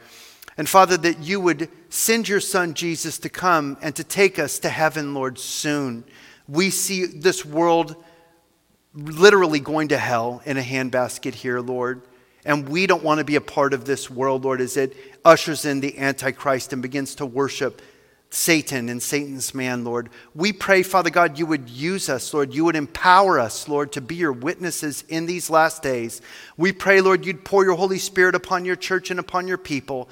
And 0.57 0.69
Father, 0.69 0.97
that 0.97 1.19
you 1.19 1.39
would 1.39 1.69
send 1.89 2.29
your 2.29 2.39
Son 2.39 2.73
Jesus 2.73 3.17
to 3.19 3.29
come 3.29 3.77
and 3.81 3.95
to 3.95 4.03
take 4.03 4.39
us 4.39 4.59
to 4.59 4.69
heaven, 4.69 5.13
Lord, 5.13 5.39
soon. 5.39 6.03
We 6.47 6.69
see 6.69 7.05
this 7.05 7.43
world 7.43 7.95
literally 8.93 9.59
going 9.59 9.89
to 9.89 9.97
hell 9.97 10.41
in 10.45 10.57
a 10.57 10.61
handbasket 10.61 11.33
here, 11.33 11.59
Lord. 11.59 12.03
And 12.45 12.69
we 12.69 12.87
don't 12.87 13.03
want 13.03 13.19
to 13.19 13.23
be 13.23 13.35
a 13.35 13.41
part 13.41 13.73
of 13.73 13.85
this 13.85 14.09
world, 14.09 14.43
Lord, 14.43 14.61
as 14.61 14.77
it 14.77 14.95
ushers 15.25 15.65
in 15.65 15.79
the 15.79 15.97
Antichrist 15.97 16.73
and 16.73 16.81
begins 16.81 17.15
to 17.15 17.25
worship 17.25 17.81
Satan 18.35 18.89
and 18.89 19.01
Satan's 19.01 19.53
man, 19.53 19.83
Lord. 19.83 20.09
We 20.33 20.53
pray, 20.53 20.81
Father 20.81 21.11
God, 21.11 21.37
you 21.37 21.45
would 21.45 21.69
use 21.69 22.09
us, 22.09 22.33
Lord. 22.33 22.51
You 22.51 22.65
would 22.65 22.75
empower 22.75 23.39
us, 23.39 23.67
Lord, 23.67 23.91
to 23.91 24.01
be 24.01 24.15
your 24.15 24.31
witnesses 24.31 25.03
in 25.07 25.27
these 25.27 25.51
last 25.51 25.83
days. 25.83 26.19
We 26.57 26.71
pray, 26.71 26.99
Lord, 26.99 27.27
you'd 27.27 27.45
pour 27.45 27.63
your 27.63 27.75
Holy 27.75 27.99
Spirit 27.99 28.33
upon 28.33 28.65
your 28.65 28.75
church 28.75 29.11
and 29.11 29.19
upon 29.19 29.47
your 29.47 29.59
people. 29.59 30.09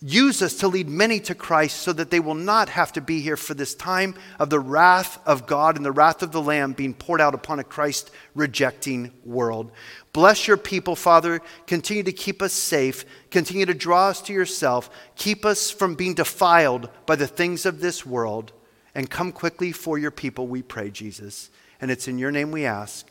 Use 0.00 0.42
us 0.42 0.54
to 0.54 0.68
lead 0.68 0.88
many 0.88 1.18
to 1.18 1.34
Christ 1.34 1.78
so 1.78 1.92
that 1.92 2.10
they 2.10 2.20
will 2.20 2.36
not 2.36 2.68
have 2.68 2.92
to 2.92 3.00
be 3.00 3.20
here 3.20 3.36
for 3.36 3.54
this 3.54 3.74
time 3.74 4.14
of 4.38 4.48
the 4.48 4.60
wrath 4.60 5.18
of 5.26 5.46
God 5.46 5.76
and 5.76 5.84
the 5.84 5.90
wrath 5.90 6.22
of 6.22 6.30
the 6.30 6.40
Lamb 6.40 6.72
being 6.72 6.94
poured 6.94 7.20
out 7.20 7.34
upon 7.34 7.58
a 7.58 7.64
Christ 7.64 8.12
rejecting 8.36 9.10
world. 9.24 9.72
Bless 10.12 10.46
your 10.46 10.56
people, 10.56 10.94
Father. 10.94 11.40
Continue 11.66 12.04
to 12.04 12.12
keep 12.12 12.42
us 12.42 12.52
safe. 12.52 13.04
Continue 13.32 13.66
to 13.66 13.74
draw 13.74 14.08
us 14.08 14.22
to 14.22 14.32
yourself. 14.32 14.88
Keep 15.16 15.44
us 15.44 15.68
from 15.68 15.96
being 15.96 16.14
defiled 16.14 16.88
by 17.04 17.16
the 17.16 17.26
things 17.26 17.66
of 17.66 17.80
this 17.80 18.06
world. 18.06 18.52
And 18.94 19.10
come 19.10 19.32
quickly 19.32 19.72
for 19.72 19.98
your 19.98 20.12
people, 20.12 20.46
we 20.46 20.62
pray, 20.62 20.90
Jesus. 20.90 21.50
And 21.80 21.90
it's 21.90 22.06
in 22.06 22.18
your 22.18 22.30
name 22.30 22.52
we 22.52 22.66
ask. 22.66 23.06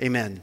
Amen. 0.00 0.42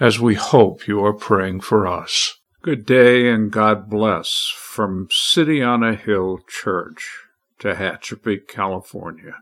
as 0.00 0.18
we 0.18 0.34
hope 0.34 0.88
you 0.88 1.04
are 1.04 1.12
praying 1.12 1.60
for 1.60 1.86
us. 1.86 2.34
Good 2.62 2.84
day 2.84 3.30
and 3.30 3.52
God 3.52 3.88
bless 3.88 4.52
from 4.56 5.06
City 5.12 5.62
on 5.62 5.84
a 5.84 5.94
Hill 5.94 6.40
Church, 6.48 7.20
Tehachapi, 7.60 8.48
California. 8.48 9.36